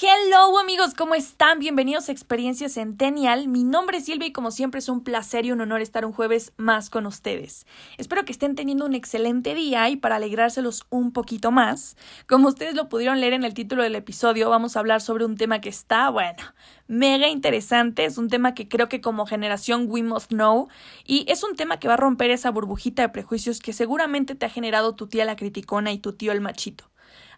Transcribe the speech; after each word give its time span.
Hello 0.00 0.56
amigos, 0.60 0.94
¿cómo 0.94 1.16
están? 1.16 1.58
Bienvenidos 1.58 2.08
a 2.08 2.12
Experiencia 2.12 2.68
Centennial. 2.68 3.48
Mi 3.48 3.64
nombre 3.64 3.98
es 3.98 4.04
Silvia 4.04 4.28
y 4.28 4.32
como 4.32 4.52
siempre 4.52 4.78
es 4.78 4.88
un 4.88 5.02
placer 5.02 5.44
y 5.44 5.50
un 5.50 5.60
honor 5.60 5.80
estar 5.80 6.04
un 6.04 6.12
jueves 6.12 6.52
más 6.56 6.88
con 6.88 7.04
ustedes. 7.04 7.66
Espero 7.96 8.24
que 8.24 8.30
estén 8.30 8.54
teniendo 8.54 8.86
un 8.86 8.94
excelente 8.94 9.56
día 9.56 9.88
y 9.88 9.96
para 9.96 10.16
alegrárselos 10.16 10.84
un 10.90 11.10
poquito 11.10 11.50
más, 11.50 11.96
como 12.28 12.46
ustedes 12.46 12.76
lo 12.76 12.88
pudieron 12.88 13.20
leer 13.20 13.32
en 13.32 13.42
el 13.42 13.54
título 13.54 13.82
del 13.82 13.96
episodio, 13.96 14.50
vamos 14.50 14.76
a 14.76 14.80
hablar 14.80 15.00
sobre 15.00 15.24
un 15.24 15.36
tema 15.36 15.60
que 15.60 15.68
está, 15.68 16.10
bueno, 16.10 16.44
mega 16.86 17.26
interesante, 17.28 18.04
es 18.04 18.18
un 18.18 18.28
tema 18.28 18.54
que 18.54 18.68
creo 18.68 18.88
que 18.88 19.00
como 19.00 19.26
generación 19.26 19.86
we 19.88 20.04
must 20.04 20.28
know 20.28 20.68
y 21.06 21.24
es 21.28 21.42
un 21.42 21.56
tema 21.56 21.80
que 21.80 21.88
va 21.88 21.94
a 21.94 21.96
romper 21.96 22.30
esa 22.30 22.52
burbujita 22.52 23.02
de 23.02 23.08
prejuicios 23.08 23.58
que 23.58 23.72
seguramente 23.72 24.36
te 24.36 24.46
ha 24.46 24.50
generado 24.50 24.94
tu 24.94 25.08
tía 25.08 25.24
la 25.24 25.34
criticona 25.34 25.90
y 25.90 25.98
tu 25.98 26.12
tío 26.12 26.30
el 26.30 26.40
machito. 26.40 26.84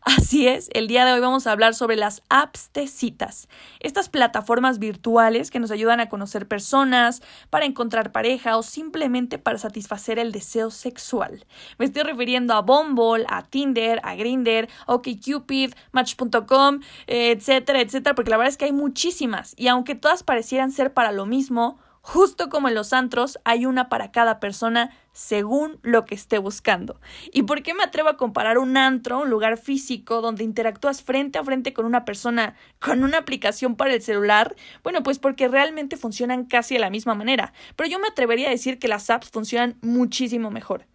Así 0.02 0.48
es, 0.48 0.70
el 0.72 0.88
día 0.88 1.04
de 1.04 1.12
hoy 1.12 1.20
vamos 1.20 1.46
a 1.46 1.52
hablar 1.52 1.74
sobre 1.74 1.94
las 1.94 2.22
apps 2.30 2.70
citas, 2.86 3.48
estas 3.80 4.08
plataformas 4.08 4.78
virtuales 4.78 5.50
que 5.50 5.60
nos 5.60 5.70
ayudan 5.70 6.00
a 6.00 6.08
conocer 6.08 6.48
personas, 6.48 7.20
para 7.50 7.66
encontrar 7.66 8.10
pareja 8.10 8.56
o 8.56 8.62
simplemente 8.62 9.38
para 9.38 9.58
satisfacer 9.58 10.18
el 10.18 10.32
deseo 10.32 10.70
sexual. 10.70 11.44
Me 11.78 11.84
estoy 11.84 12.02
refiriendo 12.04 12.54
a 12.54 12.62
Bumble, 12.62 13.26
a 13.28 13.42
Tinder, 13.42 14.00
a 14.02 14.14
Grindr, 14.14 14.68
OkCupid, 14.86 15.74
Match.com, 15.92 16.80
etcétera, 17.06 17.82
etcétera, 17.82 18.14
porque 18.14 18.30
la 18.30 18.38
verdad 18.38 18.52
es 18.52 18.56
que 18.56 18.64
hay 18.64 18.72
muchísimas 18.72 19.54
y 19.58 19.68
aunque 19.68 19.94
todas 19.94 20.22
parecieran 20.22 20.72
ser 20.72 20.94
para 20.94 21.12
lo 21.12 21.26
mismo, 21.26 21.78
Justo 22.02 22.48
como 22.48 22.68
en 22.68 22.74
los 22.74 22.92
antros, 22.94 23.38
hay 23.44 23.66
una 23.66 23.90
para 23.90 24.10
cada 24.10 24.40
persona 24.40 24.90
según 25.12 25.78
lo 25.82 26.06
que 26.06 26.14
esté 26.14 26.38
buscando. 26.38 26.98
¿Y 27.32 27.42
por 27.42 27.62
qué 27.62 27.74
me 27.74 27.82
atrevo 27.82 28.08
a 28.08 28.16
comparar 28.16 28.56
un 28.58 28.76
antro, 28.78 29.20
un 29.20 29.28
lugar 29.28 29.58
físico 29.58 30.22
donde 30.22 30.44
interactúas 30.44 31.02
frente 31.02 31.38
a 31.38 31.44
frente 31.44 31.74
con 31.74 31.84
una 31.84 32.06
persona 32.06 32.54
con 32.78 33.04
una 33.04 33.18
aplicación 33.18 33.76
para 33.76 33.92
el 33.92 34.00
celular? 34.00 34.56
Bueno, 34.82 35.02
pues 35.02 35.18
porque 35.18 35.48
realmente 35.48 35.98
funcionan 35.98 36.46
casi 36.46 36.74
de 36.74 36.80
la 36.80 36.90
misma 36.90 37.14
manera, 37.14 37.52
pero 37.76 37.88
yo 37.88 37.98
me 37.98 38.08
atrevería 38.08 38.48
a 38.48 38.50
decir 38.50 38.78
que 38.78 38.88
las 38.88 39.10
apps 39.10 39.30
funcionan 39.30 39.76
muchísimo 39.82 40.50
mejor. 40.50 40.86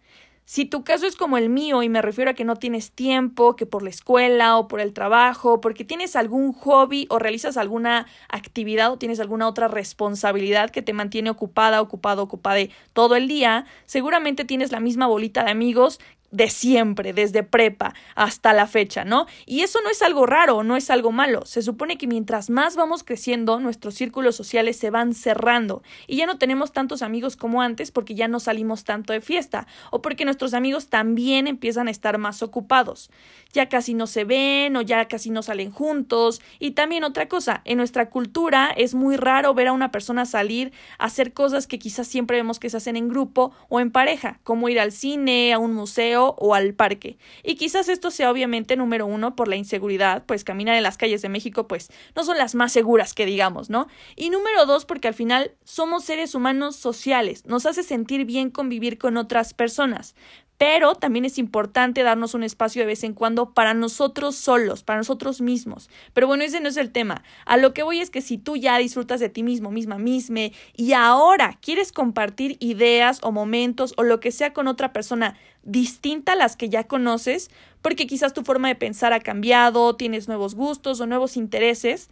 Si 0.48 0.64
tu 0.64 0.84
caso 0.84 1.08
es 1.08 1.16
como 1.16 1.38
el 1.38 1.48
mío 1.48 1.82
y 1.82 1.88
me 1.88 2.00
refiero 2.00 2.30
a 2.30 2.34
que 2.34 2.44
no 2.44 2.54
tienes 2.54 2.92
tiempo, 2.92 3.56
que 3.56 3.66
por 3.66 3.82
la 3.82 3.90
escuela 3.90 4.56
o 4.58 4.68
por 4.68 4.80
el 4.80 4.92
trabajo, 4.92 5.60
porque 5.60 5.84
tienes 5.84 6.14
algún 6.14 6.52
hobby 6.52 7.08
o 7.10 7.18
realizas 7.18 7.56
alguna 7.56 8.06
actividad 8.28 8.92
o 8.92 8.96
tienes 8.96 9.18
alguna 9.18 9.48
otra 9.48 9.66
responsabilidad 9.66 10.70
que 10.70 10.82
te 10.82 10.92
mantiene 10.92 11.30
ocupada, 11.30 11.80
ocupado, 11.80 12.22
ocupada 12.22 12.60
todo 12.92 13.16
el 13.16 13.26
día, 13.26 13.66
seguramente 13.86 14.44
tienes 14.44 14.70
la 14.70 14.78
misma 14.78 15.08
bolita 15.08 15.42
de 15.42 15.50
amigos 15.50 15.98
de 16.36 16.50
siempre, 16.50 17.12
desde 17.12 17.42
prepa 17.42 17.94
hasta 18.14 18.52
la 18.52 18.66
fecha, 18.66 19.04
¿no? 19.04 19.26
Y 19.46 19.62
eso 19.62 19.80
no 19.82 19.90
es 19.90 20.02
algo 20.02 20.26
raro, 20.26 20.62
no 20.62 20.76
es 20.76 20.90
algo 20.90 21.12
malo. 21.12 21.46
Se 21.46 21.62
supone 21.62 21.96
que 21.96 22.06
mientras 22.06 22.50
más 22.50 22.76
vamos 22.76 23.02
creciendo, 23.02 23.58
nuestros 23.58 23.94
círculos 23.94 24.36
sociales 24.36 24.76
se 24.76 24.90
van 24.90 25.14
cerrando 25.14 25.82
y 26.06 26.16
ya 26.16 26.26
no 26.26 26.36
tenemos 26.36 26.72
tantos 26.72 27.00
amigos 27.02 27.36
como 27.36 27.62
antes 27.62 27.90
porque 27.90 28.14
ya 28.14 28.28
no 28.28 28.38
salimos 28.38 28.84
tanto 28.84 29.12
de 29.12 29.22
fiesta 29.22 29.66
o 29.90 30.02
porque 30.02 30.24
nuestros 30.26 30.52
amigos 30.52 30.88
también 30.88 31.46
empiezan 31.46 31.88
a 31.88 31.90
estar 31.90 32.18
más 32.18 32.42
ocupados. 32.42 33.10
Ya 33.52 33.68
casi 33.70 33.94
no 33.94 34.06
se 34.06 34.24
ven 34.24 34.76
o 34.76 34.82
ya 34.82 35.08
casi 35.08 35.30
no 35.30 35.42
salen 35.42 35.70
juntos. 35.70 36.42
Y 36.58 36.72
también 36.72 37.04
otra 37.04 37.28
cosa, 37.28 37.62
en 37.64 37.78
nuestra 37.78 38.10
cultura 38.10 38.70
es 38.76 38.94
muy 38.94 39.16
raro 39.16 39.54
ver 39.54 39.68
a 39.68 39.72
una 39.72 39.90
persona 39.90 40.26
salir 40.26 40.72
a 40.98 41.06
hacer 41.06 41.32
cosas 41.32 41.66
que 41.66 41.78
quizás 41.78 42.06
siempre 42.06 42.36
vemos 42.36 42.58
que 42.58 42.68
se 42.68 42.76
hacen 42.76 42.96
en 42.96 43.08
grupo 43.08 43.52
o 43.68 43.80
en 43.80 43.90
pareja, 43.90 44.40
como 44.42 44.68
ir 44.68 44.78
al 44.78 44.92
cine, 44.92 45.54
a 45.54 45.58
un 45.58 45.72
museo, 45.72 46.25
o 46.38 46.54
al 46.54 46.74
parque. 46.74 47.18
Y 47.42 47.56
quizás 47.56 47.88
esto 47.88 48.10
sea 48.10 48.30
obviamente 48.30 48.76
número 48.76 49.06
uno 49.06 49.36
por 49.36 49.48
la 49.48 49.56
inseguridad, 49.56 50.24
pues 50.26 50.44
caminar 50.44 50.76
en 50.76 50.82
las 50.82 50.96
calles 50.96 51.22
de 51.22 51.28
México 51.28 51.68
pues 51.68 51.90
no 52.14 52.24
son 52.24 52.38
las 52.38 52.54
más 52.54 52.72
seguras 52.72 53.14
que 53.14 53.26
digamos, 53.26 53.70
¿no? 53.70 53.88
Y 54.16 54.30
número 54.30 54.66
dos 54.66 54.84
porque 54.84 55.08
al 55.08 55.14
final 55.14 55.52
somos 55.64 56.04
seres 56.04 56.34
humanos 56.34 56.76
sociales, 56.76 57.44
nos 57.46 57.66
hace 57.66 57.82
sentir 57.82 58.24
bien 58.24 58.50
convivir 58.50 58.98
con 58.98 59.16
otras 59.16 59.54
personas 59.54 60.14
pero 60.58 60.94
también 60.94 61.24
es 61.24 61.38
importante 61.38 62.02
darnos 62.02 62.34
un 62.34 62.42
espacio 62.42 62.82
de 62.82 62.86
vez 62.86 63.04
en 63.04 63.12
cuando 63.12 63.52
para 63.52 63.74
nosotros 63.74 64.36
solos, 64.36 64.82
para 64.82 64.98
nosotros 64.98 65.40
mismos. 65.40 65.90
Pero 66.14 66.26
bueno, 66.26 66.44
ese 66.44 66.60
no 66.60 66.68
es 66.68 66.76
el 66.76 66.92
tema. 66.92 67.22
A 67.44 67.56
lo 67.56 67.74
que 67.74 67.82
voy 67.82 68.00
es 68.00 68.10
que 68.10 68.22
si 68.22 68.38
tú 68.38 68.56
ya 68.56 68.78
disfrutas 68.78 69.20
de 69.20 69.28
ti 69.28 69.42
mismo, 69.42 69.70
misma, 69.70 69.98
misma, 69.98 70.40
y 70.74 70.92
ahora 70.92 71.58
quieres 71.60 71.92
compartir 71.92 72.56
ideas 72.60 73.20
o 73.22 73.32
momentos 73.32 73.92
o 73.96 74.02
lo 74.02 74.20
que 74.20 74.32
sea 74.32 74.52
con 74.52 74.66
otra 74.66 74.92
persona 74.92 75.36
distinta 75.62 76.32
a 76.32 76.36
las 76.36 76.56
que 76.56 76.68
ya 76.68 76.84
conoces, 76.84 77.50
porque 77.82 78.06
quizás 78.06 78.32
tu 78.32 78.42
forma 78.42 78.68
de 78.68 78.76
pensar 78.76 79.12
ha 79.12 79.20
cambiado, 79.20 79.96
tienes 79.96 80.26
nuevos 80.26 80.54
gustos 80.54 81.00
o 81.00 81.06
nuevos 81.06 81.36
intereses, 81.36 82.08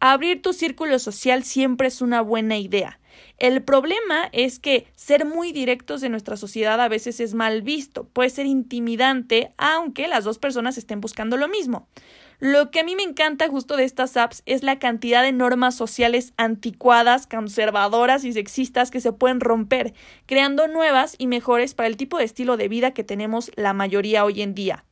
abrir 0.00 0.42
tu 0.42 0.52
círculo 0.52 0.98
social 0.98 1.44
siempre 1.44 1.88
es 1.88 2.02
una 2.02 2.20
buena 2.20 2.58
idea. 2.58 2.98
El 3.38 3.62
problema 3.62 4.28
es 4.32 4.58
que 4.58 4.86
ser 4.94 5.24
muy 5.24 5.52
directos 5.52 6.02
en 6.02 6.12
nuestra 6.12 6.36
sociedad 6.36 6.80
a 6.80 6.88
veces 6.88 7.20
es 7.20 7.34
mal 7.34 7.62
visto, 7.62 8.04
puede 8.08 8.30
ser 8.30 8.46
intimidante, 8.46 9.52
aunque 9.58 10.08
las 10.08 10.24
dos 10.24 10.38
personas 10.38 10.78
estén 10.78 11.00
buscando 11.00 11.36
lo 11.36 11.48
mismo. 11.48 11.88
Lo 12.38 12.70
que 12.70 12.80
a 12.80 12.84
mí 12.84 12.96
me 12.96 13.02
encanta 13.02 13.48
justo 13.48 13.76
de 13.76 13.84
estas 13.84 14.16
apps 14.16 14.42
es 14.44 14.62
la 14.62 14.78
cantidad 14.78 15.22
de 15.22 15.32
normas 15.32 15.74
sociales 15.74 16.34
anticuadas, 16.36 17.26
conservadoras 17.26 18.24
y 18.24 18.32
sexistas 18.32 18.90
que 18.90 19.00
se 19.00 19.12
pueden 19.12 19.40
romper, 19.40 19.94
creando 20.26 20.68
nuevas 20.68 21.14
y 21.16 21.28
mejores 21.28 21.74
para 21.74 21.86
el 21.86 21.96
tipo 21.96 22.18
de 22.18 22.24
estilo 22.24 22.58
de 22.58 22.68
vida 22.68 22.92
que 22.92 23.04
tenemos 23.04 23.50
la 23.56 23.72
mayoría 23.72 24.24
hoy 24.24 24.42
en 24.42 24.54
día. 24.54 24.84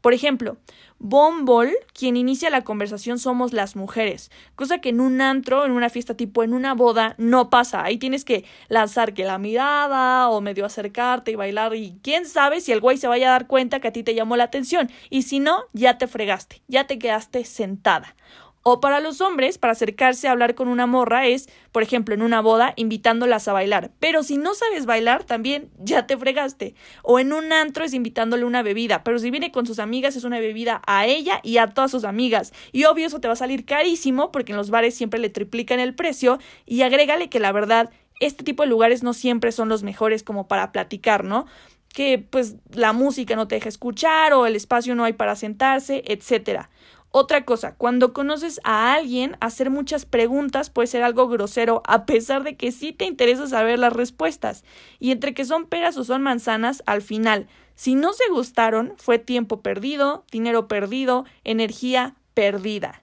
Por 0.00 0.14
ejemplo, 0.14 0.56
Bombol, 0.98 1.70
quien 1.94 2.16
inicia 2.16 2.48
la 2.48 2.62
conversación 2.62 3.18
somos 3.18 3.52
las 3.52 3.74
mujeres, 3.74 4.30
cosa 4.54 4.80
que 4.80 4.90
en 4.90 5.00
un 5.00 5.20
antro, 5.20 5.64
en 5.64 5.72
una 5.72 5.90
fiesta 5.90 6.16
tipo, 6.16 6.44
en 6.44 6.54
una 6.54 6.74
boda, 6.74 7.16
no 7.18 7.50
pasa. 7.50 7.82
Ahí 7.82 7.98
tienes 7.98 8.24
que 8.24 8.44
lanzar 8.68 9.12
la 9.18 9.38
mirada 9.38 10.28
o 10.28 10.40
medio 10.40 10.64
acercarte 10.64 11.32
y 11.32 11.34
bailar 11.34 11.74
y 11.74 11.98
quién 12.02 12.26
sabe 12.26 12.60
si 12.60 12.70
el 12.72 12.80
güey 12.80 12.98
se 12.98 13.08
vaya 13.08 13.28
a 13.28 13.32
dar 13.32 13.46
cuenta 13.48 13.80
que 13.80 13.88
a 13.88 13.92
ti 13.92 14.02
te 14.02 14.14
llamó 14.14 14.36
la 14.36 14.44
atención 14.44 14.90
y 15.10 15.22
si 15.22 15.40
no, 15.40 15.64
ya 15.72 15.98
te 15.98 16.06
fregaste, 16.06 16.62
ya 16.68 16.86
te 16.86 16.98
quedaste 16.98 17.44
sentada. 17.44 18.14
O 18.64 18.80
para 18.80 19.00
los 19.00 19.20
hombres, 19.20 19.58
para 19.58 19.72
acercarse 19.72 20.28
a 20.28 20.30
hablar 20.30 20.54
con 20.54 20.68
una 20.68 20.86
morra 20.86 21.26
es, 21.26 21.48
por 21.72 21.82
ejemplo, 21.82 22.14
en 22.14 22.22
una 22.22 22.40
boda, 22.40 22.74
invitándolas 22.76 23.48
a 23.48 23.52
bailar. 23.52 23.90
Pero 23.98 24.22
si 24.22 24.36
no 24.36 24.54
sabes 24.54 24.86
bailar, 24.86 25.24
también 25.24 25.70
ya 25.78 26.06
te 26.06 26.16
fregaste. 26.16 26.74
O 27.02 27.18
en 27.18 27.32
un 27.32 27.52
antro 27.52 27.84
es 27.84 27.92
invitándole 27.92 28.44
una 28.44 28.62
bebida. 28.62 29.02
Pero 29.02 29.18
si 29.18 29.30
viene 29.30 29.50
con 29.50 29.66
sus 29.66 29.80
amigas, 29.80 30.14
es 30.14 30.22
una 30.22 30.38
bebida 30.38 30.80
a 30.86 31.06
ella 31.06 31.40
y 31.42 31.58
a 31.58 31.68
todas 31.68 31.90
sus 31.90 32.04
amigas. 32.04 32.52
Y 32.70 32.84
obvio, 32.84 33.06
eso 33.06 33.20
te 33.20 33.28
va 33.28 33.34
a 33.34 33.36
salir 33.36 33.64
carísimo 33.64 34.30
porque 34.30 34.52
en 34.52 34.58
los 34.58 34.70
bares 34.70 34.94
siempre 34.94 35.18
le 35.18 35.28
triplican 35.28 35.80
el 35.80 35.94
precio. 35.94 36.38
Y 36.64 36.82
agrégale 36.82 37.28
que 37.28 37.40
la 37.40 37.50
verdad, 37.50 37.90
este 38.20 38.44
tipo 38.44 38.62
de 38.62 38.68
lugares 38.68 39.02
no 39.02 39.12
siempre 39.12 39.50
son 39.50 39.68
los 39.68 39.82
mejores 39.82 40.22
como 40.22 40.46
para 40.46 40.70
platicar, 40.70 41.24
¿no? 41.24 41.46
que 41.92 42.18
pues 42.18 42.56
la 42.72 42.92
música 42.92 43.36
no 43.36 43.48
te 43.48 43.56
deja 43.56 43.68
escuchar 43.68 44.32
o 44.32 44.46
el 44.46 44.56
espacio 44.56 44.94
no 44.94 45.04
hay 45.04 45.12
para 45.12 45.36
sentarse, 45.36 46.02
etcétera. 46.06 46.70
Otra 47.14 47.44
cosa, 47.44 47.74
cuando 47.74 48.14
conoces 48.14 48.58
a 48.64 48.94
alguien, 48.94 49.36
hacer 49.40 49.68
muchas 49.68 50.06
preguntas 50.06 50.70
puede 50.70 50.86
ser 50.86 51.02
algo 51.02 51.28
grosero, 51.28 51.82
a 51.86 52.06
pesar 52.06 52.42
de 52.42 52.56
que 52.56 52.72
sí 52.72 52.94
te 52.94 53.04
interesa 53.04 53.46
saber 53.46 53.78
las 53.78 53.92
respuestas. 53.92 54.64
Y 54.98 55.10
entre 55.10 55.34
que 55.34 55.44
son 55.44 55.66
peras 55.66 55.98
o 55.98 56.04
son 56.04 56.22
manzanas, 56.22 56.82
al 56.86 57.02
final, 57.02 57.48
si 57.74 57.96
no 57.96 58.14
se 58.14 58.24
gustaron, 58.30 58.94
fue 58.96 59.18
tiempo 59.18 59.60
perdido, 59.60 60.24
dinero 60.32 60.68
perdido, 60.68 61.26
energía 61.44 62.16
perdida. 62.32 63.02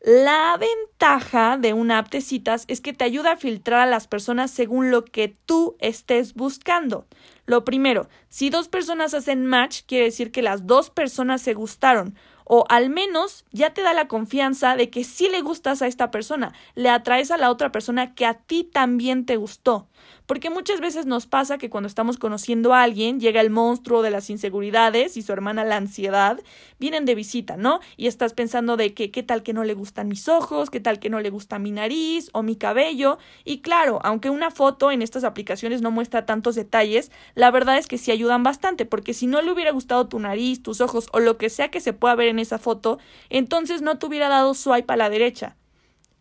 La 0.00 0.56
ventaja 0.56 1.56
de 1.56 1.72
una 1.72 1.98
app 1.98 2.10
de 2.10 2.20
citas 2.20 2.66
es 2.68 2.80
que 2.80 2.92
te 2.92 3.04
ayuda 3.04 3.32
a 3.32 3.36
filtrar 3.36 3.80
a 3.80 3.90
las 3.90 4.06
personas 4.06 4.52
según 4.52 4.92
lo 4.92 5.04
que 5.04 5.34
tú 5.44 5.76
estés 5.80 6.34
buscando. 6.34 7.06
Lo 7.46 7.64
primero, 7.64 8.08
si 8.28 8.50
dos 8.50 8.68
personas 8.68 9.12
hacen 9.12 9.44
match, 9.44 9.80
quiere 9.86 10.04
decir 10.04 10.30
que 10.30 10.42
las 10.42 10.66
dos 10.66 10.90
personas 10.90 11.42
se 11.42 11.54
gustaron 11.54 12.14
o 12.44 12.64
al 12.68 12.90
menos 12.90 13.44
ya 13.50 13.74
te 13.74 13.82
da 13.82 13.92
la 13.92 14.08
confianza 14.08 14.76
de 14.76 14.90
que 14.90 15.04
sí 15.04 15.28
le 15.28 15.40
gustas 15.40 15.82
a 15.82 15.86
esta 15.86 16.10
persona, 16.10 16.52
le 16.74 16.90
atraes 16.90 17.30
a 17.30 17.38
la 17.38 17.50
otra 17.50 17.72
persona 17.72 18.14
que 18.14 18.26
a 18.26 18.34
ti 18.34 18.64
también 18.64 19.26
te 19.26 19.36
gustó. 19.36 19.88
Porque 20.26 20.50
muchas 20.50 20.80
veces 20.80 21.06
nos 21.06 21.26
pasa 21.26 21.58
que 21.58 21.68
cuando 21.68 21.86
estamos 21.86 22.16
conociendo 22.16 22.72
a 22.72 22.82
alguien 22.82 23.20
llega 23.20 23.40
el 23.40 23.50
monstruo 23.50 24.02
de 24.02 24.10
las 24.10 24.30
inseguridades 24.30 25.16
y 25.16 25.22
su 25.22 25.32
hermana 25.32 25.64
la 25.64 25.76
ansiedad, 25.76 26.40
vienen 26.78 27.04
de 27.04 27.14
visita, 27.14 27.56
¿no? 27.56 27.80
Y 27.96 28.06
estás 28.06 28.32
pensando 28.32 28.76
de 28.76 28.94
que 28.94 29.10
qué 29.10 29.22
tal 29.22 29.42
que 29.42 29.52
no 29.52 29.64
le 29.64 29.74
gustan 29.74 30.08
mis 30.08 30.28
ojos, 30.28 30.70
qué 30.70 30.80
tal 30.80 30.98
que 30.98 31.10
no 31.10 31.20
le 31.20 31.30
gusta 31.30 31.58
mi 31.58 31.70
nariz 31.70 32.30
o 32.32 32.42
mi 32.42 32.56
cabello, 32.56 33.18
y 33.44 33.60
claro, 33.60 34.00
aunque 34.02 34.30
una 34.30 34.50
foto 34.50 34.90
en 34.90 35.02
estas 35.02 35.24
aplicaciones 35.24 35.82
no 35.82 35.90
muestra 35.90 36.26
tantos 36.26 36.54
detalles, 36.54 37.10
la 37.34 37.50
verdad 37.50 37.76
es 37.76 37.86
que 37.86 37.98
sí 37.98 38.10
ayudan 38.10 38.42
bastante, 38.42 38.86
porque 38.86 39.14
si 39.14 39.26
no 39.26 39.42
le 39.42 39.52
hubiera 39.52 39.72
gustado 39.72 40.08
tu 40.08 40.18
nariz, 40.18 40.62
tus 40.62 40.80
ojos 40.80 41.08
o 41.12 41.20
lo 41.20 41.36
que 41.36 41.50
sea 41.50 41.70
que 41.70 41.80
se 41.80 41.92
pueda 41.92 42.14
ver 42.14 42.28
en 42.28 42.38
esa 42.38 42.58
foto, 42.58 42.98
entonces 43.28 43.82
no 43.82 43.98
te 43.98 44.06
hubiera 44.06 44.28
dado 44.28 44.54
swipe 44.54 44.92
a 44.92 44.96
la 44.96 45.10
derecha. 45.10 45.56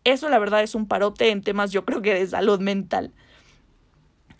Eso 0.03 0.27
la 0.27 0.39
verdad 0.39 0.63
es 0.63 0.75
un 0.75 0.87
parote 0.87 1.29
en 1.29 1.41
temas 1.41 1.71
yo 1.71 1.85
creo 1.85 2.01
que 2.01 2.13
de 2.13 2.27
salud 2.27 2.59
mental. 2.59 3.13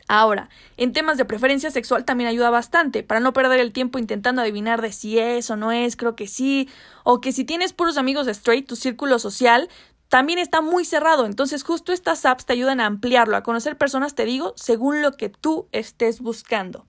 Ahora, 0.07 0.50
en 0.77 0.94
temas 0.94 1.17
de 1.17 1.25
preferencia 1.25 1.71
sexual 1.71 2.05
también 2.05 2.29
ayuda 2.29 2.50
bastante, 2.50 3.03
para 3.03 3.19
no 3.19 3.33
perder 3.33 3.59
el 3.59 3.71
tiempo 3.71 4.00
intentando 4.00 4.41
adivinar 4.41 4.81
de 4.81 4.91
si 4.91 5.17
es 5.17 5.50
o 5.50 5.55
no 5.55 5.71
es, 5.71 5.95
creo 5.95 6.15
que 6.15 6.27
sí, 6.27 6.69
o 7.03 7.21
que 7.21 7.31
si 7.31 7.45
tienes 7.45 7.73
puros 7.73 7.97
amigos 7.97 8.27
straight, 8.27 8.67
tu 8.67 8.75
círculo 8.75 9.17
social 9.19 9.69
también 10.09 10.38
está 10.38 10.61
muy 10.61 10.85
cerrado, 10.85 11.25
entonces 11.25 11.63
justo 11.63 11.91
estas 11.91 12.25
apps 12.25 12.45
te 12.45 12.53
ayudan 12.53 12.79
a 12.79 12.85
ampliarlo, 12.85 13.35
a 13.35 13.44
conocer 13.44 13.77
personas, 13.77 14.13
te 14.13 14.25
digo, 14.25 14.53
según 14.57 15.01
lo 15.01 15.13
que 15.13 15.29
tú 15.29 15.67
estés 15.71 16.19
buscando. 16.19 16.85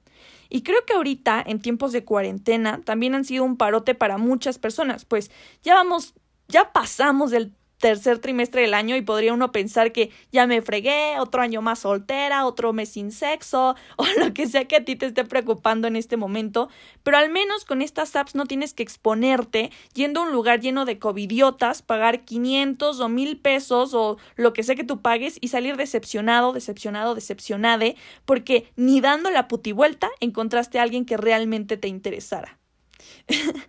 Y 0.51 0.63
creo 0.63 0.85
que 0.87 0.93
ahorita, 0.93 1.43
en 1.47 1.61
tiempos 1.61 1.93
de 1.93 2.05
cuarentena, 2.05 2.83
también 2.85 3.15
han 3.15 3.25
sido 3.25 3.45
un 3.45 3.57
parote 3.57 3.95
para 3.95 4.19
muchas 4.19 4.59
personas, 4.59 5.05
pues 5.05 5.31
ya 5.63 5.75
vamos, 5.75 6.15
ya 6.49 6.73
pasamos 6.73 7.31
del 7.31 7.55
tercer 7.79 8.19
trimestre 8.19 8.63
del 8.63 8.75
año 8.75 8.97
y 8.97 9.03
podría 9.03 9.33
uno 9.33 9.53
pensar 9.53 9.93
que 9.93 10.11
ya 10.33 10.47
me 10.47 10.63
fregué, 10.63 11.19
otro 11.19 11.43
año 11.43 11.63
más 11.63 11.81
soltera, 11.81 12.47
otro 12.47 12.73
mes 12.73 12.91
sin 12.91 13.13
sexo 13.13 13.75
o 13.97 14.07
lo 14.19 14.33
que 14.33 14.47
sea 14.47 14.67
que 14.67 14.77
a 14.77 14.85
ti 14.85 14.97
te 14.97 15.07
esté 15.07 15.25
preocupando 15.25 15.89
en 15.89 15.97
este 15.97 16.17
momento, 16.17 16.69
pero 17.03 17.19
al 17.19 17.31
menos 17.31 17.65
con 17.65 17.83
estas 17.83 18.17
apps 18.17 18.35
no 18.35 18.47
tienes 18.47 18.75
que 18.75 18.83
exponerte 18.83 19.71
yendo 19.93 20.21
a 20.21 20.25
un 20.25 20.33
lugar 20.33 20.61
lleno 20.61 20.85
de 20.85 20.99
covidiotas, 20.99 21.83
pagar 21.83 22.25
500 22.25 23.01
o 23.01 23.09
1000 23.09 23.39
pesos 23.39 23.95
o 23.95 24.19
lo 24.37 24.53
que 24.53 24.63
sea 24.63 24.77
que 24.77 24.85
tú 24.85 25.03
pagues 25.03 25.39
y 25.41 25.49
salir 25.49 25.77
decepcionado, 25.77 26.53
decepcionado, 26.53 27.15
decepcionade 27.15 27.97
porque 28.25 28.69
ni 28.77 29.01
dando 29.01 29.31
la 29.31 29.49
putivuelta 29.49 30.11
encontraste 30.21 30.79
a 30.79 30.83
alguien 30.83 31.05
que 31.05 31.17
realmente 31.17 31.77
te 31.77 31.89
interesara. 31.89 32.59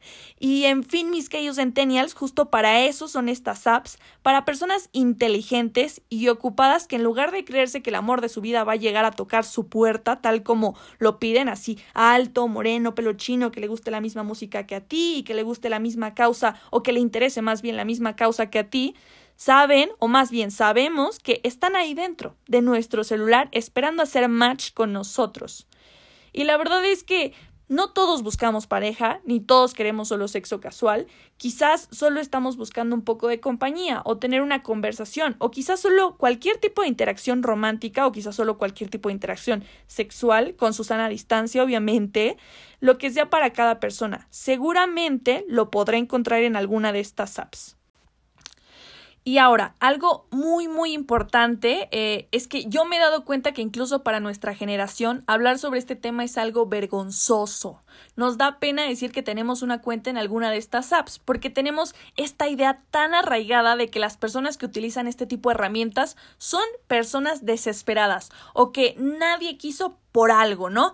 y 0.45 0.65
en 0.65 0.83
fin, 0.83 1.09
mis 1.09 1.27
queridos 1.27 1.56
centennials, 1.56 2.13
justo 2.13 2.51
para 2.51 2.81
eso 2.81 3.07
son 3.07 3.30
estas 3.30 3.65
apps, 3.65 3.97
para 4.21 4.45
personas 4.45 4.89
inteligentes 4.92 6.03
y 6.07 6.27
ocupadas 6.27 6.86
que 6.86 6.97
en 6.97 7.03
lugar 7.03 7.31
de 7.31 7.44
creerse 7.44 7.81
que 7.81 7.89
el 7.89 7.95
amor 7.95 8.21
de 8.21 8.30
su 8.30 8.42
vida 8.42 8.63
va 8.63 8.74
a 8.74 8.75
llegar 8.75 9.06
a 9.06 9.12
tocar 9.12 9.44
su 9.44 9.69
puerta, 9.69 10.21
tal 10.21 10.44
como 10.44 10.77
lo 11.00 11.18
piden, 11.18 11.50
así 11.50 11.80
alto, 11.95 12.47
moreno, 12.47 12.94
pelo 12.94 13.13
chino, 13.13 13.50
que 13.50 13.59
le 13.59 13.68
guste 13.68 13.89
la 13.89 14.01
misma 14.01 14.21
música 14.21 14.68
que 14.68 14.75
a 14.75 14.81
ti 14.81 15.15
y 15.15 15.24
que 15.24 15.33
le 15.33 15.42
guste 15.42 15.68
la 15.68 15.80
misma 15.80 16.13
causa 16.13 16.62
o 16.69 16.83
que 16.83 16.94
le 16.94 17.00
interese 17.00 17.42
más 17.42 17.63
bien 17.63 17.75
la 17.75 17.83
misma 17.83 18.15
causa 18.15 18.51
que 18.51 18.59
a 18.59 18.69
ti, 18.69 18.95
saben, 19.38 19.89
o 19.97 20.07
más 20.07 20.30
bien 20.30 20.51
sabemos, 20.51 21.18
que 21.18 21.42
están 21.44 21.75
ahí 21.75 21.95
dentro 21.95 22.36
de 22.47 22.62
nuestro 22.62 23.03
celular 23.03 23.50
esperando 23.51 24.03
hacer 24.03 24.30
match 24.30 24.74
con 24.75 24.94
nosotros. 24.94 25.65
Y 26.33 26.44
la 26.44 26.56
verdad 26.57 26.86
es 26.86 27.03
que 27.03 27.33
no 27.67 27.91
todos 27.91 28.23
buscamos 28.23 28.67
pareja, 28.67 29.21
ni 29.25 29.39
todos 29.39 29.73
queremos 29.73 30.07
solo 30.07 30.27
sexo 30.27 30.59
casual, 30.59 31.07
quizás 31.38 31.88
solo 31.91 32.19
estamos 32.19 32.57
buscando 32.57 32.95
un 32.95 33.03
poco 33.03 33.27
de 33.27 33.39
compañía 33.39 34.01
o 34.06 34.17
tener 34.17 34.41
una 34.41 34.63
conversación, 34.63 35.35
o 35.39 35.51
quizás 35.51 35.79
solo 35.79 36.17
cualquier 36.17 36.57
tipo 36.57 36.81
de 36.81 36.88
interacción 36.88 37.44
romántica 37.44 38.06
o 38.06 38.12
quizás 38.12 38.35
solo 38.35 38.57
cualquier 38.57 38.89
tipo 38.89 39.09
de 39.09 39.13
interacción 39.13 39.63
sexual, 39.88 40.56
con 40.56 40.73
su 40.73 40.83
sana 40.83 41.09
distancia, 41.09 41.63
obviamente, 41.63 42.38
lo 42.79 42.97
que 42.97 43.09
sea 43.09 43.29
para 43.29 43.53
cada 43.53 43.79
persona. 43.79 44.27
Seguramente 44.29 45.45
lo 45.47 45.71
podrá 45.71 45.97
encontrar 45.97 46.44
en 46.44 46.56
alguna 46.56 46.91
de 46.91 47.00
estas 47.00 47.39
apps. 47.39 47.75
Y 49.27 49.39
ahora, 49.39 49.75
algo 49.80 50.27
muy, 50.30 50.68
muy 50.68 50.94
importante 50.94 51.89
eh, 51.92 52.27
es 52.31 52.48
que 52.48 52.66
yo 52.66 52.86
me 52.86 52.98
he 52.98 53.00
dado 53.00 53.25
cuenta 53.25 53.54
que 53.54 53.63
incluso 53.63 54.04
para 54.04 54.19
nuestra 54.19 54.54
generación 54.54 55.24
hablar 55.25 55.57
sobre 55.57 55.80
este 55.80 55.95
tema 55.95 56.24
es 56.24 56.38
algo 56.38 56.68
vergonzoso. 56.68 57.81
Nos 58.16 58.38
da 58.38 58.60
pena 58.60 58.83
decir 58.83 59.12
que 59.12 59.24
tenemos 59.24 59.63
una 59.63 59.81
cuenta 59.81 60.12
en 60.12 60.19
alguna 60.19 60.51
de 60.51 60.57
estas 60.57 60.94
apps, 60.94 61.18
porque 61.18 61.50
tenemos 61.50 61.95
esta 62.18 62.48
idea 62.50 62.83
tan 62.92 63.16
arraigada 63.16 63.75
de 63.75 63.89
que 63.89 63.98
las 63.98 64.16
personas 64.16 64.57
que 64.57 64.68
utilizan 64.68 65.07
este 65.07 65.25
tipo 65.25 65.50
de 65.50 65.56
herramientas 65.56 66.18
son 66.38 66.62
personas 66.86 67.44
desesperadas 67.45 68.30
o 68.54 68.71
que 68.71 68.95
nadie 69.00 69.57
quiso 69.57 69.98
por 70.12 70.30
algo, 70.30 70.69
¿no? 70.69 70.94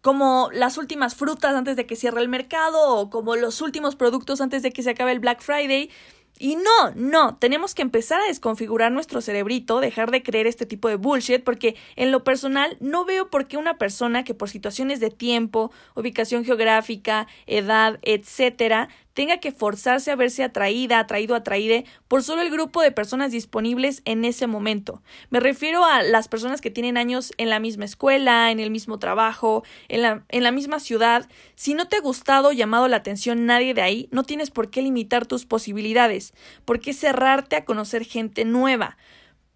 como 0.00 0.50
las 0.52 0.76
últimas 0.76 1.14
frutas 1.14 1.54
antes 1.54 1.76
de 1.76 1.86
que 1.86 1.96
cierre 1.96 2.20
el 2.20 2.28
mercado 2.28 2.94
o 2.94 3.08
como 3.08 3.36
los 3.36 3.62
últimos 3.62 3.96
productos 3.96 4.42
antes 4.42 4.62
de 4.62 4.70
que 4.70 4.82
se 4.82 4.90
acabe 4.90 5.12
el 5.12 5.18
Black 5.18 5.40
Friday. 5.40 5.90
Y 6.38 6.56
no, 6.56 6.90
no, 6.96 7.36
tenemos 7.36 7.74
que 7.74 7.82
empezar 7.82 8.20
a 8.20 8.26
desconfigurar 8.26 8.90
nuestro 8.90 9.20
cerebrito, 9.20 9.78
dejar 9.78 10.10
de 10.10 10.24
creer 10.24 10.48
este 10.48 10.66
tipo 10.66 10.88
de 10.88 10.96
bullshit, 10.96 11.44
porque 11.44 11.76
en 11.94 12.10
lo 12.10 12.24
personal 12.24 12.76
no 12.80 13.04
veo 13.04 13.30
por 13.30 13.46
qué 13.46 13.56
una 13.56 13.78
persona 13.78 14.24
que 14.24 14.34
por 14.34 14.50
situaciones 14.50 14.98
de 14.98 15.10
tiempo, 15.10 15.70
ubicación 15.94 16.44
geográfica, 16.44 17.28
edad, 17.46 18.00
etcétera, 18.02 18.88
tenga 19.14 19.38
que 19.38 19.52
forzarse 19.52 20.10
a 20.10 20.16
verse 20.16 20.42
atraída, 20.42 20.98
atraído, 20.98 21.34
atraíde 21.34 21.86
por 22.08 22.22
solo 22.22 22.42
el 22.42 22.50
grupo 22.50 22.82
de 22.82 22.92
personas 22.92 23.32
disponibles 23.32 24.02
en 24.04 24.24
ese 24.24 24.46
momento. 24.46 25.02
Me 25.30 25.40
refiero 25.40 25.84
a 25.84 26.02
las 26.02 26.28
personas 26.28 26.60
que 26.60 26.70
tienen 26.70 26.96
años 26.96 27.32
en 27.38 27.48
la 27.48 27.60
misma 27.60 27.84
escuela, 27.84 28.50
en 28.50 28.60
el 28.60 28.70
mismo 28.70 28.98
trabajo, 28.98 29.64
en 29.88 30.02
la, 30.02 30.24
en 30.28 30.42
la 30.42 30.50
misma 30.50 30.80
ciudad. 30.80 31.28
Si 31.54 31.74
no 31.74 31.88
te 31.88 31.96
ha 31.96 32.00
gustado 32.00 32.48
o 32.48 32.52
llamado 32.52 32.88
la 32.88 32.96
atención 32.96 33.46
nadie 33.46 33.72
de 33.72 33.82
ahí, 33.82 34.08
no 34.10 34.24
tienes 34.24 34.50
por 34.50 34.68
qué 34.68 34.82
limitar 34.82 35.26
tus 35.26 35.46
posibilidades, 35.46 36.34
por 36.64 36.80
qué 36.80 36.92
cerrarte 36.92 37.56
a 37.56 37.64
conocer 37.64 38.04
gente 38.04 38.44
nueva. 38.44 38.98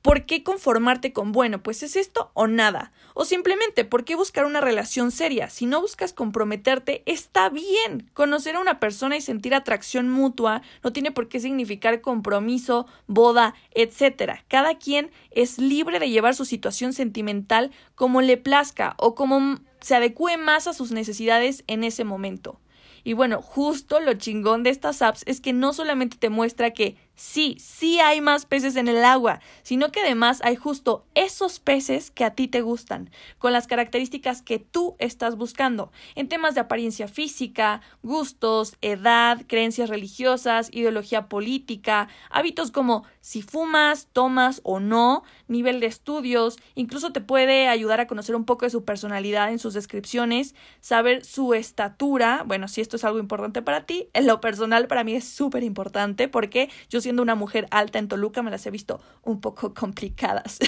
¿Por 0.02 0.26
qué 0.26 0.44
conformarte 0.44 1.12
con 1.12 1.32
bueno, 1.32 1.62
pues 1.62 1.82
es 1.82 1.96
esto 1.96 2.30
o 2.34 2.46
nada? 2.46 2.92
O 3.20 3.24
simplemente, 3.24 3.84
¿por 3.84 4.04
qué 4.04 4.14
buscar 4.14 4.44
una 4.44 4.60
relación 4.60 5.10
seria? 5.10 5.50
Si 5.50 5.66
no 5.66 5.80
buscas 5.80 6.12
comprometerte, 6.12 7.02
está 7.04 7.48
bien. 7.48 8.08
Conocer 8.14 8.54
a 8.54 8.60
una 8.60 8.78
persona 8.78 9.16
y 9.16 9.20
sentir 9.20 9.56
atracción 9.56 10.08
mutua 10.08 10.62
no 10.84 10.92
tiene 10.92 11.10
por 11.10 11.28
qué 11.28 11.40
significar 11.40 12.00
compromiso, 12.00 12.86
boda, 13.08 13.56
etc. 13.72 14.34
Cada 14.46 14.78
quien 14.78 15.10
es 15.32 15.58
libre 15.58 15.98
de 15.98 16.10
llevar 16.10 16.36
su 16.36 16.44
situación 16.44 16.92
sentimental 16.92 17.72
como 17.96 18.20
le 18.20 18.36
plazca 18.36 18.94
o 18.98 19.16
como 19.16 19.58
se 19.80 19.96
adecue 19.96 20.36
más 20.36 20.68
a 20.68 20.72
sus 20.72 20.92
necesidades 20.92 21.64
en 21.66 21.82
ese 21.82 22.04
momento. 22.04 22.60
Y 23.02 23.14
bueno, 23.14 23.42
justo 23.42 23.98
lo 23.98 24.14
chingón 24.14 24.62
de 24.62 24.70
estas 24.70 25.02
apps 25.02 25.24
es 25.26 25.40
que 25.40 25.52
no 25.52 25.72
solamente 25.72 26.18
te 26.18 26.28
muestra 26.28 26.70
que 26.70 26.96
sí, 27.18 27.56
sí 27.58 27.98
hay 27.98 28.20
más 28.20 28.46
peces 28.46 28.76
en 28.76 28.86
el 28.86 29.04
agua, 29.04 29.40
sino 29.62 29.90
que 29.90 30.00
además 30.00 30.40
hay 30.44 30.54
justo 30.56 31.04
esos 31.14 31.58
peces 31.58 32.10
que 32.12 32.24
a 32.24 32.34
ti 32.34 32.46
te 32.46 32.62
gustan, 32.62 33.10
con 33.38 33.52
las 33.52 33.66
características 33.66 34.40
que 34.40 34.60
tú 34.60 34.94
estás 35.00 35.36
buscando, 35.36 35.90
en 36.14 36.28
temas 36.28 36.54
de 36.54 36.60
apariencia 36.60 37.08
física, 37.08 37.82
gustos, 38.02 38.76
edad, 38.80 39.42
creencias 39.48 39.90
religiosas, 39.90 40.70
ideología 40.72 41.28
política, 41.28 42.08
hábitos 42.30 42.70
como 42.70 43.04
si 43.20 43.42
fumas, 43.42 44.08
tomas 44.12 44.60
o 44.62 44.78
no, 44.78 45.24
nivel 45.48 45.80
de 45.80 45.86
estudios, 45.86 46.56
incluso 46.76 47.12
te 47.12 47.20
puede 47.20 47.66
ayudar 47.66 48.00
a 48.00 48.06
conocer 48.06 48.36
un 48.36 48.44
poco 48.44 48.64
de 48.64 48.70
su 48.70 48.84
personalidad 48.84 49.50
en 49.50 49.58
sus 49.58 49.74
descripciones, 49.74 50.54
saber 50.80 51.24
su 51.24 51.52
estatura, 51.52 52.44
bueno, 52.46 52.68
si 52.68 52.80
esto 52.80 52.96
es 52.96 53.04
algo 53.04 53.18
importante 53.18 53.60
para 53.60 53.86
ti, 53.86 54.08
en 54.12 54.28
lo 54.28 54.40
personal 54.40 54.86
para 54.86 55.02
mí 55.02 55.14
es 55.14 55.24
súper 55.24 55.64
importante 55.64 56.28
porque 56.28 56.70
yo 56.88 57.00
siendo 57.08 57.22
una 57.22 57.34
mujer 57.34 57.66
alta 57.70 57.98
en 57.98 58.06
Toluca 58.06 58.42
me 58.42 58.50
las 58.50 58.66
he 58.66 58.70
visto 58.70 59.00
un 59.22 59.40
poco 59.40 59.72
complicadas. 59.80 60.58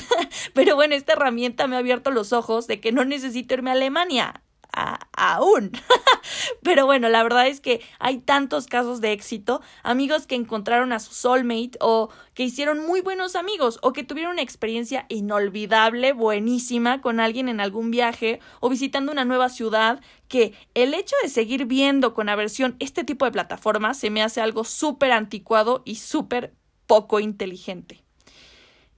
Pero 0.55 0.75
bueno, 0.75 0.95
esta 0.95 1.13
herramienta 1.13 1.67
me 1.67 1.77
ha 1.77 1.81
abierto 1.81 2.11
los 2.11 2.33
ojos 2.33 2.67
de 2.67 2.81
que 2.81 2.93
no 2.93 3.05
necesito 3.05 3.53
irme 3.53 3.69
a 3.69 3.75
Alemania 3.75 4.43
aún. 4.73 5.73
Pero 6.63 6.87
bueno, 6.87 7.09
la 7.09 7.23
verdad 7.23 7.47
es 7.47 7.61
que 7.61 7.81
hay 7.99 8.19
tantos 8.19 8.67
casos 8.67 9.01
de 9.01 9.13
éxito, 9.13 9.61
amigos 9.83 10.27
que 10.27 10.35
encontraron 10.35 10.93
a 10.93 11.01
su 11.01 11.13
soulmate 11.13 11.79
o 11.81 12.11
que 12.35 12.45
hicieron 12.45 12.87
muy 12.87 13.01
buenos 13.01 13.37
amigos 13.37 13.79
o 13.83 13.93
que 13.93 14.05
tuvieron 14.05 14.33
una 14.33 14.43
experiencia 14.43 15.07
inolvidable, 15.09 16.13
buenísima 16.13 17.01
con 17.01 17.21
alguien 17.21 17.49
en 17.49 17.61
algún 17.61 17.91
viaje 17.91 18.41
o 18.61 18.69
visitando 18.69 19.13
una 19.13 19.25
nueva 19.25 19.49
ciudad, 19.49 20.01
que 20.29 20.55
el 20.75 20.95
hecho 20.95 21.17
de 21.23 21.29
seguir 21.29 21.67
viendo 21.67 22.15
con 22.15 22.29
aversión 22.29 22.77
este 22.79 23.05
tipo 23.05 23.25
de 23.25 23.33
plataformas 23.33 23.99
se 23.99 24.11
me 24.11 24.23
hace 24.23 24.41
algo 24.41 24.65
súper 24.65 25.13
anticuado 25.13 25.83
y 25.85 25.97
súper 25.97 26.55
poco 26.87 27.21
inteligente. 27.21 28.03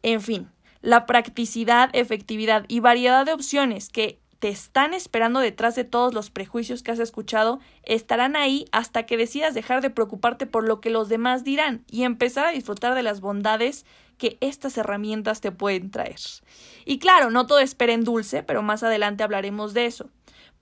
En 0.03 0.21
fin, 0.21 0.51
la 0.81 1.07
practicidad, 1.07 1.91
efectividad 1.93 2.65
y 2.69 2.81
variedad 2.81 3.25
de 3.25 3.33
opciones 3.33 3.89
que 3.89 4.22
te 4.43 4.49
están 4.49 4.93
esperando 4.93 5.39
detrás 5.39 5.77
de 5.77 5.85
todos 5.85 6.15
los 6.15 6.31
prejuicios 6.31 6.83
que 6.83 6.91
has 6.91 6.99
escuchado, 6.99 7.61
estarán 7.85 8.35
ahí 8.35 8.65
hasta 8.73 9.07
que 9.07 9.17
decidas 9.17 9.55
dejar 9.55 9.83
de 9.83 9.91
preocuparte 9.91 10.47
por 10.47 10.67
lo 10.67 10.81
que 10.81 10.91
los 10.91 11.09
demás 11.09 11.45
dirán 11.45 11.85
y 11.89 12.03
empezar 12.03 12.47
a 12.47 12.51
disfrutar 12.51 12.97
de 12.97 13.05
las 13.05 13.21
bondades 13.21 13.87
que 14.19 14.39
estas 14.41 14.77
herramientas 14.77 15.41
te 15.41 15.53
pueden 15.53 15.93
traer. 15.93 16.19
Y 16.85 16.99
claro, 16.99 17.31
no 17.31 17.47
todo 17.47 17.61
espera 17.61 17.93
en 17.93 18.03
dulce, 18.03 18.43
pero 18.43 18.63
más 18.63 18.83
adelante 18.83 19.23
hablaremos 19.23 19.75
de 19.75 19.87
eso. 19.87 20.11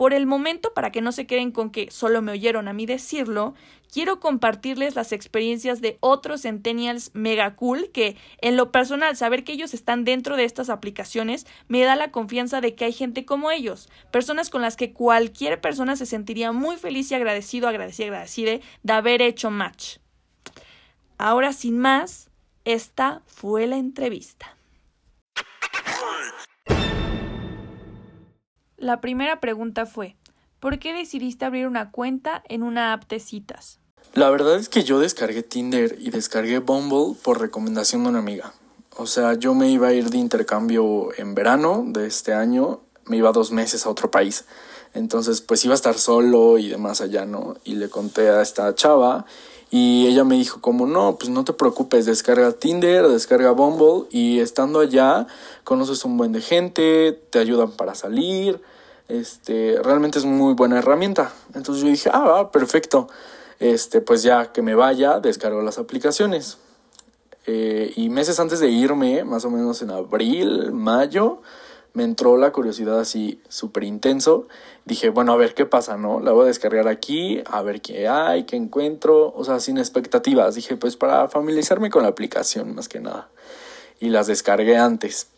Por 0.01 0.15
el 0.15 0.25
momento, 0.25 0.73
para 0.73 0.91
que 0.91 1.03
no 1.03 1.13
se 1.13 1.27
queden 1.27 1.51
con 1.53 1.69
que 1.69 1.91
solo 1.91 2.23
me 2.23 2.33
oyeron 2.33 2.69
a 2.69 2.73
mí 2.73 2.87
decirlo, 2.87 3.53
quiero 3.93 4.19
compartirles 4.19 4.95
las 4.95 5.13
experiencias 5.13 5.83
de 5.83 5.99
otros 6.01 6.41
centennials 6.41 7.11
mega 7.13 7.55
cool 7.55 7.91
que, 7.93 8.17
en 8.41 8.57
lo 8.57 8.73
personal, 8.73 9.15
saber 9.15 9.45
que 9.45 9.53
ellos 9.53 9.75
están 9.75 10.05
dentro 10.05 10.39
de 10.39 10.45
estas 10.45 10.71
aplicaciones 10.71 11.47
me 11.69 11.83
da 11.83 11.97
la 11.97 12.13
confianza 12.13 12.63
de 12.63 12.75
que 12.75 12.87
hay 12.87 12.95
gente 12.95 13.27
como 13.27 13.51
ellos, 13.51 13.91
personas 14.11 14.49
con 14.49 14.63
las 14.63 14.75
que 14.75 14.95
cualquier 14.95 15.61
persona 15.61 15.97
se 15.97 16.07
sentiría 16.07 16.51
muy 16.51 16.79
feliz 16.79 17.11
y 17.11 17.15
agradecido, 17.15 17.69
agradecida, 17.69 18.07
agradecida 18.07 18.59
de 18.83 18.93
haber 18.95 19.21
hecho 19.21 19.51
match. 19.51 19.99
Ahora, 21.19 21.53
sin 21.53 21.79
más, 21.79 22.31
esta 22.65 23.21
fue 23.27 23.67
la 23.67 23.77
entrevista. 23.77 24.57
La 28.81 29.03
primera 29.03 29.41
pregunta 29.41 29.85
fue, 29.85 30.17
¿por 30.59 30.79
qué 30.79 30.95
decidiste 30.95 31.45
abrir 31.45 31.67
una 31.67 31.91
cuenta 31.91 32.43
en 32.49 32.63
una 32.63 32.95
app 32.95 33.11
de 33.11 33.21
citas? 33.21 33.79
La 34.15 34.31
verdad 34.31 34.57
es 34.57 34.71
que 34.71 34.85
yo 34.85 34.99
descargué 34.99 35.43
Tinder 35.43 35.99
y 36.01 36.09
descargué 36.09 36.61
Bumble 36.61 37.15
por 37.23 37.43
recomendación 37.43 38.05
de 38.05 38.09
una 38.09 38.21
amiga. 38.21 38.55
O 38.97 39.05
sea, 39.05 39.35
yo 39.35 39.53
me 39.53 39.69
iba 39.69 39.89
a 39.89 39.93
ir 39.93 40.09
de 40.09 40.17
intercambio 40.17 41.11
en 41.19 41.35
verano 41.35 41.85
de 41.89 42.07
este 42.07 42.33
año, 42.33 42.81
me 43.05 43.19
iba 43.19 43.33
dos 43.33 43.53
meses 43.53 43.85
a 43.85 43.91
otro 43.91 44.11
país. 44.11 44.47
Entonces, 44.95 45.43
pues 45.43 45.63
iba 45.67 45.75
a 45.75 45.77
estar 45.77 45.99
solo 45.99 46.57
y 46.57 46.69
demás 46.69 47.03
allá, 47.03 47.27
¿no? 47.27 47.57
Y 47.65 47.75
le 47.75 47.91
conté 47.91 48.31
a 48.31 48.41
esta 48.41 48.75
chava 48.75 49.27
y 49.71 50.07
ella 50.09 50.25
me 50.25 50.35
dijo 50.35 50.61
como, 50.61 50.87
no, 50.87 51.17
pues 51.17 51.31
no 51.31 51.45
te 51.45 51.53
preocupes, 51.53 52.05
descarga 52.05 52.51
Tinder, 52.53 53.07
descarga 53.07 53.53
Bumble 53.53 54.09
y 54.11 54.41
estando 54.41 54.81
allá 54.81 55.29
conoces 55.63 56.05
un 56.05 56.17
buen 56.17 56.33
de 56.33 56.41
gente, 56.41 57.13
te 57.31 57.39
ayudan 57.39 57.71
para 57.71 57.95
salir, 57.95 58.61
este, 59.09 59.79
realmente 59.83 60.19
es 60.19 60.25
muy 60.25 60.55
buena 60.55 60.79
herramienta. 60.79 61.33
Entonces 61.55 61.85
yo 61.85 61.91
dije, 61.91 62.11
ah, 62.13 62.51
perfecto, 62.53 63.09
este, 63.61 64.01
pues 64.01 64.25
ya 64.25 64.53
que 64.53 64.63
me 64.63 64.75
vaya, 64.75 65.21
descargo 65.21 65.63
las 65.63 65.79
aplicaciones. 65.79 66.59
Eh, 67.47 67.93
y 67.97 68.09
meses 68.11 68.41
antes 68.41 68.59
de 68.61 68.69
irme, 68.69 69.25
más 69.25 69.45
o 69.45 69.51
menos 69.51 69.83
en 69.83 69.91
abril, 69.91 70.73
mayo, 70.73 71.43
me 71.93 72.05
entró 72.05 72.37
la 72.37 72.53
curiosidad 72.53 73.01
así 73.01 73.41
súper 73.49 73.85
intenso. 73.85 74.49
Dije, 74.85 75.09
bueno, 75.09 75.33
a 75.33 75.37
ver 75.37 75.55
qué 75.55 75.67
pasa, 75.67 75.97
¿no? 75.97 76.21
La 76.21 76.33
voy 76.33 76.45
a 76.45 76.47
descargar 76.47 76.89
aquí, 76.89 77.43
a 77.47 77.63
ver 77.63 77.81
qué 77.81 78.09
hay, 78.09 78.45
qué 78.45 78.57
encuentro, 78.57 79.33
o 79.35 79.45
sea, 79.45 79.61
sin 79.61 79.79
expectativas. 79.79 80.55
Dije, 80.55 80.77
pues 80.77 80.97
para 80.97 81.29
familiarizarme 81.29 81.91
con 81.91 82.03
la 82.03 82.09
aplicación 82.09 82.75
más 82.75 82.89
que 82.89 83.01
nada. 83.01 83.29
Y 83.99 84.09
las 84.09 84.27
descargué 84.27 84.77
antes. 84.77 85.29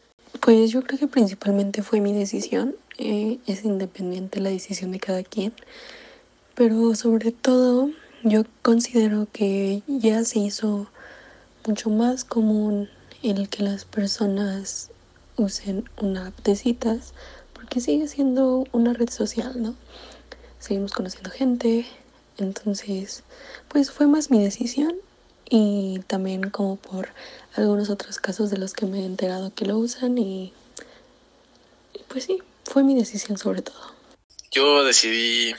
Pues 0.41 0.71
yo 0.71 0.83
creo 0.83 0.99
que 0.99 1.09
principalmente 1.09 1.83
fue 1.83 2.01
mi 2.01 2.13
decisión. 2.13 2.77
Eh, 2.99 3.39
es 3.47 3.65
independiente 3.65 4.41
la 4.41 4.51
decisión 4.51 4.93
de 4.93 5.01
cada 5.01 5.23
quien. 5.23 5.53
Pero 6.55 6.95
sobre 6.95 7.33
todo, 7.33 7.91
yo 8.23 8.45
considero 8.63 9.27
que 9.33 9.83
ya 9.87 10.25
se 10.25 10.39
hizo 10.39 10.87
mucho 11.67 11.91
más 11.91 12.25
común 12.25 12.89
el 13.23 13.49
que 13.49 13.63
las 13.63 13.85
personas 13.85 14.92
usen 15.37 15.89
una 15.97 16.29
app 16.29 16.39
de 16.41 16.57
citas 16.57 17.15
porque 17.55 17.81
sigue 17.81 18.09
siendo 18.09 18.65
una 18.73 18.93
red 18.93 19.11
social, 19.11 19.61
¿no? 19.63 19.77
Seguimos 20.59 20.93
conociendo 20.93 21.31
gente, 21.31 21.87
entonces 22.39 23.23
pues 23.69 23.91
fue 23.91 24.07
más 24.07 24.31
mi 24.31 24.43
decisión 24.43 24.97
y 25.49 26.01
también 26.07 26.51
como 26.51 26.77
por 26.77 27.11
algunos 27.55 27.91
otros 27.91 28.19
casos 28.19 28.51
de 28.51 28.59
los 28.59 28.73
que 28.73 28.87
me 28.87 29.01
he 29.01 29.05
enterado 29.05 29.55
que 29.55 29.67
lo 29.67 29.77
usan 29.77 30.17
y, 30.17 30.53
pues 32.09 32.25
sí, 32.25 32.43
fue 32.65 32.83
mi 32.83 32.95
decisión 32.95 33.37
sobre 33.37 33.63
todo. 33.63 33.95
Yo 34.51 34.85
decidí 34.85 35.55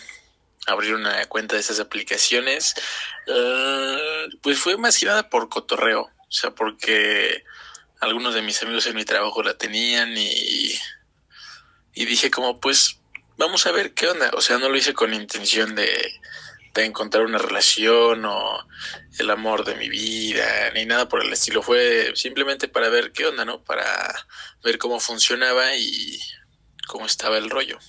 abrir 0.66 0.96
una 0.96 1.26
cuenta 1.28 1.56
de 1.56 1.62
estas 1.62 1.80
aplicaciones, 1.80 2.74
eh, 3.28 4.28
pues 4.42 4.60
fue 4.60 4.78
más 4.78 4.98
que 4.98 5.06
nada 5.06 5.30
por 5.30 5.50
cotorreo, 5.50 6.02
o 6.02 6.32
sea, 6.32 6.52
porque 6.52 7.44
algunos 8.04 8.34
de 8.34 8.42
mis 8.42 8.62
amigos 8.62 8.86
en 8.88 8.96
mi 8.96 9.06
trabajo 9.06 9.42
la 9.44 9.58
tenían 9.58 10.18
y, 10.18 10.74
y 11.94 12.06
dije 12.06 12.30
como 12.30 12.60
pues 12.60 13.00
vamos 13.38 13.66
a 13.66 13.72
ver 13.72 13.94
qué 13.94 14.08
onda. 14.08 14.32
O 14.34 14.42
sea, 14.42 14.58
no 14.58 14.70
lo 14.70 14.78
hice 14.78 14.94
con 14.94 15.14
intención 15.14 15.76
de, 15.76 15.90
de 16.74 16.86
encontrar 16.86 17.26
una 17.26 17.38
relación 17.38 18.26
o 18.26 18.60
el 19.20 19.30
amor 19.30 19.66
de 19.66 19.76
mi 19.76 19.90
vida, 19.90 20.72
ni 20.74 20.86
nada 20.86 21.08
por 21.08 21.24
el 21.24 21.32
estilo. 21.32 21.62
Fue 21.62 22.12
simplemente 22.16 22.68
para 22.68 22.90
ver 22.90 23.12
qué 23.12 23.26
onda, 23.28 23.46
¿no? 23.46 23.64
Para 23.64 23.86
ver 24.64 24.78
cómo 24.78 25.00
funcionaba 25.00 25.76
y 25.76 26.20
cómo 26.88 27.06
estaba 27.06 27.38
el 27.38 27.50
rollo. 27.50 27.80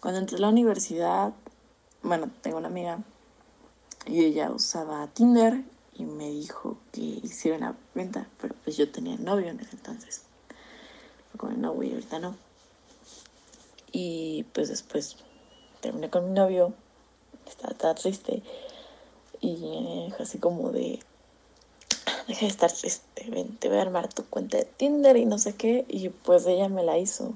Cuando 0.00 0.20
entré 0.20 0.36
a 0.36 0.40
la 0.40 0.48
universidad, 0.48 1.32
bueno, 2.02 2.30
tengo 2.42 2.58
una 2.58 2.68
amiga 2.68 2.98
y 4.06 4.24
ella 4.24 4.50
usaba 4.50 5.08
Tinder 5.08 5.62
y 5.98 6.04
me 6.04 6.28
dijo 6.30 6.78
que 6.92 7.00
hiciera 7.00 7.56
una 7.56 7.76
cuenta, 7.92 8.28
pero 8.40 8.54
pues 8.64 8.76
yo 8.76 8.90
tenía 8.90 9.16
novio 9.16 9.48
en 9.48 9.60
ese 9.60 9.76
entonces. 9.76 10.22
Fue 11.30 11.38
con 11.38 11.52
el 11.52 11.60
novio 11.60 11.90
y 11.90 11.94
ahorita 11.94 12.18
no. 12.18 12.36
Y 13.92 14.44
pues 14.52 14.68
después 14.68 15.16
terminé 15.80 16.10
con 16.10 16.26
mi 16.26 16.32
novio, 16.32 16.74
estaba 17.46 17.74
tan 17.74 17.94
triste 17.94 18.42
y 19.40 19.56
me 19.56 20.04
dijo 20.06 20.22
así 20.22 20.38
como 20.38 20.70
de, 20.70 21.00
deja 22.28 22.40
de 22.40 22.46
estar 22.46 22.72
triste, 22.72 23.30
ven, 23.30 23.56
te 23.56 23.68
voy 23.68 23.78
a 23.78 23.82
armar 23.82 24.12
tu 24.12 24.24
cuenta 24.24 24.58
de 24.58 24.64
Tinder 24.64 25.16
y 25.16 25.24
no 25.24 25.38
sé 25.38 25.54
qué. 25.54 25.86
Y 25.88 26.08
pues 26.10 26.46
ella 26.46 26.68
me 26.68 26.82
la 26.82 26.98
hizo. 26.98 27.34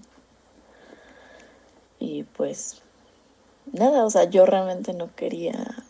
Y 1.99 2.25
pues 2.25 2.83
nada, 3.73 4.05
o 4.05 4.11
sea, 4.11 4.25
yo 4.25 4.47
realmente 4.47 4.93
no 4.93 5.15
quería 5.15 5.85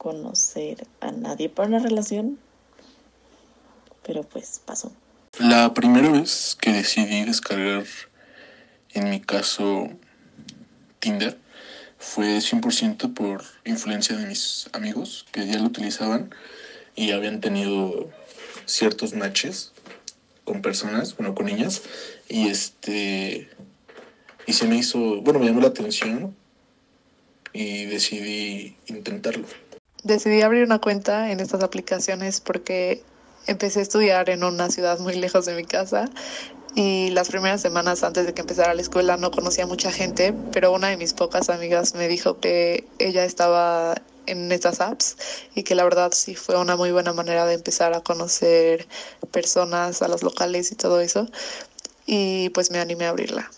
conocer 0.00 0.86
a 1.00 1.12
nadie 1.12 1.50
para 1.50 1.68
una 1.68 1.78
relación, 1.78 2.38
pero 4.02 4.22
pues 4.22 4.62
pasó. 4.64 4.90
La 5.38 5.74
primera 5.74 6.08
vez 6.08 6.56
que 6.58 6.72
decidí 6.72 7.22
descargar, 7.26 7.84
en 8.94 9.10
mi 9.10 9.20
caso, 9.20 9.90
Tinder, 11.00 11.38
fue 11.98 12.38
100% 12.38 13.12
por 13.12 13.44
influencia 13.66 14.16
de 14.16 14.24
mis 14.24 14.70
amigos 14.72 15.26
que 15.32 15.46
ya 15.46 15.58
lo 15.58 15.66
utilizaban 15.66 16.34
y 16.96 17.10
habían 17.10 17.42
tenido 17.42 18.08
ciertos 18.64 19.12
matches 19.12 19.72
con 20.44 20.62
personas, 20.62 21.14
bueno, 21.14 21.34
con 21.34 21.44
niñas, 21.44 21.82
y 22.26 22.48
este, 22.48 23.50
y 24.46 24.54
se 24.54 24.66
me 24.66 24.78
hizo, 24.78 25.20
bueno, 25.20 25.40
me 25.40 25.44
llamó 25.44 25.60
la 25.60 25.68
atención 25.68 26.34
y 27.52 27.84
decidí 27.84 28.78
intentarlo. 28.86 29.46
Decidí 30.02 30.42
abrir 30.42 30.64
una 30.64 30.78
cuenta 30.78 31.30
en 31.30 31.40
estas 31.40 31.62
aplicaciones 31.62 32.40
porque 32.40 33.02
empecé 33.46 33.80
a 33.80 33.82
estudiar 33.82 34.30
en 34.30 34.44
una 34.44 34.70
ciudad 34.70 34.98
muy 34.98 35.14
lejos 35.14 35.46
de 35.46 35.54
mi 35.54 35.64
casa 35.64 36.08
y 36.74 37.10
las 37.10 37.28
primeras 37.28 37.60
semanas 37.60 38.04
antes 38.04 38.26
de 38.26 38.32
que 38.32 38.42
empezara 38.42 38.74
la 38.74 38.80
escuela 38.80 39.16
no 39.16 39.30
conocía 39.30 39.66
mucha 39.66 39.90
gente, 39.90 40.32
pero 40.52 40.72
una 40.72 40.88
de 40.88 40.96
mis 40.96 41.12
pocas 41.12 41.50
amigas 41.50 41.94
me 41.94 42.06
dijo 42.06 42.38
que 42.38 42.86
ella 42.98 43.24
estaba 43.24 43.96
en 44.26 44.52
estas 44.52 44.80
apps 44.80 45.16
y 45.54 45.64
que 45.64 45.74
la 45.74 45.82
verdad 45.84 46.12
sí 46.12 46.36
fue 46.36 46.56
una 46.56 46.76
muy 46.76 46.92
buena 46.92 47.12
manera 47.12 47.44
de 47.46 47.54
empezar 47.54 47.92
a 47.94 48.02
conocer 48.02 48.86
personas, 49.32 50.02
a 50.02 50.08
los 50.08 50.22
locales 50.22 50.70
y 50.70 50.76
todo 50.76 51.00
eso. 51.00 51.26
Y 52.06 52.50
pues 52.50 52.70
me 52.70 52.78
animé 52.78 53.06
a 53.06 53.10
abrirla. 53.10 53.50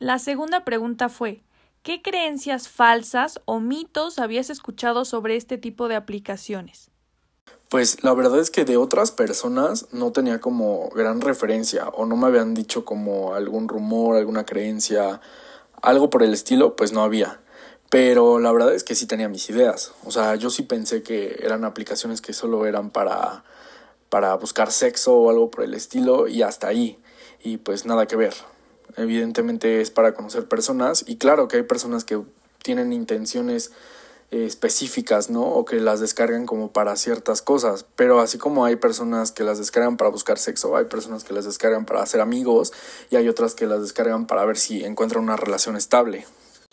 La 0.00 0.18
segunda 0.18 0.64
pregunta 0.64 1.08
fue, 1.08 1.40
¿Qué 1.82 2.00
creencias 2.00 2.68
falsas 2.68 3.40
o 3.44 3.58
mitos 3.58 4.20
habías 4.20 4.50
escuchado 4.50 5.04
sobre 5.04 5.34
este 5.34 5.58
tipo 5.58 5.88
de 5.88 5.96
aplicaciones? 5.96 6.92
Pues 7.68 8.04
la 8.04 8.14
verdad 8.14 8.38
es 8.38 8.52
que 8.52 8.64
de 8.64 8.76
otras 8.76 9.10
personas 9.10 9.88
no 9.90 10.12
tenía 10.12 10.40
como 10.40 10.90
gran 10.90 11.20
referencia 11.20 11.88
o 11.88 12.06
no 12.06 12.16
me 12.16 12.28
habían 12.28 12.54
dicho 12.54 12.84
como 12.84 13.34
algún 13.34 13.66
rumor, 13.66 14.16
alguna 14.16 14.46
creencia, 14.46 15.20
algo 15.80 16.08
por 16.08 16.22
el 16.22 16.32
estilo, 16.32 16.76
pues 16.76 16.92
no 16.92 17.02
había. 17.02 17.40
Pero 17.90 18.38
la 18.38 18.52
verdad 18.52 18.72
es 18.72 18.84
que 18.84 18.94
sí 18.94 19.06
tenía 19.06 19.28
mis 19.28 19.50
ideas. 19.50 19.92
O 20.04 20.12
sea, 20.12 20.36
yo 20.36 20.50
sí 20.50 20.62
pensé 20.62 21.02
que 21.02 21.40
eran 21.42 21.64
aplicaciones 21.64 22.20
que 22.20 22.32
solo 22.32 22.64
eran 22.64 22.90
para, 22.90 23.42
para 24.08 24.36
buscar 24.36 24.70
sexo 24.70 25.16
o 25.16 25.30
algo 25.30 25.50
por 25.50 25.64
el 25.64 25.74
estilo 25.74 26.28
y 26.28 26.42
hasta 26.42 26.68
ahí. 26.68 27.00
Y 27.42 27.56
pues 27.56 27.86
nada 27.86 28.06
que 28.06 28.14
ver 28.14 28.34
evidentemente 28.96 29.80
es 29.80 29.90
para 29.90 30.14
conocer 30.14 30.48
personas 30.48 31.04
y 31.06 31.16
claro 31.16 31.48
que 31.48 31.58
hay 31.58 31.62
personas 31.62 32.04
que 32.04 32.20
tienen 32.62 32.92
intenciones 32.92 33.72
específicas, 34.32 35.28
¿no? 35.28 35.42
O 35.42 35.64
que 35.66 35.78
las 35.78 36.00
descargan 36.00 36.46
como 36.46 36.72
para 36.72 36.96
ciertas 36.96 37.42
cosas. 37.42 37.84
Pero 37.96 38.20
así 38.20 38.38
como 38.38 38.64
hay 38.64 38.76
personas 38.76 39.30
que 39.30 39.44
las 39.44 39.58
descargan 39.58 39.98
para 39.98 40.10
buscar 40.10 40.38
sexo, 40.38 40.74
hay 40.76 40.86
personas 40.86 41.22
que 41.22 41.34
las 41.34 41.44
descargan 41.44 41.84
para 41.84 42.02
hacer 42.02 42.20
amigos 42.20 42.72
y 43.10 43.16
hay 43.16 43.28
otras 43.28 43.54
que 43.54 43.66
las 43.66 43.82
descargan 43.82 44.26
para 44.26 44.44
ver 44.46 44.56
si 44.56 44.84
encuentran 44.84 45.22
una 45.22 45.36
relación 45.36 45.76
estable. 45.76 46.24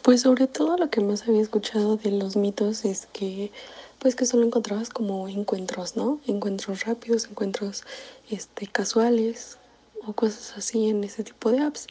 Pues 0.02 0.22
sobre 0.22 0.48
todo 0.48 0.78
lo 0.78 0.90
que 0.90 1.02
más 1.02 1.28
había 1.28 1.42
escuchado 1.42 1.98
de 1.98 2.12
los 2.12 2.38
mitos 2.38 2.86
es 2.86 3.08
que 3.12 3.52
pues 4.00 4.16
que 4.16 4.26
solo 4.26 4.46
encontrabas 4.46 4.90
como 4.90 5.28
encuentros, 5.28 5.98
¿no? 5.98 6.22
Encuentros 6.26 6.86
rápidos, 6.86 7.26
encuentros 7.30 7.84
este 8.30 8.68
casuales 8.68 9.59
cosas 10.14 10.58
así 10.58 10.90
en 10.90 11.04
ese 11.04 11.24
tipo 11.24 11.52
de 11.52 11.62
apps. 11.62 11.88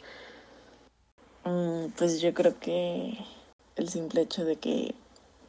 Mm, 1.45 1.87
pues 1.97 2.21
yo 2.21 2.33
creo 2.33 2.59
que 2.59 3.17
el 3.75 3.89
simple 3.89 4.21
hecho 4.21 4.45
de 4.45 4.57
que 4.57 4.95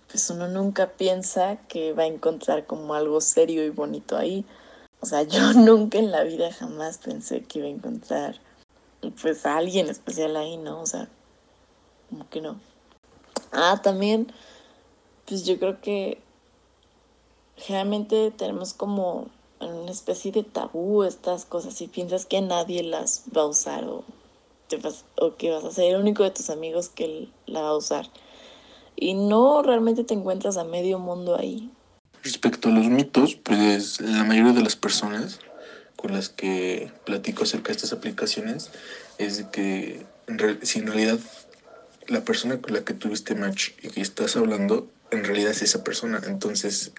pues 0.08 0.28
uno 0.30 0.48
nunca 0.48 0.88
piensa 0.88 1.56
que 1.68 1.92
va 1.92 2.02
a 2.04 2.06
encontrar 2.06 2.66
como 2.66 2.94
algo 2.94 3.20
serio 3.20 3.64
y 3.64 3.70
bonito 3.70 4.16
ahí. 4.16 4.44
O 5.00 5.06
sea, 5.06 5.22
yo 5.22 5.52
nunca 5.54 5.98
en 5.98 6.10
la 6.10 6.24
vida 6.24 6.52
jamás 6.52 6.98
pensé 6.98 7.42
que 7.42 7.60
iba 7.60 7.68
a 7.68 7.70
encontrar 7.70 8.40
pues 9.22 9.46
a 9.46 9.56
alguien 9.56 9.88
especial 9.88 10.36
ahí, 10.36 10.56
¿no? 10.56 10.80
O 10.80 10.86
sea, 10.86 11.08
como 12.10 12.28
que 12.28 12.40
no. 12.40 12.60
Ah, 13.52 13.80
también, 13.82 14.32
pues 15.26 15.44
yo 15.44 15.58
creo 15.58 15.80
que 15.80 16.20
generalmente 17.56 18.30
tenemos 18.32 18.74
como 18.74 19.28
una 19.61 19.90
especie 19.90 20.33
de 20.33 20.43
tabú 20.43 21.02
estas 21.05 21.45
cosas 21.45 21.81
y 21.81 21.88
piensas 21.88 22.26
que 22.26 22.40
nadie 22.40 22.83
las 22.83 23.25
va 23.37 23.43
a 23.43 23.47
usar 23.47 23.85
o, 23.85 24.05
te 24.69 24.76
vas, 24.76 25.05
o 25.17 25.37
que 25.37 25.50
vas 25.50 25.64
a 25.64 25.71
ser 25.71 25.95
el 25.95 26.00
único 26.00 26.23
de 26.23 26.31
tus 26.31 26.50
amigos 26.50 26.88
que 26.88 27.29
la 27.47 27.62
va 27.62 27.69
a 27.71 27.76
usar. 27.76 28.07
Y 28.97 29.14
no 29.14 29.62
realmente 29.62 30.05
te 30.05 30.14
encuentras 30.14 30.57
a 30.57 30.64
medio 30.64 30.99
mundo 30.99 31.37
ahí. 31.37 31.71
Respecto 32.23 32.69
a 32.69 32.73
los 32.73 32.87
mitos, 32.87 33.35
pues 33.35 34.00
la 34.00 34.25
mayoría 34.25 34.52
de 34.52 34.62
las 34.62 34.76
personas 34.76 35.40
con 35.97 36.12
las 36.12 36.29
que 36.29 36.90
platico 37.05 37.45
acerca 37.45 37.69
de 37.69 37.73
estas 37.73 37.93
aplicaciones 37.93 38.71
es 39.19 39.37
de 39.38 39.50
que 39.50 40.07
si 40.62 40.79
en 40.79 40.87
realidad 40.87 41.19
la 42.09 42.23
persona 42.23 42.61
con 42.61 42.75
la 42.75 42.85
que 42.85 42.95
tuviste 42.95 43.35
match 43.35 43.71
y 43.83 43.88
que 43.88 44.00
estás 44.00 44.37
hablando 44.37 44.88
en 45.11 45.25
realidad 45.25 45.50
es 45.50 45.62
esa 45.62 45.85
persona. 45.85 46.21
Entonces 46.26 46.93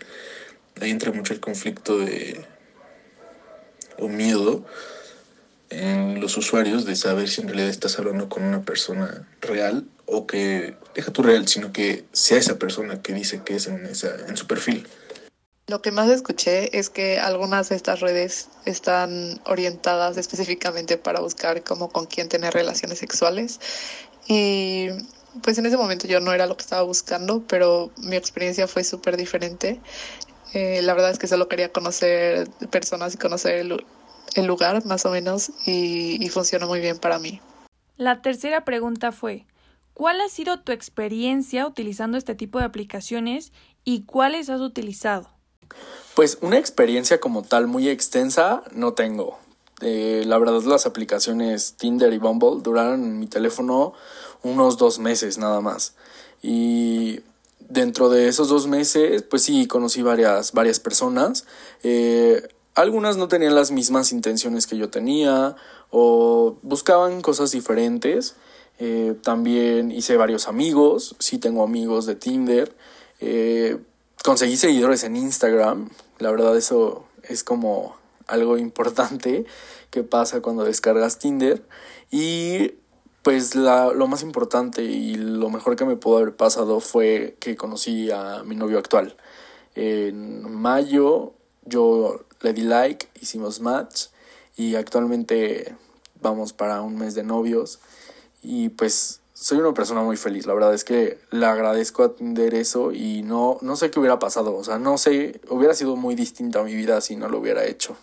ahí 0.80 0.92
entra 0.92 1.12
mucho 1.12 1.34
el 1.34 1.40
conflicto 1.40 2.00
de 2.00 2.46
o 3.98 4.08
miedo 4.08 4.66
en 5.70 6.20
los 6.20 6.38
usuarios 6.38 6.86
de 6.86 6.96
saber 6.96 7.30
si 7.30 7.42
en 7.42 7.48
realidad 7.48 7.70
estás 7.70 7.98
hablando 7.98 8.30
con 8.30 8.44
una 8.44 8.62
persona 8.62 9.28
real 9.40 9.86
o 10.06 10.28
que 10.28 10.76
deja 10.94 11.12
tu 11.12 11.24
real, 11.24 11.48
sino 11.48 11.72
que 11.72 12.06
sea 12.12 12.38
esa 12.38 12.60
persona 12.60 13.02
que 13.02 13.14
dice 13.14 13.42
que 13.44 13.56
es 13.56 13.68
en, 13.68 13.86
esa, 13.86 14.14
en 14.28 14.36
su 14.36 14.48
perfil. 14.48 14.86
Lo 15.68 15.82
que 15.82 15.92
más 15.92 16.10
escuché 16.10 16.78
es 16.78 16.90
que 16.90 17.20
algunas 17.20 17.70
de 17.70 17.78
estas 17.78 18.02
redes 18.02 18.50
están 18.66 19.40
orientadas 19.46 20.18
específicamente 20.18 20.98
para 20.98 21.22
buscar 21.22 21.64
como 21.64 21.90
con 21.90 22.06
quién 22.08 22.28
tener 22.28 22.54
relaciones 22.54 23.00
sexuales 23.00 23.60
y 24.28 24.90
pues 25.42 25.58
en 25.58 25.66
ese 25.66 25.78
momento 25.78 26.08
yo 26.08 26.20
no 26.20 26.34
era 26.34 26.46
lo 26.46 26.58
que 26.58 26.64
estaba 26.64 26.82
buscando, 26.82 27.44
pero 27.48 27.92
mi 27.98 28.18
experiencia 28.18 28.68
fue 28.68 28.84
súper 28.84 29.16
diferente. 29.16 29.80
Eh, 30.54 30.82
la 30.82 30.94
verdad 30.94 31.12
es 31.12 31.20
que 31.20 31.28
solo 31.28 31.48
quería 31.48 31.72
conocer 31.72 32.50
personas 32.70 33.16
y 33.16 33.18
conocer 33.18 33.56
el, 33.56 33.86
el 34.36 34.46
lugar 34.46 34.86
más 34.86 35.06
o 35.06 35.12
menos 35.12 35.52
y, 35.66 36.24
y 36.24 36.30
funcionó 36.30 36.68
muy 36.68 36.80
bien 36.80 36.98
para 37.00 37.20
mí. 37.20 37.40
La 37.98 38.22
tercera 38.22 38.66
pregunta 38.66 39.12
fue, 39.12 39.46
¿cuál 39.94 40.22
ha 40.22 40.30
sido 40.30 40.60
tu 40.60 40.72
experiencia 40.72 41.66
utilizando 41.68 42.18
este 42.18 42.36
tipo 42.36 42.60
de 42.60 42.66
aplicaciones 42.66 43.52
y 43.84 44.04
cuáles 44.04 44.50
has 44.50 44.62
utilizado? 44.62 45.30
Pues 46.16 46.38
una 46.42 46.58
experiencia 46.58 47.20
como 47.20 47.44
tal 47.44 47.68
muy 47.68 47.88
extensa 47.88 48.64
no 48.74 48.94
tengo. 48.94 49.40
Eh, 49.82 50.24
la 50.28 50.38
verdad 50.38 50.62
las 50.64 50.86
aplicaciones 50.86 51.76
Tinder 51.78 52.14
y 52.14 52.18
Bumble 52.20 52.62
duraron 52.62 53.04
en 53.04 53.20
mi 53.20 53.28
teléfono 53.28 53.94
unos 54.44 54.78
dos 54.78 55.00
meses 55.00 55.38
nada 55.38 55.62
más. 55.62 55.96
Y 56.42 57.01
dentro 57.82 58.10
de 58.10 58.28
esos 58.28 58.48
dos 58.48 58.68
meses, 58.68 59.24
pues 59.24 59.42
sí, 59.42 59.68
conocí 59.68 60.02
varias, 60.02 60.54
varias 60.54 60.80
personas. 60.80 61.46
Eh, 61.84 62.48
algunas 62.76 63.18
no 63.18 63.28
tenían 63.28 63.56
las 63.56 63.72
mismas 63.72 64.12
intenciones 64.12 64.68
que 64.68 64.78
yo 64.78 64.90
tenía 64.90 65.56
o 65.90 66.58
buscaban 66.62 67.22
cosas 67.22 67.52
diferentes. 67.52 68.36
Eh, 68.80 69.16
también 69.24 69.92
hice 69.92 70.16
varios 70.16 70.48
amigos, 70.48 71.16
sí 71.20 71.40
tengo 71.40 71.64
amigos 71.64 72.06
de 72.06 72.16
Tinder. 72.16 72.76
Eh, 73.20 73.78
conseguí 74.24 74.58
seguidores 74.58 75.04
en 75.04 75.16
Instagram, 75.16 75.90
la 76.20 76.32
verdad 76.32 76.56
eso 76.56 77.06
es 77.24 77.44
como 77.44 77.96
algo 78.28 78.58
importante 78.58 79.46
que 79.90 80.04
pasa 80.04 80.42
cuando 80.42 80.64
descargas 80.64 81.18
Tinder. 81.18 81.64
Y 82.12 82.74
pues 83.24 83.56
la, 83.56 83.92
lo 83.94 84.08
más 84.08 84.24
importante 84.24 84.84
y 84.84 85.16
lo 85.16 85.50
mejor 85.50 85.76
que 85.76 85.86
me 85.86 85.96
pudo 85.96 86.18
haber 86.18 86.36
pasado 86.36 86.80
fue 86.80 87.36
que 87.40 87.56
conocí 87.56 88.10
a 88.12 88.44
mi 88.44 88.56
novio 88.56 88.80
actual. 88.80 89.16
En 89.76 90.52
mayo 90.52 91.34
yo 91.66 92.26
le 92.42 92.54
di 92.54 92.64
like, 92.64 93.08
hicimos 93.20 93.60
match 93.60 94.08
y 94.58 94.76
actualmente 94.76 95.76
vamos 96.22 96.54
para 96.54 96.82
un 96.82 96.98
mes 96.98 97.16
de 97.16 97.24
novios 97.24 97.80
y 98.42 98.70
pues 98.70 99.22
soy 99.34 99.58
una 99.58 99.74
persona 99.74 100.02
muy 100.02 100.18
feliz, 100.18 100.46
la 100.46 100.54
verdad 100.54 100.74
es 100.74 100.84
que 100.84 101.20
le 101.32 101.46
agradezco 101.48 102.04
atender 102.04 102.54
eso 102.54 102.92
y 102.92 103.24
no, 103.24 103.58
no 103.62 103.76
sé 103.76 103.90
qué 103.90 104.00
hubiera 104.00 104.20
pasado, 104.20 104.56
o 104.56 104.64
sea, 104.64 104.78
no 104.78 105.00
sé, 105.00 105.42
hubiera 105.50 105.74
sido 105.74 105.96
muy 105.96 106.14
distinta 106.14 106.62
mi 106.62 106.76
vida 106.76 107.02
si 107.02 107.16
no 107.16 107.28
lo 107.28 107.40
hubiera 107.40 107.66
hecho. 107.66 107.98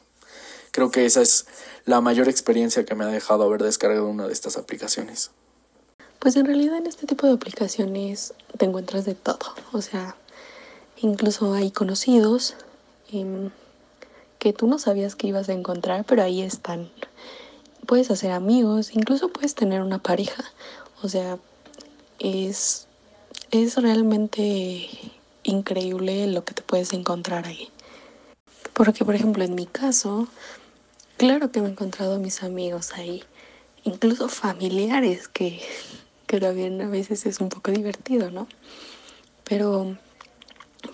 Creo 0.79 0.93
que 0.93 1.07
esa 1.07 1.23
es 1.23 1.47
la 1.87 2.01
mayor 2.01 2.29
experiencia 2.29 2.85
que 2.85 2.95
me 2.95 3.03
ha 3.03 3.09
dejado 3.09 3.43
haber 3.43 3.65
descargado 3.65 4.09
una 4.09 4.29
de 4.29 4.33
estas 4.33 4.57
aplicaciones. 4.57 5.33
Pues 6.21 6.37
en 6.37 6.47
realidad 6.47 6.77
en 6.77 6.87
este 6.87 7.05
tipo 7.05 7.27
de 7.27 7.33
aplicaciones 7.33 8.33
te 8.57 8.65
encuentras 8.65 9.05
de 9.05 9.17
todo, 9.17 9.57
o 9.73 9.83
sea, 9.83 10.15
incluso 10.99 11.53
hay 11.55 11.73
conocidos 11.73 12.55
em, 13.11 13.51
que 14.39 14.53
tú 14.53 14.69
no 14.69 14.79
sabías 14.79 15.17
que 15.17 15.27
ibas 15.27 15.49
a 15.49 15.53
encontrar, 15.53 16.05
pero 16.05 16.23
ahí 16.23 16.43
están. 16.43 16.89
Puedes 17.85 18.13
hacer 18.13 18.31
amigos, 18.31 18.95
incluso 18.95 19.31
puedes 19.31 19.57
tener 19.57 19.83
una 19.83 19.99
pareja, 19.99 20.45
o 21.03 21.09
sea, 21.09 21.41
es, 22.21 22.87
es 23.51 23.75
realmente 23.79 24.89
increíble 25.43 26.29
lo 26.29 26.45
que 26.45 26.55
te 26.55 26.63
puedes 26.63 26.93
encontrar 26.93 27.49
ahí. 27.49 27.69
Porque, 28.75 29.05
por 29.05 29.17
ejemplo, 29.17 29.43
en 29.43 29.57
mi 29.57 29.67
caso, 29.67 30.29
claro 31.19 31.53
que 31.53 31.61
me 31.61 31.69
he 31.69 31.73
encontrado 31.73 32.15
a 32.15 32.19
mis 32.19 32.43
amigos 32.43 32.93
ahí, 32.95 33.23
incluso 33.85 34.31
familiares, 34.31 35.29
que, 35.29 35.61
que 36.27 36.41
también 36.41 36.81
a 36.81 36.89
veces 36.89 37.27
es 37.27 37.41
un 37.41 37.51
poco 37.51 37.71
divertido, 37.71 38.31
¿no? 38.31 38.49
Pero, 39.45 39.99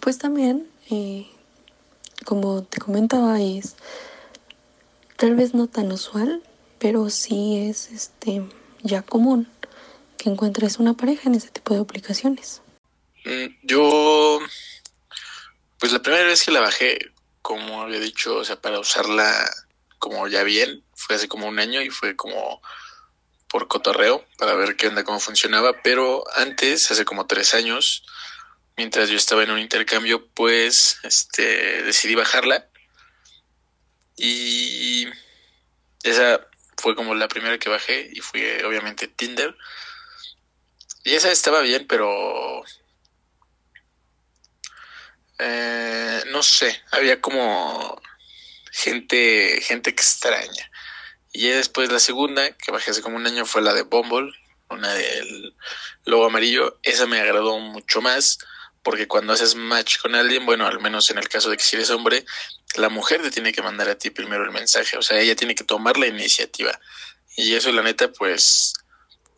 pues 0.00 0.18
también, 0.18 0.68
eh, 0.90 1.28
como 2.24 2.64
te 2.64 2.80
comentaba, 2.80 3.40
es 3.40 3.76
tal 5.16 5.36
vez 5.36 5.54
no 5.54 5.68
tan 5.68 5.92
usual, 5.92 6.42
pero 6.78 7.10
sí 7.10 7.68
es 7.68 7.90
este 7.92 8.42
ya 8.82 9.02
común 9.02 9.48
que 10.18 10.30
encuentres 10.30 10.78
una 10.78 10.94
pareja 10.94 11.28
en 11.28 11.34
ese 11.34 11.50
tipo 11.50 11.74
de 11.74 11.80
aplicaciones. 11.80 12.62
Mm, 13.24 13.46
yo, 13.62 14.38
pues 15.78 15.92
la 15.92 16.02
primera 16.02 16.24
vez 16.24 16.44
que 16.44 16.50
la 16.50 16.60
bajé, 16.60 16.98
como 17.42 17.82
había 17.82 18.00
dicho, 18.00 18.36
o 18.36 18.44
sea, 18.44 18.60
para 18.60 18.78
usarla 18.78 19.50
como 20.04 20.28
ya 20.28 20.42
bien, 20.42 20.84
fue 20.92 21.16
hace 21.16 21.28
como 21.28 21.46
un 21.48 21.58
año 21.58 21.80
y 21.80 21.88
fue 21.88 22.14
como 22.14 22.60
por 23.48 23.68
cotorreo 23.68 24.22
para 24.36 24.52
ver 24.52 24.76
qué 24.76 24.88
onda, 24.88 25.02
cómo 25.02 25.18
funcionaba, 25.18 25.80
pero 25.82 26.24
antes, 26.36 26.90
hace 26.90 27.06
como 27.06 27.26
tres 27.26 27.54
años, 27.54 28.04
mientras 28.76 29.08
yo 29.08 29.16
estaba 29.16 29.44
en 29.44 29.50
un 29.50 29.58
intercambio, 29.58 30.26
pues 30.34 30.98
este 31.04 31.82
decidí 31.84 32.14
bajarla 32.16 32.68
y 34.14 35.08
esa 36.02 36.46
fue 36.76 36.94
como 36.94 37.14
la 37.14 37.28
primera 37.28 37.58
que 37.58 37.70
bajé 37.70 38.10
y 38.12 38.20
fue 38.20 38.62
obviamente 38.66 39.08
Tinder. 39.08 39.56
Y 41.02 41.14
esa 41.14 41.32
estaba 41.32 41.62
bien, 41.62 41.86
pero 41.86 42.62
eh, 45.38 46.24
no 46.30 46.42
sé, 46.42 46.82
había 46.90 47.22
como 47.22 47.98
gente, 48.74 49.60
gente 49.62 49.90
extraña. 49.90 50.70
Y 51.32 51.48
después 51.48 51.90
la 51.90 52.00
segunda, 52.00 52.50
que 52.56 52.72
bajé 52.72 52.90
hace 52.90 53.02
como 53.02 53.16
un 53.16 53.26
año, 53.26 53.46
fue 53.46 53.62
la 53.62 53.72
de 53.72 53.82
Bumble, 53.82 54.32
una 54.68 54.92
del 54.94 55.54
logo 56.04 56.26
amarillo. 56.26 56.78
Esa 56.82 57.06
me 57.06 57.20
agradó 57.20 57.58
mucho 57.60 58.00
más, 58.00 58.38
porque 58.82 59.06
cuando 59.06 59.32
haces 59.32 59.54
match 59.54 59.98
con 59.98 60.14
alguien, 60.14 60.44
bueno, 60.44 60.66
al 60.66 60.80
menos 60.80 61.08
en 61.10 61.18
el 61.18 61.28
caso 61.28 61.50
de 61.50 61.56
que 61.56 61.62
si 61.62 61.76
eres 61.76 61.90
hombre, 61.90 62.24
la 62.74 62.88
mujer 62.88 63.22
te 63.22 63.30
tiene 63.30 63.52
que 63.52 63.62
mandar 63.62 63.88
a 63.88 63.96
ti 63.96 64.10
primero 64.10 64.44
el 64.44 64.50
mensaje, 64.50 64.98
o 64.98 65.02
sea, 65.02 65.20
ella 65.20 65.36
tiene 65.36 65.54
que 65.54 65.64
tomar 65.64 65.96
la 65.96 66.08
iniciativa. 66.08 66.78
Y 67.36 67.54
eso, 67.54 67.70
la 67.70 67.82
neta, 67.82 68.10
pues, 68.10 68.74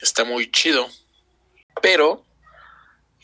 está 0.01 0.25
muy 0.25 0.51
chido. 0.51 0.89
Pero, 1.83 2.25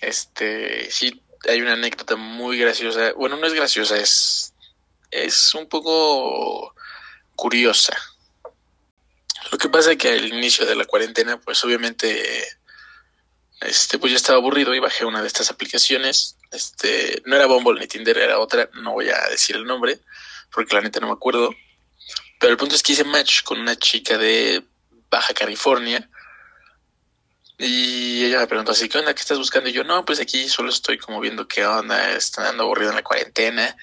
este, 0.01 0.90
sí 0.90 1.22
hay 1.48 1.61
una 1.61 1.72
anécdota 1.72 2.16
muy 2.16 2.59
graciosa. 2.59 3.12
Bueno, 3.14 3.37
no 3.37 3.46
es 3.46 3.55
graciosa, 3.55 3.96
es, 3.96 4.52
es 5.12 5.55
un 5.55 5.68
poco 5.68 6.75
curiosa. 7.37 7.96
Lo 9.51 9.59
que 9.59 9.68
pasa 9.68 9.92
es 9.92 9.98
que 9.98 10.09
al 10.09 10.25
inicio 10.25 10.64
de 10.64 10.75
la 10.75 10.87
cuarentena, 10.87 11.38
pues 11.38 11.62
obviamente, 11.64 12.44
este, 13.61 13.98
pues 13.98 14.11
yo 14.11 14.16
estaba 14.16 14.38
aburrido 14.38 14.75
y 14.75 14.81
bajé 14.81 15.05
una 15.05 15.20
de 15.20 15.29
estas 15.29 15.51
aplicaciones. 15.51 16.37
Este, 16.51 17.22
no 17.27 17.37
era 17.37 17.46
Bumble 17.46 17.79
ni 17.79 17.87
Tinder, 17.87 18.16
era 18.16 18.38
otra, 18.38 18.70
no 18.75 18.92
voy 18.92 19.11
a 19.11 19.29
decir 19.29 19.57
el 19.57 19.64
nombre, 19.64 20.01
porque 20.51 20.75
la 20.75 20.81
neta 20.81 21.01
no 21.01 21.09
me 21.09 21.12
acuerdo. 21.12 21.55
Pero 22.40 22.53
el 22.53 22.57
punto 22.57 22.75
es 22.75 22.83
que 22.83 22.92
hice 22.92 23.05
match 23.05 23.42
con 23.42 23.61
una 23.61 23.77
chica 23.77 24.16
de 24.16 24.64
Baja 25.11 25.35
California. 25.35 26.09
Y 27.59 28.25
ella 28.25 28.40
me 28.40 28.46
preguntó 28.46 28.72
así, 28.72 28.88
¿qué 28.88 28.98
onda? 28.98 29.14
¿Qué 29.14 29.20
estás 29.20 29.38
buscando? 29.38 29.68
Y 29.68 29.72
yo, 29.72 29.85
no, 29.85 30.05
pues 30.05 30.18
aquí 30.18 30.48
solo 30.48 30.70
estoy 30.70 30.98
como 30.98 31.20
viendo 31.20 31.46
qué 31.46 31.66
onda, 31.66 32.12
está 32.12 32.42
dando 32.42 32.64
aburrido 32.64 32.90
en 32.90 32.96
la 32.96 33.05
cuarentena. 33.05 33.77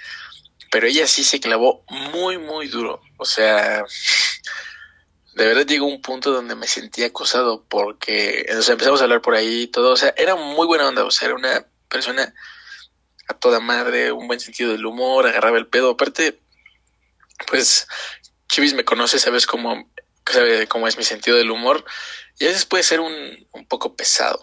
Pero 0.71 0.88
ella 0.88 1.08
sí 1.08 1.23
se 1.23 1.39
clavó 1.39 1.84
muy, 2.13 2.38
muy 2.38 2.67
duro. 2.67 3.01
O 3.17 3.25
sea, 3.25 3.84
de 5.36 5.45
verdad 5.45 5.65
llegó 5.65 5.86
un 5.86 6.01
punto 6.01 6.32
donde 6.32 6.55
me 6.55 6.67
sentí 6.67 7.03
acosado 7.03 7.65
porque, 7.67 8.45
o 8.58 8.62
sea, 8.62 8.73
empezamos 8.73 9.01
a 9.01 9.05
hablar 9.05 9.21
por 9.21 9.36
ahí 9.36 9.67
todo. 9.67 9.91
O 9.91 9.97
sea, 9.97 10.13
era 10.17 10.36
muy 10.36 10.67
buena 10.67 10.88
onda. 10.88 11.05
O 11.05 11.12
sea, 11.12 11.27
era 11.27 11.36
una 11.36 11.65
persona 11.88 12.34
a 13.27 13.34
toda 13.34 13.60
madre, 13.60 14.12
un 14.12 14.27
buen 14.27 14.39
sentido 14.39 14.71
del 14.71 14.86
humor, 14.86 15.27
agarraba 15.27 15.58
el 15.58 15.67
pedo. 15.67 15.91
Aparte, 15.91 16.39
pues, 17.47 17.88
Chivis 18.47 18.73
me 18.73 18.86
conoce, 18.86 19.19
sabes 19.19 19.45
cómo, 19.45 19.91
sabe 20.25 20.67
cómo 20.67 20.88
es 20.88 20.97
mi 20.97 21.03
sentido 21.03 21.38
del 21.38 21.51
humor. 21.51 21.86
Y 22.39 22.45
a 22.45 22.47
veces 22.47 22.65
puede 22.65 22.84
ser 22.84 22.99
un, 22.99 23.47
un 23.51 23.65
poco 23.65 23.95
pesado. 23.95 24.41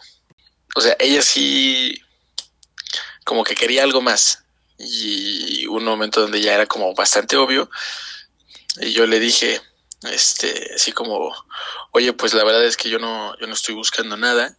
O 0.75 0.81
sea, 0.81 0.97
ella 0.99 1.23
sí 1.23 2.01
como 3.25 3.43
que 3.43 3.55
quería 3.55 3.83
algo 3.83 4.01
más. 4.01 4.46
Y 4.79 5.67
un 5.67 5.85
momento 5.85 6.21
donde 6.21 6.41
ya 6.41 6.55
era 6.55 6.67
como 6.67 6.95
bastante 6.95 7.37
obvio. 7.37 7.71
Y 8.81 8.93
yo 8.93 9.07
le 9.07 9.21
dije, 9.21 9.61
este, 10.03 10.73
así 10.75 10.93
como, 10.93 11.35
oye, 11.93 12.13
pues 12.13 12.35
la 12.35 12.45
verdad 12.45 12.65
es 12.65 12.77
que 12.77 12.91
yo 12.91 12.99
no, 12.99 13.39
yo 13.39 13.47
no 13.47 13.55
estoy 13.55 13.75
buscando 13.75 14.17
nada. 14.17 14.57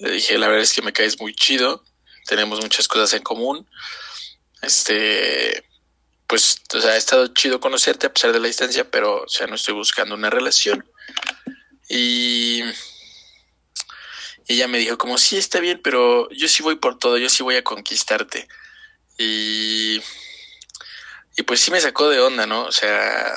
Le 0.00 0.10
dije, 0.10 0.38
la 0.38 0.48
verdad 0.48 0.64
es 0.64 0.72
que 0.72 0.82
me 0.82 0.92
caes 0.92 1.20
muy 1.20 1.34
chido. 1.34 1.84
Tenemos 2.26 2.60
muchas 2.60 2.88
cosas 2.88 3.12
en 3.14 3.22
común. 3.22 3.68
Este, 4.62 5.64
pues, 6.26 6.62
o 6.74 6.80
sea, 6.80 6.92
ha 6.92 6.96
estado 6.96 7.28
chido 7.28 7.60
conocerte 7.60 8.06
a 8.06 8.12
pesar 8.12 8.32
de 8.32 8.40
la 8.40 8.48
distancia, 8.48 8.90
pero, 8.90 9.22
o 9.22 9.28
sea, 9.28 9.46
no 9.46 9.54
estoy 9.54 9.74
buscando 9.74 10.14
una 10.14 10.30
relación. 10.30 10.84
Y 11.88 12.62
ella 14.46 14.68
me 14.68 14.78
dijo 14.78 14.98
como, 14.98 15.18
sí, 15.18 15.36
está 15.36 15.60
bien, 15.60 15.80
pero 15.82 16.28
yo 16.30 16.48
sí 16.48 16.62
voy 16.62 16.76
por 16.76 16.98
todo, 16.98 17.18
yo 17.18 17.28
sí 17.28 17.42
voy 17.42 17.56
a 17.56 17.64
conquistarte. 17.64 18.48
Y, 19.16 20.02
y 21.36 21.42
pues 21.46 21.60
sí 21.60 21.70
me 21.70 21.80
sacó 21.80 22.08
de 22.08 22.20
onda, 22.20 22.46
¿no? 22.46 22.64
O 22.64 22.72
sea, 22.72 23.36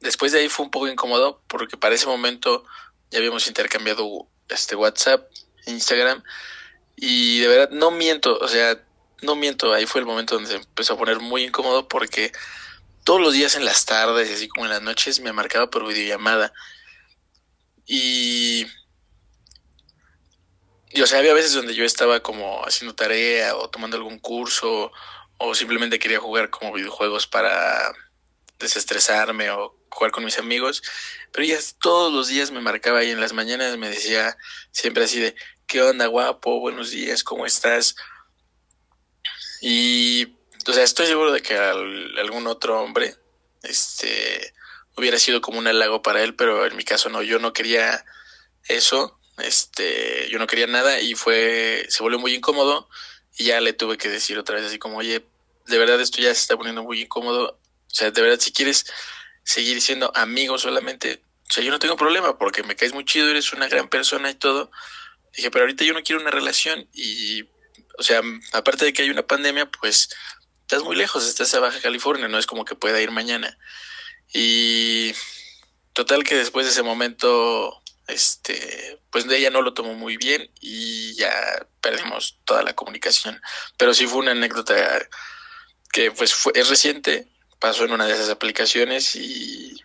después 0.00 0.32
de 0.32 0.40
ahí 0.40 0.48
fue 0.48 0.64
un 0.64 0.70
poco 0.70 0.88
incómodo 0.88 1.42
porque 1.46 1.76
para 1.76 1.94
ese 1.94 2.06
momento 2.06 2.64
ya 3.10 3.18
habíamos 3.18 3.46
intercambiado 3.46 4.26
este 4.48 4.74
WhatsApp, 4.74 5.30
Instagram 5.66 6.22
y 6.96 7.40
de 7.40 7.48
verdad 7.48 7.70
no 7.70 7.90
miento, 7.90 8.38
o 8.38 8.48
sea, 8.48 8.82
no 9.22 9.36
miento, 9.36 9.72
ahí 9.72 9.86
fue 9.86 10.00
el 10.00 10.06
momento 10.06 10.34
donde 10.34 10.50
se 10.50 10.56
empezó 10.56 10.94
a 10.94 10.98
poner 10.98 11.20
muy 11.20 11.44
incómodo 11.44 11.88
porque 11.88 12.32
todos 13.04 13.20
los 13.20 13.32
días 13.32 13.56
en 13.56 13.64
las 13.64 13.84
tardes, 13.84 14.30
así 14.30 14.48
como 14.48 14.66
en 14.66 14.70
las 14.70 14.82
noches, 14.82 15.20
me 15.20 15.32
marcaba 15.32 15.70
por 15.70 15.86
videollamada. 15.86 16.52
Y, 17.86 18.66
y 20.92 21.00
o 21.00 21.06
sea, 21.06 21.18
había 21.18 21.34
veces 21.34 21.54
donde 21.54 21.74
yo 21.74 21.84
estaba 21.84 22.20
como 22.20 22.62
haciendo 22.64 22.94
tarea 22.94 23.56
o 23.56 23.70
tomando 23.70 23.96
algún 23.96 24.18
curso 24.18 24.92
o 25.38 25.54
simplemente 25.54 25.98
quería 25.98 26.20
jugar 26.20 26.50
como 26.50 26.72
videojuegos 26.72 27.26
para 27.26 27.94
desestresarme 28.58 29.50
o 29.50 29.76
jugar 29.90 30.12
con 30.12 30.24
mis 30.24 30.38
amigos, 30.38 30.82
pero 31.32 31.44
ella 31.44 31.58
todos 31.80 32.12
los 32.12 32.28
días 32.28 32.50
me 32.50 32.60
marcaba 32.60 33.00
ahí 33.00 33.10
en 33.10 33.20
las 33.20 33.32
mañanas, 33.32 33.76
me 33.76 33.88
decía 33.88 34.36
siempre 34.70 35.04
así 35.04 35.20
de, 35.20 35.34
¿qué 35.66 35.82
onda 35.82 36.06
guapo? 36.06 36.60
Buenos 36.60 36.90
días, 36.90 37.24
¿cómo 37.24 37.44
estás? 37.44 37.96
Y, 39.60 40.36
o 40.66 40.72
sea, 40.72 40.84
estoy 40.84 41.06
seguro 41.06 41.32
de 41.32 41.42
que 41.42 41.56
algún 41.56 42.46
otro 42.46 42.80
hombre, 42.80 43.16
este, 43.62 44.54
hubiera 44.96 45.18
sido 45.18 45.40
como 45.40 45.58
un 45.58 45.66
halago 45.66 46.02
para 46.02 46.22
él, 46.22 46.34
pero 46.34 46.66
en 46.66 46.76
mi 46.76 46.84
caso 46.84 47.08
no, 47.08 47.22
yo 47.22 47.38
no 47.38 47.52
quería 47.52 48.04
eso, 48.68 49.18
este, 49.42 50.28
yo 50.30 50.38
no 50.38 50.46
quería 50.46 50.66
nada 50.66 51.00
y 51.00 51.14
fue, 51.14 51.86
se 51.88 52.02
volvió 52.02 52.18
muy 52.18 52.34
incómodo 52.34 52.88
y 53.36 53.44
ya 53.44 53.60
le 53.60 53.72
tuve 53.72 53.98
que 53.98 54.08
decir 54.08 54.38
otra 54.38 54.56
vez 54.56 54.66
así 54.66 54.78
como, 54.78 54.98
oye, 54.98 55.24
de 55.66 55.78
verdad 55.78 56.00
esto 56.00 56.20
ya 56.20 56.34
se 56.34 56.40
está 56.40 56.56
poniendo 56.56 56.82
muy 56.82 57.02
incómodo, 57.02 57.58
o 57.58 57.94
sea, 57.94 58.10
de 58.10 58.22
verdad 58.22 58.40
si 58.40 58.52
quieres 58.52 58.86
seguir 59.44 59.80
siendo 59.80 60.12
amigos 60.16 60.62
solamente, 60.62 61.22
o 61.48 61.52
sea, 61.52 61.64
yo 61.64 61.70
no 61.70 61.78
tengo 61.78 61.96
problema 61.96 62.38
porque 62.38 62.62
me 62.62 62.76
caes 62.76 62.94
muy 62.94 63.04
chido, 63.04 63.28
eres 63.28 63.52
una 63.52 63.68
gran 63.68 63.88
persona 63.88 64.30
y 64.30 64.34
todo. 64.34 64.70
Dije, 65.36 65.50
pero 65.50 65.64
ahorita 65.64 65.84
yo 65.84 65.92
no 65.92 66.02
quiero 66.02 66.22
una 66.22 66.30
relación 66.30 66.88
y, 66.94 67.42
o 67.98 68.02
sea, 68.02 68.22
aparte 68.52 68.86
de 68.86 68.94
que 68.94 69.02
hay 69.02 69.10
una 69.10 69.26
pandemia, 69.26 69.70
pues 69.70 70.08
estás 70.62 70.82
muy 70.82 70.96
lejos, 70.96 71.28
estás 71.28 71.52
a 71.54 71.60
Baja 71.60 71.80
California, 71.80 72.28
no 72.28 72.38
es 72.38 72.46
como 72.46 72.64
que 72.64 72.74
pueda 72.74 73.02
ir 73.02 73.10
mañana. 73.10 73.58
Y 74.32 75.12
total 75.92 76.24
que 76.24 76.36
después 76.36 76.64
de 76.64 76.72
ese 76.72 76.82
momento, 76.82 77.81
este, 78.12 79.00
pues 79.10 79.26
ella 79.26 79.50
no 79.50 79.62
lo 79.62 79.74
tomó 79.74 79.94
muy 79.94 80.16
bien 80.16 80.50
y 80.60 81.14
ya 81.14 81.32
perdimos 81.80 82.38
toda 82.44 82.62
la 82.62 82.74
comunicación. 82.74 83.40
Pero 83.76 83.94
sí 83.94 84.06
fue 84.06 84.20
una 84.20 84.32
anécdota 84.32 84.74
que 85.92 86.10
pues 86.10 86.34
fue, 86.34 86.52
es 86.54 86.68
reciente, 86.68 87.28
pasó 87.58 87.84
en 87.84 87.92
una 87.92 88.06
de 88.06 88.14
esas 88.14 88.30
aplicaciones 88.30 89.16
y 89.16 89.76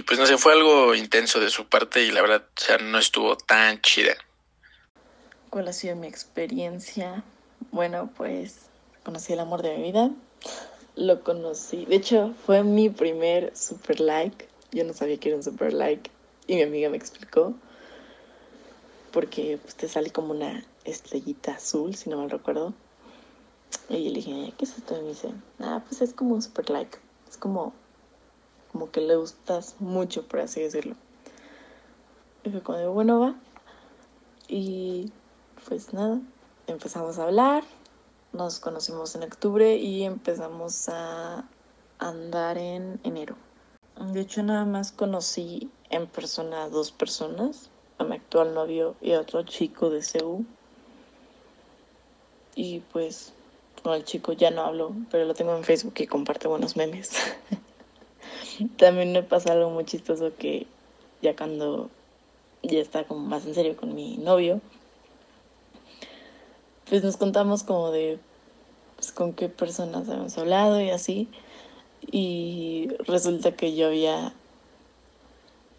y 0.00 0.02
pues 0.02 0.18
no 0.18 0.24
sé, 0.24 0.38
fue 0.38 0.54
algo 0.54 0.94
intenso 0.94 1.40
de 1.40 1.50
su 1.50 1.68
parte 1.68 2.02
y 2.02 2.10
la 2.10 2.22
verdad, 2.22 2.42
no 2.80 2.98
estuvo 2.98 3.36
tan 3.36 3.82
chida. 3.82 4.16
¿Cuál 5.50 5.68
ha 5.68 5.74
sido 5.74 5.94
mi 5.94 6.06
experiencia? 6.06 7.22
Bueno, 7.70 8.10
pues 8.16 8.60
conocí 9.04 9.34
el 9.34 9.40
amor 9.40 9.60
de 9.60 9.76
mi 9.76 9.82
vida. 9.82 10.10
Lo 10.96 11.22
conocí. 11.22 11.84
De 11.84 11.96
hecho, 11.96 12.34
fue 12.46 12.64
mi 12.64 12.88
primer 12.88 13.54
super 13.54 14.00
like. 14.00 14.48
Yo 14.72 14.84
no 14.84 14.92
sabía 14.92 15.18
que 15.18 15.28
era 15.28 15.36
un 15.36 15.42
super 15.42 15.72
like. 15.72 16.10
Y 16.46 16.56
mi 16.56 16.62
amiga 16.62 16.88
me 16.90 16.96
explicó. 16.96 17.54
Porque 19.12 19.58
pues, 19.62 19.74
te 19.74 19.88
sale 19.88 20.10
como 20.10 20.32
una 20.32 20.64
estrellita 20.84 21.52
azul, 21.52 21.94
si 21.94 22.10
no 22.10 22.16
mal 22.18 22.30
recuerdo. 22.30 22.74
Y 23.88 24.04
yo 24.04 24.10
le 24.10 24.16
dije, 24.16 24.54
¿qué 24.56 24.64
es 24.64 24.78
esto? 24.78 24.96
Y 24.96 25.02
me 25.02 25.08
dice, 25.08 25.32
ah, 25.58 25.82
pues 25.86 26.00
es 26.02 26.12
como 26.12 26.34
un 26.34 26.42
super 26.42 26.70
like. 26.70 26.98
Es 27.28 27.36
como, 27.36 27.72
como 28.72 28.90
que 28.90 29.00
le 29.00 29.16
gustas 29.16 29.76
mucho, 29.80 30.26
por 30.26 30.40
así 30.40 30.60
decirlo. 30.60 30.94
Y 32.44 32.50
fue 32.50 32.62
como 32.62 32.92
bueno, 32.92 33.20
va. 33.20 33.34
Y 34.48 35.12
pues 35.68 35.92
nada, 35.92 36.20
empezamos 36.66 37.18
a 37.18 37.24
hablar. 37.24 37.64
Nos 38.32 38.60
conocimos 38.60 39.14
en 39.14 39.24
octubre 39.24 39.76
y 39.76 40.04
empezamos 40.04 40.88
a 40.88 41.48
andar 41.98 42.58
en 42.58 43.00
enero. 43.02 43.36
De 44.00 44.22
hecho, 44.22 44.42
nada 44.42 44.64
más 44.64 44.92
conocí 44.92 45.70
en 45.90 46.06
persona 46.06 46.64
a 46.64 46.68
dos 46.70 46.90
personas, 46.90 47.68
a 47.98 48.04
mi 48.04 48.16
actual 48.16 48.54
novio 48.54 48.96
y 49.02 49.12
a 49.12 49.20
otro 49.20 49.42
chico 49.42 49.90
de 49.90 50.02
CEU. 50.02 50.42
Y 52.54 52.80
pues 52.92 53.34
con 53.82 53.92
el 53.92 54.04
chico 54.04 54.32
ya 54.32 54.50
no 54.50 54.62
hablo, 54.62 54.92
pero 55.10 55.26
lo 55.26 55.34
tengo 55.34 55.54
en 55.54 55.64
Facebook 55.64 55.94
y 55.98 56.06
comparte 56.06 56.48
buenos 56.48 56.76
memes. 56.76 57.10
También 58.78 59.12
me 59.12 59.22
pasa 59.22 59.52
algo 59.52 59.68
muy 59.68 59.84
chistoso 59.84 60.32
que 60.38 60.66
ya 61.20 61.36
cuando 61.36 61.90
ya 62.62 62.80
está 62.80 63.04
como 63.04 63.20
más 63.20 63.44
en 63.44 63.54
serio 63.54 63.76
con 63.76 63.94
mi 63.94 64.16
novio, 64.16 64.62
pues 66.88 67.04
nos 67.04 67.18
contamos 67.18 67.64
como 67.64 67.90
de 67.90 68.18
pues, 68.96 69.12
con 69.12 69.34
qué 69.34 69.50
personas 69.50 70.08
habíamos 70.08 70.38
hablado 70.38 70.80
y 70.80 70.88
así. 70.88 71.28
Y 72.06 72.88
resulta 73.06 73.52
que 73.52 73.74
yo 73.76 73.88
había 73.88 74.32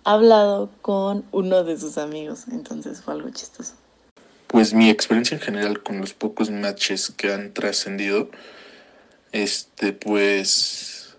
hablado 0.03 0.69
con 0.81 1.25
uno 1.31 1.63
de 1.63 1.77
sus 1.77 1.97
amigos, 1.97 2.45
entonces 2.51 3.01
fue 3.01 3.13
algo 3.13 3.29
chistoso. 3.29 3.73
Pues 4.47 4.73
mi 4.73 4.89
experiencia 4.89 5.36
en 5.36 5.41
general 5.41 5.81
con 5.81 5.99
los 5.99 6.13
pocos 6.13 6.49
matches 6.49 7.13
que 7.15 7.31
han 7.31 7.53
trascendido, 7.53 8.29
este, 9.31 9.93
pues, 9.93 11.15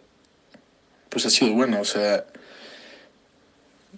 pues 1.09 1.27
ha 1.27 1.31
sido 1.31 1.55
bueno. 1.55 1.81
O 1.81 1.85
sea, 1.85 2.27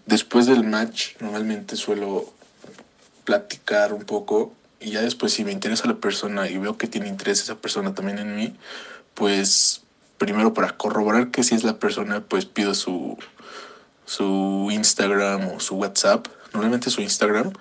después 0.06 0.46
del 0.46 0.64
match 0.64 1.16
normalmente 1.20 1.76
suelo 1.76 2.32
platicar 3.24 3.92
un 3.92 4.04
poco 4.04 4.52
y 4.80 4.90
ya 4.90 5.00
después 5.00 5.32
si 5.32 5.44
me 5.44 5.52
interesa 5.52 5.88
la 5.88 5.96
persona 5.96 6.48
y 6.48 6.58
veo 6.58 6.76
que 6.76 6.86
tiene 6.86 7.08
interés 7.08 7.40
esa 7.40 7.56
persona 7.56 7.94
también 7.94 8.18
en 8.18 8.36
mí, 8.36 8.54
pues 9.14 9.83
primero 10.24 10.54
para 10.54 10.76
corroborar 10.76 11.30
que 11.30 11.42
si 11.42 11.54
es 11.54 11.64
la 11.64 11.78
persona, 11.78 12.22
pues 12.22 12.46
pido 12.46 12.74
su, 12.74 13.18
su 14.06 14.68
Instagram 14.72 15.48
o 15.54 15.60
su 15.60 15.76
WhatsApp, 15.76 16.28
normalmente 16.54 16.88
su 16.88 17.02
Instagram 17.02 17.52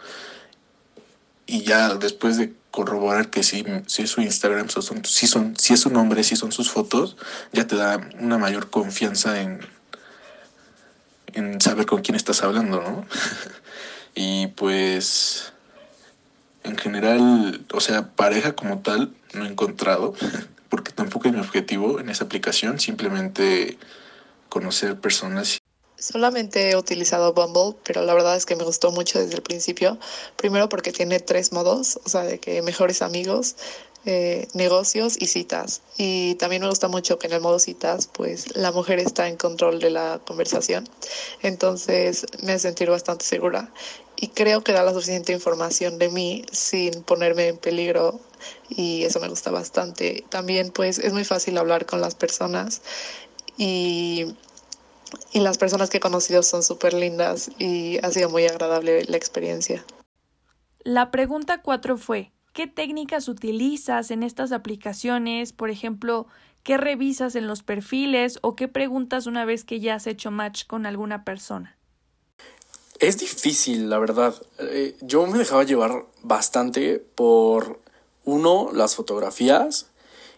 y 1.45 1.63
ya 1.63 1.95
después 1.95 2.37
de 2.37 2.53
corroborar 2.71 3.29
que 3.29 3.43
si, 3.43 3.65
si 3.85 4.03
es 4.03 4.09
su 4.09 4.21
Instagram, 4.21 4.69
son, 4.69 5.03
si, 5.03 5.27
son, 5.27 5.57
si 5.57 5.73
es 5.73 5.81
su 5.81 5.89
nombre, 5.89 6.23
si 6.23 6.37
son 6.37 6.53
sus 6.53 6.71
fotos, 6.71 7.17
ya 7.51 7.67
te 7.67 7.75
da 7.75 7.99
una 8.19 8.37
mayor 8.37 8.69
confianza 8.69 9.41
en, 9.41 9.59
en 11.33 11.59
saber 11.59 11.85
con 11.85 12.01
quién 12.01 12.15
estás 12.15 12.43
hablando, 12.43 12.81
¿no? 12.81 13.05
y 14.15 14.47
pues 14.47 15.51
en 16.63 16.77
general, 16.77 17.65
o 17.73 17.81
sea, 17.81 18.09
pareja 18.15 18.53
como 18.53 18.79
tal, 18.79 19.13
no 19.33 19.45
he 19.45 19.49
encontrado, 19.49 20.13
porque 20.73 20.91
tampoco 20.91 21.27
es 21.27 21.35
mi 21.35 21.39
objetivo 21.39 21.99
en 21.99 22.09
esa 22.09 22.23
aplicación, 22.23 22.79
simplemente 22.79 23.77
conocer 24.49 24.99
personas 24.99 25.59
Solamente 25.99 26.71
he 26.71 26.75
utilizado 26.75 27.31
Bumble, 27.33 27.79
pero 27.85 28.03
la 28.03 28.15
verdad 28.15 28.35
es 28.35 28.47
que 28.47 28.55
me 28.55 28.63
gustó 28.63 28.91
mucho 28.91 29.19
desde 29.19 29.35
el 29.35 29.43
principio. 29.43 29.99
Primero 30.35 30.67
porque 30.67 30.91
tiene 30.91 31.19
tres 31.19 31.53
modos, 31.53 31.99
o 32.03 32.09
sea, 32.09 32.23
de 32.23 32.39
que 32.39 32.61
mejores 32.63 33.01
amigos, 33.01 33.55
eh, 34.05 34.47
negocios 34.53 35.15
y 35.19 35.27
citas. 35.27 35.81
Y 35.97 36.35
también 36.35 36.61
me 36.61 36.69
gusta 36.69 36.87
mucho 36.87 37.19
que 37.19 37.27
en 37.27 37.33
el 37.33 37.41
modo 37.41 37.59
citas, 37.59 38.07
pues 38.07 38.55
la 38.55 38.71
mujer 38.71 38.99
está 38.99 39.27
en 39.27 39.37
control 39.37 39.79
de 39.79 39.89
la 39.89 40.19
conversación. 40.25 40.87
Entonces 41.41 42.25
me 42.41 42.53
he 42.53 42.59
sentido 42.59 42.91
bastante 42.91 43.25
segura 43.25 43.71
y 44.15 44.29
creo 44.29 44.63
que 44.63 44.73
da 44.73 44.83
la 44.83 44.93
suficiente 44.93 45.33
información 45.33 45.99
de 45.99 46.09
mí 46.09 46.45
sin 46.51 47.03
ponerme 47.03 47.47
en 47.47 47.57
peligro 47.57 48.19
y 48.69 49.03
eso 49.03 49.19
me 49.19 49.29
gusta 49.29 49.51
bastante. 49.51 50.23
También 50.29 50.71
pues 50.71 50.99
es 50.99 51.13
muy 51.13 51.23
fácil 51.23 51.57
hablar 51.57 51.85
con 51.85 52.01
las 52.01 52.15
personas 52.15 52.81
y 53.57 54.35
y 55.31 55.39
las 55.39 55.57
personas 55.57 55.89
que 55.89 55.97
he 55.97 55.99
conocido 55.99 56.43
son 56.43 56.63
súper 56.63 56.93
lindas 56.93 57.51
y 57.59 57.99
ha 58.03 58.09
sido 58.11 58.29
muy 58.29 58.45
agradable 58.45 59.03
la 59.05 59.17
experiencia. 59.17 59.85
La 60.83 61.11
pregunta 61.11 61.61
cuatro 61.61 61.97
fue, 61.97 62.32
¿qué 62.53 62.67
técnicas 62.67 63.27
utilizas 63.27 64.11
en 64.11 64.23
estas 64.23 64.51
aplicaciones? 64.51 65.51
Por 65.51 65.69
ejemplo, 65.69 66.27
¿qué 66.63 66.77
revisas 66.77 67.35
en 67.35 67.47
los 67.47 67.63
perfiles 67.63 68.39
o 68.41 68.55
qué 68.55 68.67
preguntas 68.67 69.25
una 69.25 69.43
vez 69.43 69.65
que 69.65 69.79
ya 69.79 69.95
has 69.95 70.07
hecho 70.07 70.31
match 70.31 70.65
con 70.65 70.85
alguna 70.85 71.25
persona? 71.25 71.77
Es 72.99 73.17
difícil, 73.17 73.89
la 73.89 73.99
verdad. 73.99 74.35
Eh, 74.59 74.95
yo 75.01 75.25
me 75.27 75.37
dejaba 75.37 75.63
llevar 75.63 76.05
bastante 76.21 76.99
por, 76.99 77.81
uno, 78.23 78.69
las 78.71 78.95
fotografías 78.95 79.87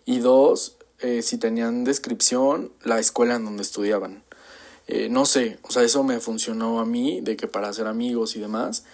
y 0.06 0.20
dos, 0.20 0.78
eh, 1.00 1.22
si 1.22 1.38
tenían 1.38 1.84
descripción, 1.84 2.72
la 2.84 3.00
escuela 3.00 3.36
en 3.36 3.46
donde 3.46 3.64
estudiaban. 3.64 4.24
Eh, 4.88 5.10
no 5.10 5.26
sé, 5.26 5.60
o 5.64 5.72
sea, 5.72 5.84
eso 5.84 6.04
me 6.04 6.20
funcionó 6.20 6.80
a 6.80 6.86
mí, 6.86 7.22
de 7.22 7.36
que 7.36 7.48
para 7.48 7.70
hacer 7.70 7.88
amigos 7.88 8.36
y 8.36 8.40
demás. 8.40 8.86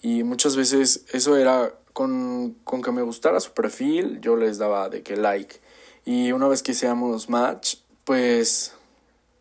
Y 0.00 0.22
muchas 0.22 0.56
veces 0.56 1.04
eso 1.12 1.36
era 1.36 1.74
con, 1.98 2.54
con 2.62 2.80
que 2.80 2.92
me 2.92 3.02
gustara 3.02 3.40
su 3.40 3.50
perfil, 3.50 4.20
yo 4.20 4.36
les 4.36 4.56
daba 4.56 4.88
de 4.88 5.02
que 5.02 5.16
like. 5.16 5.56
Y 6.04 6.30
una 6.30 6.46
vez 6.46 6.62
que 6.62 6.70
hiciéramos 6.70 7.28
match, 7.28 7.78
pues 8.04 8.72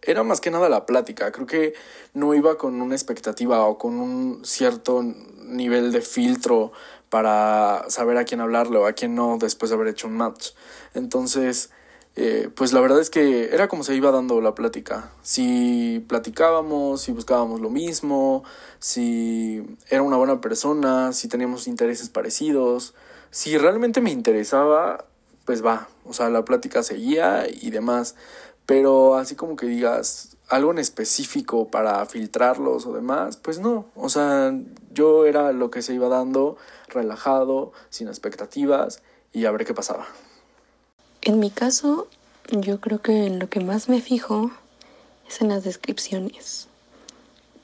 era 0.02 0.24
más 0.24 0.42
que 0.42 0.50
nada 0.50 0.68
la 0.68 0.88
plática. 0.88 1.32
Creo 1.32 1.46
que 1.46 1.76
no 2.16 2.34
iba 2.34 2.58
con 2.58 2.82
una 2.82 2.96
expectativa 2.96 3.64
o 3.64 3.78
con 3.78 4.00
un 4.00 4.44
cierto 4.44 5.04
nivel 5.04 5.92
de 5.92 6.02
filtro 6.02 6.72
para 7.12 7.86
saber 7.90 8.18
a 8.18 8.24
quién 8.24 8.42
hablarle 8.42 8.80
o 8.80 8.88
a 8.88 8.94
quién 8.94 9.14
no 9.14 9.38
después 9.38 9.70
de 9.70 9.76
haber 9.76 9.90
hecho 9.90 10.08
un 10.08 10.18
match. 10.18 10.54
Entonces, 10.96 11.70
eh, 12.20 12.50
pues 12.56 12.74
la 12.74 12.82
verdad 12.82 13.00
es 13.00 13.12
que 13.12 13.54
era 13.54 13.68
como 13.68 13.84
se 13.84 13.94
iba 13.94 14.10
dando 14.10 14.42
la 14.42 14.56
plática. 14.56 15.12
Si 15.22 16.04
platicábamos, 16.08 17.04
si 17.04 17.12
buscábamos 17.12 17.62
lo 17.62 17.70
mismo, 17.70 18.44
si 18.80 19.64
era 19.88 20.02
una 20.02 20.18
buena 20.18 20.42
persona, 20.42 21.14
si 21.14 21.28
teníamos 21.28 21.68
intereses 21.68 22.10
parecidos, 22.10 22.96
si 23.30 23.56
realmente 23.60 24.02
me 24.02 24.10
interesaba, 24.10 25.06
pues 25.46 25.64
va, 25.64 25.90
o 26.06 26.14
sea, 26.14 26.32
la 26.32 26.44
plática 26.44 26.82
seguía 26.82 27.46
y 27.48 27.70
demás. 27.70 28.16
Pero 28.66 29.14
así 29.14 29.36
como 29.36 29.56
que 29.56 29.68
digas 29.68 30.38
algo 30.50 30.72
en 30.72 30.80
específico 30.80 31.68
para 31.70 32.04
filtrarlos 32.08 32.88
o 32.88 32.94
demás, 32.94 33.38
pues 33.38 33.60
no. 33.60 33.86
O 33.94 34.10
sea, 34.10 34.56
yo 34.92 35.28
era 35.28 35.52
lo 35.52 35.70
que 35.70 35.84
se 35.84 35.94
iba 35.94 36.10
dando, 36.10 36.58
relajado, 36.88 37.74
sin 37.92 38.08
expectativas 38.08 39.04
y 39.32 39.46
a 39.46 39.52
ver 39.52 39.66
qué 39.66 39.76
pasaba. 39.76 40.08
En 41.28 41.42
mi 41.42 41.52
caso, 41.52 42.08
yo 42.52 42.80
creo 42.80 43.02
que 43.02 43.26
en 43.26 43.38
lo 43.38 43.50
que 43.50 43.60
más 43.60 43.90
me 43.90 44.02
fijo 44.02 44.50
es 45.28 45.42
en 45.42 45.50
las 45.50 45.66
descripciones. 45.66 46.70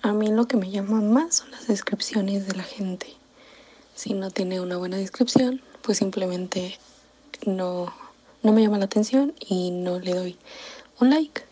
A 0.02 0.12
mí 0.12 0.28
lo 0.28 0.50
que 0.50 0.58
me 0.58 0.70
llama 0.70 1.00
más 1.00 1.38
son 1.38 1.52
las 1.52 1.68
descripciones 1.68 2.46
de 2.46 2.56
la 2.56 2.64
gente. 2.64 3.16
Si 3.96 4.14
no 4.14 4.32
tiene 4.32 4.60
una 4.60 4.76
buena 4.76 4.98
descripción, 4.98 5.62
pues 5.82 6.00
simplemente 6.00 6.78
no, 7.46 7.96
no 8.42 8.52
me 8.52 8.64
llama 8.64 8.80
la 8.80 8.86
atención 8.86 9.34
y 9.40 9.72
no 9.72 9.98
le 9.98 10.14
doy 10.14 10.38
un 11.00 11.12
like. 11.12 11.46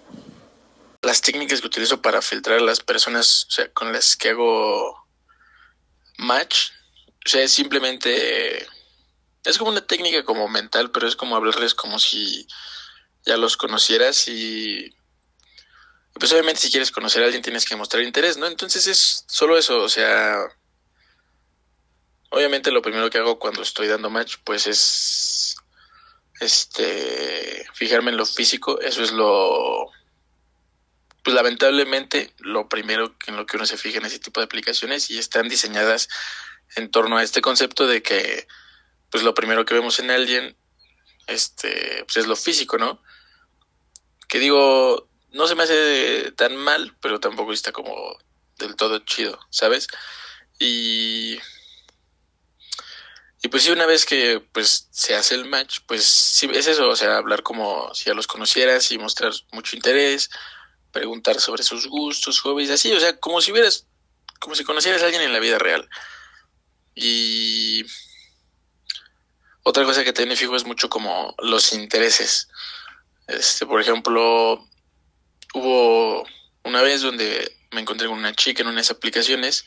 Las 1.04 1.21
técnicas 1.21 1.62
que 1.62 1.67
utilizo 1.67 2.02
para 2.02 2.21
filtrar 2.21 2.58
a 2.58 2.62
las 2.62 2.82
personas 2.82 3.45
o 3.47 3.52
sea, 3.52 3.71
con 3.71 3.93
las 3.93 4.17
que 4.17 4.32
hago 4.32 4.97
match, 6.17 6.71
o 7.26 7.30
sea, 7.30 7.43
es 7.43 7.54
simplemente 7.54 8.67
es 9.44 9.58
como 9.58 9.72
una 9.72 9.86
técnica 9.86 10.24
como 10.24 10.48
mental, 10.48 10.92
pero 10.92 11.08
es 11.08 11.16
como 11.16 11.36
hablarles 11.36 11.74
como 11.74 12.00
si 12.00 12.48
ya 13.26 13.38
los 13.38 13.58
conocieras 13.58 14.28
y 14.28 14.96
pues 16.14 16.32
obviamente 16.34 16.62
si 16.62 16.72
quieres 16.72 16.92
conocer 16.92 17.24
a 17.24 17.26
alguien 17.26 17.42
tienes 17.42 17.66
que 17.66 17.76
mostrar 17.76 18.04
interés, 18.04 18.38
¿no? 18.38 18.48
Entonces 18.48 18.88
es 18.88 19.24
solo 19.28 19.58
eso, 19.58 19.82
o 19.82 19.90
sea, 19.90 20.38
obviamente 22.30 22.72
lo 22.72 22.82
primero 22.82 23.10
que 23.10 23.18
hago 23.18 23.40
cuando 23.40 23.62
estoy 23.62 23.88
dando 23.88 24.10
match 24.10 24.38
pues 24.44 24.68
es 24.68 25.56
este 26.40 27.66
fijarme 27.74 28.12
en 28.12 28.18
lo 28.18 28.26
físico, 28.26 28.80
eso 28.82 29.04
es 29.04 29.12
lo 29.12 29.90
pues 31.24 31.36
lamentablemente 31.36 32.34
lo 32.40 32.68
primero 32.68 33.16
en 33.28 33.38
lo 33.38 33.46
que 33.46 33.58
uno 33.58 33.66
se 33.66 33.78
fija 33.78 34.00
en 34.00 34.06
ese 34.06 34.20
tipo 34.20 34.40
de 34.40 34.46
aplicaciones 34.46 35.10
y 35.12 35.20
están 35.20 35.48
diseñadas 35.50 36.10
en 36.76 36.90
torno 36.90 37.18
a 37.18 37.24
este 37.24 37.42
concepto 37.42 37.86
de 37.86 38.02
que 38.02 38.48
pues 39.12 39.24
lo 39.24 39.34
primero 39.34 39.65
que 39.65 39.74
vemos 39.74 40.00
en 40.00 40.10
alguien 40.10 40.56
este 41.28 42.04
pues 42.06 42.17
es 42.17 42.28
lo 42.28 42.36
físico, 42.36 42.78
¿no? 42.78 43.02
Que 44.28 44.39
digo, 44.39 45.08
no 45.32 45.47
se 45.47 45.56
me 45.56 45.63
hace 45.63 46.32
tan 46.32 46.56
mal, 46.56 46.95
pero 47.02 47.19
tampoco 47.19 47.54
está 47.54 47.71
como 47.71 47.93
del 48.58 48.76
todo 48.76 49.00
chido, 49.00 49.39
¿sabes? 49.50 49.88
Y 50.60 51.39
y 53.43 53.47
pues 53.47 53.63
sí, 53.63 53.71
una 53.71 53.88
vez 53.88 54.06
que 54.06 54.39
pues 54.52 54.88
se 54.91 55.15
hace 55.15 55.34
el 55.36 55.45
match, 55.45 55.80
pues 55.88 56.06
sí, 56.06 56.47
es 56.54 56.67
eso, 56.67 56.88
o 56.89 56.95
sea, 56.95 57.17
hablar 57.17 57.41
como 57.41 57.93
si 57.95 58.06
ya 58.06 58.13
los 58.13 58.28
conocieras 58.28 58.91
y 58.91 59.00
mostrar 59.00 59.34
mucho 59.52 59.76
interés, 59.76 60.30
preguntar 60.91 61.39
sobre 61.39 61.63
sus 61.63 61.88
gustos, 61.88 62.39
hobbies, 62.41 62.69
así, 62.69 62.93
o 62.93 63.00
sea, 63.00 63.17
como 63.19 63.41
si 63.41 63.52
hubieras, 63.52 63.88
como 64.39 64.54
si 64.56 64.63
conocieras 64.63 65.02
a 65.02 65.06
alguien 65.06 65.24
en 65.24 65.34
la 65.34 65.39
vida 65.39 65.58
real. 65.58 65.89
Y 66.93 67.84
otra 69.63 69.86
cosa 69.86 70.04
que 70.04 70.13
también 70.13 70.38
fijo 70.38 70.56
es 70.56 70.65
mucho 70.65 70.89
como 70.89 71.36
los 71.39 71.74
intereses. 71.74 72.47
Este, 73.28 73.65
por 73.65 73.80
ejemplo, 73.80 74.67
hubo 75.54 76.26
una 76.63 76.82
vez 76.82 77.02
donde 77.02 77.58
me 77.71 77.82
encontré 77.82 78.08
con 78.08 78.17
una 78.17 78.34
chica 78.34 78.62
en 78.62 78.69
unas 78.69 78.89
aplicaciones 78.91 79.65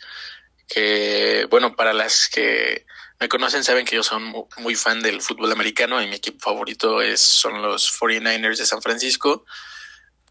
que, 0.68 1.46
bueno, 1.50 1.76
para 1.76 1.92
las 1.92 2.28
que 2.28 2.86
me 3.20 3.28
conocen 3.28 3.64
saben 3.64 3.86
que 3.86 3.96
yo 3.96 4.02
soy 4.02 4.20
muy 4.58 4.74
fan 4.74 5.00
del 5.02 5.22
fútbol 5.22 5.52
americano 5.52 6.02
y 6.02 6.06
mi 6.06 6.16
equipo 6.16 6.40
favorito 6.40 7.00
es, 7.00 7.20
son 7.20 7.62
los 7.62 7.98
49ers 7.98 8.58
de 8.58 8.66
San 8.66 8.82
Francisco. 8.82 9.44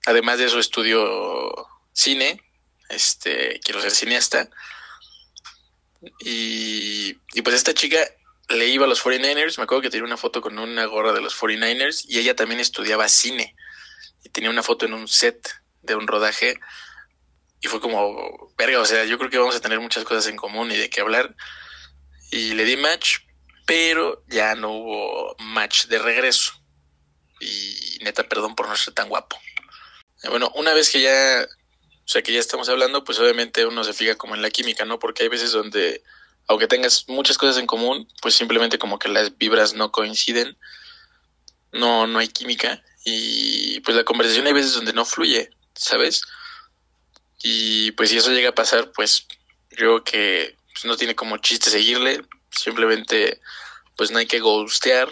Además 0.05 0.37
de 0.37 0.45
eso 0.45 0.59
estudio 0.59 1.67
cine, 1.93 2.43
este, 2.89 3.59
quiero 3.63 3.81
ser 3.81 3.91
cineasta. 3.91 4.49
Y, 6.19 7.17
y 7.33 7.41
pues 7.41 7.55
esta 7.55 7.73
chica 7.73 7.99
le 8.53 8.67
iba 8.67 8.85
a 8.85 8.89
los 8.89 9.03
49ers, 9.03 9.57
me 9.57 9.63
acuerdo 9.63 9.81
que 9.81 9.89
tenía 9.89 10.05
una 10.05 10.17
foto 10.17 10.41
con 10.41 10.57
una 10.57 10.85
gorra 10.85 11.13
de 11.13 11.21
los 11.21 11.35
49ers 11.39 12.05
y 12.07 12.19
ella 12.19 12.35
también 12.35 12.59
estudiaba 12.59 13.07
cine 13.07 13.55
y 14.23 14.29
tenía 14.29 14.49
una 14.49 14.63
foto 14.63 14.85
en 14.85 14.93
un 14.93 15.07
set 15.07 15.49
de 15.81 15.95
un 15.95 16.07
rodaje 16.07 16.59
y 17.61 17.67
fue 17.67 17.79
como, 17.79 18.53
verga, 18.57 18.79
o 18.79 18.85
sea, 18.85 19.05
yo 19.05 19.17
creo 19.17 19.29
que 19.29 19.37
vamos 19.37 19.55
a 19.55 19.61
tener 19.61 19.79
muchas 19.79 20.03
cosas 20.03 20.27
en 20.27 20.35
común 20.35 20.71
y 20.71 20.75
de 20.75 20.89
qué 20.89 21.01
hablar 21.01 21.35
y 22.31 22.53
le 22.53 22.65
di 22.65 22.77
match, 22.77 23.19
pero 23.65 24.23
ya 24.27 24.55
no 24.55 24.71
hubo 24.71 25.35
match 25.39 25.85
de 25.85 25.99
regreso 25.99 26.53
y 27.39 27.99
neta, 28.01 28.23
perdón 28.23 28.55
por 28.55 28.67
no 28.67 28.75
ser 28.75 28.93
tan 28.93 29.09
guapo. 29.09 29.37
Bueno, 30.29 30.51
una 30.55 30.73
vez 30.73 30.89
que 30.89 31.01
ya, 31.01 31.45
o 31.45 32.07
sea, 32.07 32.21
que 32.21 32.33
ya 32.33 32.39
estamos 32.39 32.69
hablando, 32.69 33.03
pues 33.03 33.19
obviamente 33.19 33.65
uno 33.65 33.83
se 33.83 33.93
fija 33.93 34.15
como 34.15 34.35
en 34.35 34.41
la 34.41 34.49
química, 34.49 34.85
¿no? 34.85 34.99
Porque 34.99 35.23
hay 35.23 35.29
veces 35.29 35.51
donde 35.51 36.03
aunque 36.47 36.67
tengas 36.67 37.07
muchas 37.07 37.37
cosas 37.37 37.57
en 37.57 37.67
común, 37.67 38.07
pues 38.21 38.35
simplemente 38.35 38.77
como 38.77 38.99
que 38.99 39.09
las 39.09 39.37
vibras 39.37 39.73
no 39.73 39.91
coinciden, 39.91 40.57
no, 41.71 42.07
no 42.07 42.19
hay 42.19 42.27
química 42.27 42.83
y 43.05 43.79
pues 43.81 43.97
la 43.97 44.03
conversación 44.03 44.47
hay 44.47 44.53
veces 44.53 44.73
donde 44.73 44.93
no 44.93 45.05
fluye, 45.05 45.49
¿sabes? 45.73 46.23
Y 47.41 47.91
pues 47.91 48.09
si 48.09 48.17
eso 48.17 48.31
llega 48.31 48.49
a 48.49 48.55
pasar, 48.55 48.91
pues 48.91 49.27
yo 49.71 49.77
creo 49.77 50.03
que 50.03 50.55
pues, 50.73 50.85
no 50.85 50.97
tiene 50.97 51.15
como 51.15 51.37
chiste 51.37 51.69
seguirle, 51.69 52.21
simplemente 52.51 53.41
pues 53.95 54.11
no 54.11 54.19
hay 54.19 54.25
que 54.25 54.39
ghostear, 54.39 55.09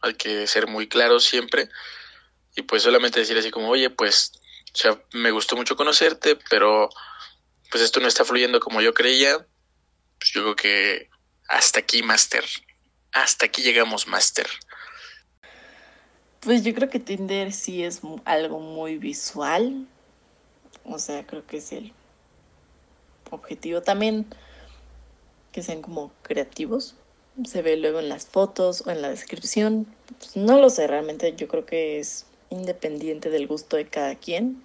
hay 0.00 0.14
que 0.14 0.46
ser 0.46 0.66
muy 0.66 0.88
claro 0.88 1.20
siempre 1.20 1.68
y 2.58 2.62
pues 2.62 2.82
solamente 2.82 3.20
decir 3.20 3.38
así 3.38 3.50
como, 3.50 3.68
oye, 3.68 3.90
pues, 3.90 4.32
o 4.84 4.98
me 5.12 5.30
gustó 5.30 5.56
mucho 5.56 5.76
conocerte, 5.76 6.36
pero 6.50 6.88
pues 7.70 7.82
esto 7.82 8.00
no 8.00 8.08
está 8.08 8.24
fluyendo 8.24 8.58
como 8.58 8.80
yo 8.80 8.94
creía, 8.94 9.46
pues 10.18 10.32
yo 10.32 10.42
creo 10.42 10.56
que 10.56 11.10
hasta 11.48 11.80
aquí, 11.80 12.02
Master, 12.02 12.44
hasta 13.12 13.46
aquí 13.46 13.62
llegamos, 13.62 14.06
Master. 14.06 14.46
Pues 16.40 16.62
yo 16.62 16.74
creo 16.74 16.88
que 16.88 17.00
Tinder 17.00 17.52
sí 17.52 17.82
es 17.82 18.00
algo 18.24 18.60
muy 18.60 18.96
visual, 18.96 19.86
o 20.84 20.98
sea, 20.98 21.26
creo 21.26 21.46
que 21.46 21.58
es 21.58 21.72
el 21.72 21.92
objetivo 23.30 23.82
también 23.82 24.26
que 25.52 25.62
sean 25.62 25.82
como 25.82 26.12
creativos. 26.22 26.94
Se 27.44 27.62
ve 27.62 27.76
luego 27.76 28.00
en 28.00 28.08
las 28.08 28.26
fotos 28.26 28.84
o 28.86 28.90
en 28.90 29.02
la 29.02 29.10
descripción. 29.10 29.86
Pues 30.18 30.36
no 30.36 30.58
lo 30.58 30.70
sé, 30.70 30.86
realmente 30.86 31.34
yo 31.36 31.48
creo 31.48 31.66
que 31.66 31.98
es 31.98 32.26
independiente 32.50 33.30
del 33.30 33.46
gusto 33.46 33.76
de 33.76 33.86
cada 33.86 34.14
quien. 34.14 34.62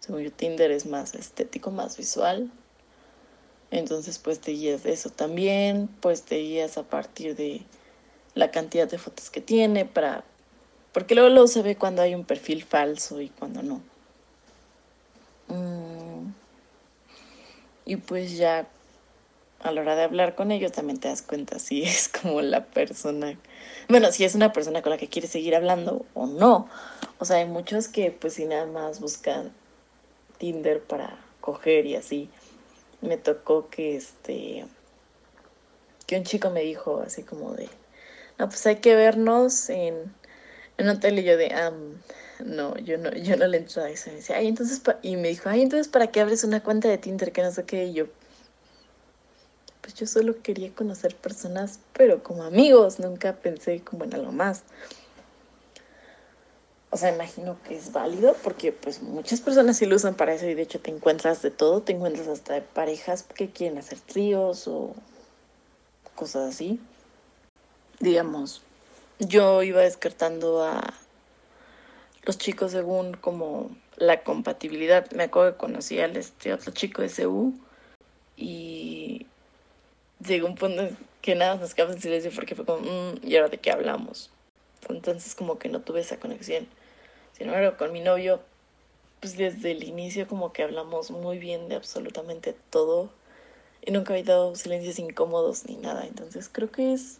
Según 0.00 0.22
yo, 0.22 0.32
Tinder 0.32 0.70
es 0.70 0.86
más 0.86 1.14
estético, 1.14 1.70
más 1.70 1.96
visual. 1.96 2.50
Entonces, 3.74 4.20
pues 4.20 4.38
te 4.38 4.52
guías 4.52 4.84
de 4.84 4.92
eso 4.92 5.10
también. 5.10 5.88
Pues 6.00 6.22
te 6.22 6.36
guías 6.36 6.78
a 6.78 6.84
partir 6.84 7.34
de 7.34 7.62
la 8.34 8.52
cantidad 8.52 8.88
de 8.88 8.98
fotos 8.98 9.30
que 9.30 9.40
tiene 9.40 9.84
para... 9.84 10.22
Porque 10.92 11.16
luego, 11.16 11.28
luego 11.28 11.48
se 11.48 11.62
ve 11.62 11.74
cuando 11.74 12.00
hay 12.00 12.14
un 12.14 12.24
perfil 12.24 12.62
falso 12.64 13.20
y 13.20 13.30
cuando 13.30 13.64
no. 13.64 13.80
Mm. 15.48 16.32
Y 17.84 17.96
pues 17.96 18.36
ya 18.36 18.68
a 19.58 19.72
la 19.72 19.80
hora 19.80 19.96
de 19.96 20.04
hablar 20.04 20.36
con 20.36 20.52
ellos 20.52 20.70
también 20.70 21.00
te 21.00 21.08
das 21.08 21.22
cuenta 21.22 21.58
si 21.58 21.82
es 21.84 22.08
como 22.08 22.42
la 22.42 22.66
persona, 22.66 23.36
bueno, 23.88 24.12
si 24.12 24.24
es 24.24 24.36
una 24.36 24.52
persona 24.52 24.82
con 24.82 24.90
la 24.90 24.98
que 24.98 25.08
quieres 25.08 25.32
seguir 25.32 25.56
hablando 25.56 26.06
o 26.14 26.26
no. 26.26 26.68
O 27.18 27.24
sea, 27.24 27.38
hay 27.38 27.46
muchos 27.46 27.88
que 27.88 28.12
pues 28.12 28.34
si 28.34 28.44
nada 28.44 28.66
más 28.66 29.00
buscan 29.00 29.50
Tinder 30.38 30.80
para 30.80 31.18
coger 31.40 31.86
y 31.86 31.96
así. 31.96 32.30
Me 33.04 33.18
tocó 33.18 33.68
que 33.68 33.96
este 33.96 34.64
que 36.06 36.16
un 36.16 36.24
chico 36.24 36.50
me 36.50 36.60
dijo 36.60 37.00
así 37.00 37.22
como 37.22 37.54
de, 37.54 37.68
no, 38.38 38.48
pues 38.48 38.66
hay 38.66 38.76
que 38.76 38.94
vernos 38.94 39.68
en, 39.70 39.94
en 40.76 40.88
un 40.88 40.96
hotel 40.96 41.18
y 41.18 41.24
yo 41.24 41.36
de, 41.36 41.52
no, 42.44 42.76
yo 42.78 42.98
no, 42.98 43.12
yo 43.12 43.36
no 43.36 43.46
le 43.46 43.58
entro 43.58 43.82
a 43.82 43.90
eso. 43.90 44.10
Y 44.10 44.32
me, 44.32 44.48
entonces, 44.48 44.82
y 45.02 45.16
me 45.16 45.28
dijo, 45.28 45.48
ay, 45.48 45.62
entonces, 45.62 45.88
¿para 45.88 46.08
qué 46.08 46.20
abres 46.20 46.44
una 46.44 46.62
cuenta 46.62 46.88
de 46.88 46.98
Tinder 46.98 47.32
que 47.32 47.42
no 47.42 47.52
sé 47.52 47.64
qué? 47.64 47.84
Y 47.86 47.92
yo, 47.94 48.06
pues 49.80 49.94
yo 49.94 50.06
solo 50.06 50.42
quería 50.42 50.74
conocer 50.74 51.14
personas, 51.14 51.78
pero 51.92 52.22
como 52.22 52.42
amigos, 52.42 52.98
nunca 52.98 53.34
pensé 53.36 53.82
como 53.82 54.04
en 54.04 54.14
algo 54.14 54.32
más. 54.32 54.62
O 56.94 56.96
sea, 56.96 57.12
imagino 57.12 57.58
que 57.64 57.74
es 57.74 57.90
válido 57.90 58.36
porque 58.44 58.70
pues 58.70 59.02
muchas 59.02 59.40
personas 59.40 59.78
sí 59.78 59.84
lo 59.84 59.96
usan 59.96 60.14
para 60.14 60.32
eso 60.32 60.46
y 60.46 60.54
de 60.54 60.62
hecho 60.62 60.78
te 60.78 60.92
encuentras 60.92 61.42
de 61.42 61.50
todo, 61.50 61.82
te 61.82 61.90
encuentras 61.90 62.28
hasta 62.28 62.54
de 62.54 62.60
parejas 62.60 63.24
que 63.24 63.50
quieren 63.50 63.78
hacer 63.78 63.98
tríos 63.98 64.68
o 64.68 64.94
cosas 66.14 66.54
así. 66.54 66.78
Digamos, 67.98 68.62
yo 69.18 69.64
iba 69.64 69.80
descartando 69.80 70.62
a 70.62 70.94
los 72.22 72.38
chicos 72.38 72.70
según 72.70 73.14
como 73.14 73.76
la 73.96 74.22
compatibilidad. 74.22 75.10
Me 75.10 75.24
acuerdo 75.24 75.54
que 75.54 75.58
conocí 75.58 75.98
al 75.98 76.16
este 76.16 76.52
otro 76.52 76.70
chico 76.70 77.02
de 77.02 77.10
CU 77.10 77.54
y 78.36 79.26
llegó 80.24 80.46
un 80.46 80.54
punto 80.54 80.90
que 81.22 81.34
nada 81.34 81.56
nos 81.56 81.74
quedamos 81.74 81.96
en 81.96 82.02
silencio 82.02 82.30
porque 82.32 82.54
fue 82.54 82.64
como, 82.64 82.82
mm, 82.82 83.26
¿y 83.26 83.34
ahora 83.34 83.48
de 83.48 83.58
qué 83.58 83.72
hablamos? 83.72 84.30
Entonces 84.88 85.34
como 85.34 85.58
que 85.58 85.68
no 85.68 85.80
tuve 85.80 85.98
esa 85.98 86.20
conexión. 86.20 86.68
Sin 87.36 87.48
embargo, 87.48 87.76
con 87.76 87.92
mi 87.92 88.00
novio, 88.00 88.40
pues 89.20 89.36
desde 89.36 89.72
el 89.72 89.84
inicio 89.84 90.28
como 90.28 90.52
que 90.52 90.62
hablamos 90.62 91.10
muy 91.10 91.38
bien 91.38 91.68
de 91.68 91.76
absolutamente 91.76 92.54
todo 92.70 93.10
y 93.84 93.90
nunca 93.90 94.12
había 94.14 94.24
dado 94.24 94.54
silencios 94.54 94.98
incómodos 94.98 95.64
ni 95.66 95.76
nada. 95.76 96.06
Entonces 96.06 96.48
creo 96.50 96.70
que 96.70 96.92
es 96.92 97.18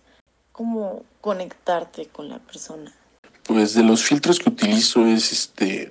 como 0.52 1.04
conectarte 1.20 2.06
con 2.06 2.28
la 2.28 2.38
persona. 2.38 2.94
Pues 3.42 3.74
de 3.74 3.82
los 3.82 4.02
filtros 4.04 4.38
que 4.38 4.50
utilizo 4.50 5.06
es 5.06 5.32
este, 5.32 5.90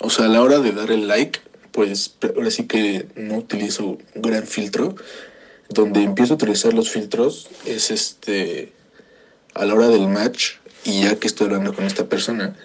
o 0.00 0.10
sea, 0.10 0.26
a 0.26 0.28
la 0.28 0.42
hora 0.42 0.58
de 0.58 0.72
dar 0.72 0.90
el 0.90 1.08
like, 1.08 1.40
pues 1.72 2.16
ahora 2.36 2.50
sí 2.50 2.66
que 2.66 3.08
no 3.16 3.38
utilizo 3.38 3.98
un 4.14 4.22
gran 4.22 4.46
filtro 4.46 4.94
donde 5.68 6.02
empiezo 6.02 6.34
a 6.34 6.36
utilizar 6.36 6.72
los 6.72 6.90
filtros 6.90 7.48
es 7.64 7.90
este 7.90 8.72
a 9.54 9.64
la 9.64 9.74
hora 9.74 9.88
del 9.88 10.08
match 10.08 10.52
y 10.84 11.02
ya 11.02 11.16
que 11.16 11.26
estoy 11.26 11.46
hablando 11.46 11.74
con 11.74 11.84
esta 11.84 12.08
persona 12.08 12.56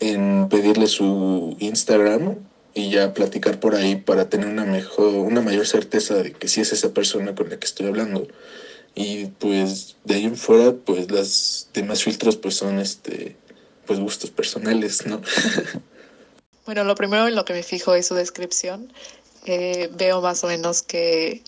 en 0.00 0.48
pedirle 0.48 0.88
su 0.88 1.56
Instagram 1.60 2.36
y 2.74 2.90
ya 2.90 3.14
platicar 3.14 3.60
por 3.60 3.74
ahí 3.74 3.96
para 3.96 4.28
tener 4.28 4.48
una 4.48 4.64
mejor 4.64 5.14
una 5.14 5.40
mayor 5.40 5.66
certeza 5.66 6.14
de 6.14 6.32
que 6.32 6.48
sí 6.48 6.60
es 6.60 6.72
esa 6.72 6.92
persona 6.92 7.34
con 7.34 7.50
la 7.50 7.58
que 7.58 7.66
estoy 7.66 7.86
hablando. 7.86 8.26
Y 8.94 9.26
pues 9.26 9.96
de 10.04 10.16
ahí 10.16 10.24
en 10.24 10.36
fuera 10.36 10.72
pues 10.72 11.10
las 11.10 11.68
demás 11.72 12.02
filtros 12.02 12.36
pues 12.36 12.56
son 12.56 12.78
este 12.78 13.36
pues 13.86 14.00
gustos 14.00 14.30
personales 14.30 15.06
no 15.06 15.22
bueno 16.66 16.84
lo 16.84 16.94
primero 16.94 17.26
en 17.26 17.34
lo 17.34 17.44
que 17.44 17.52
me 17.52 17.62
fijo 17.62 17.94
es 17.94 18.06
su 18.06 18.14
descripción. 18.14 18.92
Eh, 19.44 19.90
veo 19.94 20.20
más 20.20 20.44
o 20.44 20.48
menos 20.48 20.82
que 20.82 21.42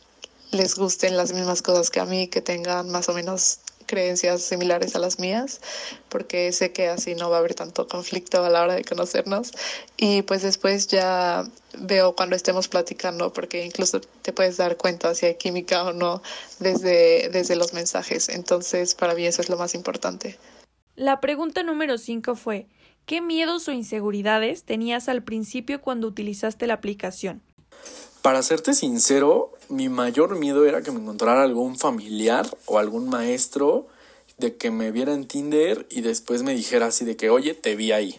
les 0.51 0.77
gusten 0.77 1.17
las 1.17 1.33
mismas 1.33 1.63
cosas 1.63 1.91
que 1.91 2.01
a 2.01 2.05
mí, 2.05 2.29
que 2.29 2.41
tengan 2.41 2.91
más 2.91 3.09
o 3.09 3.15
menos 3.15 3.59
creencias 3.95 4.43
similares 4.43 4.97
a 4.97 4.99
las 4.99 5.21
mías, 5.21 5.61
porque 6.09 6.51
sé 6.51 6.73
que 6.73 6.89
así 6.89 7.15
no 7.15 7.31
va 7.31 7.37
a 7.37 7.39
haber 7.39 7.55
tanto 7.55 7.87
conflicto 7.87 8.45
a 8.45 8.51
la 8.51 8.63
hora 8.63 8.75
de 8.75 8.85
conocernos. 8.85 9.53
Y 9.97 10.23
pues 10.23 10.43
después 10.43 10.89
ya 10.89 11.45
veo 11.79 12.17
cuando 12.17 12.35
estemos 12.35 12.67
platicando, 12.67 13.33
porque 13.33 13.65
incluso 13.65 14.01
te 14.01 14.33
puedes 14.33 14.57
dar 14.57 14.77
cuenta 14.77 15.15
si 15.15 15.27
hay 15.27 15.37
química 15.37 15.85
o 15.85 15.93
no 15.93 16.23
desde, 16.59 17.29
desde 17.29 17.55
los 17.55 17.73
mensajes. 17.73 18.29
Entonces, 18.29 18.97
para 18.97 19.15
mí 19.15 19.27
eso 19.27 19.43
es 19.43 19.49
lo 19.49 19.57
más 19.57 19.77
importante. 19.77 20.37
La 20.97 21.21
pregunta 21.21 21.63
número 21.63 21.97
5 21.97 22.35
fue, 22.35 22.67
¿qué 23.07 23.21
miedos 23.21 23.69
o 23.69 23.73
inseguridades 23.73 24.65
tenías 24.65 25.09
al 25.09 25.23
principio 25.23 25.81
cuando 25.81 26.09
utilizaste 26.09 26.67
la 26.67 26.75
aplicación? 26.75 27.43
Para 28.25 28.43
serte 28.43 28.73
sincero, 28.73 29.53
mi 29.69 29.91
mayor 29.91 30.35
miedo 30.39 30.65
era 30.65 30.81
que 30.81 30.91
me 30.91 30.99
encontrara 30.99 31.43
algún 31.43 31.77
familiar 31.77 32.49
o 32.65 32.79
algún 32.79 33.07
maestro 33.11 33.87
de 34.39 34.57
que 34.57 34.71
me 34.71 34.91
viera 34.93 35.13
en 35.13 35.29
Tinder 35.29 35.87
y 35.91 36.01
después 36.01 36.43
me 36.43 36.55
dijera 36.55 36.87
así 36.87 37.05
de 37.05 37.19
que, 37.19 37.29
oye, 37.29 37.53
te 37.53 37.77
vi 37.77 37.93
ahí. 37.93 38.19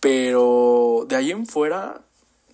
Pero 0.00 1.04
de 1.06 1.16
ahí 1.16 1.32
en 1.32 1.44
fuera, 1.44 2.00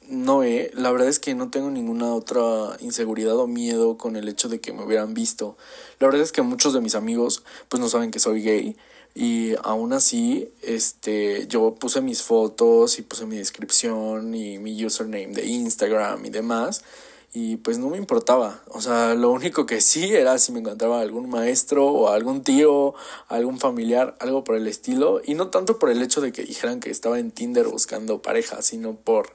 no, 0.08 0.42
eh. 0.42 0.72
La 0.74 0.90
verdad 0.90 1.06
es 1.06 1.20
que 1.20 1.36
no 1.36 1.50
tengo 1.50 1.70
ninguna 1.70 2.12
otra 2.16 2.76
inseguridad 2.80 3.36
o 3.36 3.46
miedo 3.46 3.96
con 3.96 4.16
el 4.16 4.28
hecho 4.28 4.48
de 4.48 4.60
que 4.60 4.72
me 4.72 4.82
hubieran 4.82 5.14
visto. 5.14 5.56
La 6.00 6.08
verdad 6.08 6.22
es 6.22 6.32
que 6.32 6.42
muchos 6.42 6.72
de 6.72 6.80
mis 6.80 6.96
amigos, 6.96 7.44
pues 7.68 7.80
no 7.80 7.88
saben 7.88 8.10
que 8.10 8.18
soy 8.18 8.42
gay. 8.42 8.76
Y 9.14 9.54
aún 9.62 9.92
así, 9.92 10.50
este, 10.62 11.46
yo 11.46 11.74
puse 11.74 12.00
mis 12.00 12.22
fotos 12.22 12.98
y 12.98 13.02
puse 13.02 13.26
mi 13.26 13.36
descripción 13.36 14.34
y 14.34 14.58
mi 14.58 14.84
username 14.84 15.34
de 15.34 15.44
Instagram 15.46 16.24
y 16.24 16.30
demás. 16.30 16.82
Y 17.34 17.56
pues 17.56 17.78
no 17.78 17.88
me 17.88 17.96
importaba. 17.96 18.62
O 18.68 18.80
sea, 18.80 19.14
lo 19.14 19.30
único 19.30 19.64
que 19.64 19.80
sí 19.80 20.14
era 20.14 20.38
si 20.38 20.52
me 20.52 20.60
encontraba 20.60 21.00
algún 21.00 21.30
maestro 21.30 21.86
o 21.86 22.08
algún 22.08 22.42
tío, 22.42 22.94
algún 23.28 23.58
familiar, 23.58 24.16
algo 24.20 24.44
por 24.44 24.56
el 24.56 24.66
estilo. 24.66 25.20
Y 25.24 25.34
no 25.34 25.48
tanto 25.48 25.78
por 25.78 25.90
el 25.90 26.02
hecho 26.02 26.20
de 26.20 26.32
que 26.32 26.44
dijeran 26.44 26.80
que 26.80 26.90
estaba 26.90 27.18
en 27.18 27.30
Tinder 27.30 27.68
buscando 27.68 28.20
pareja, 28.20 28.60
sino 28.62 28.94
por 28.96 29.34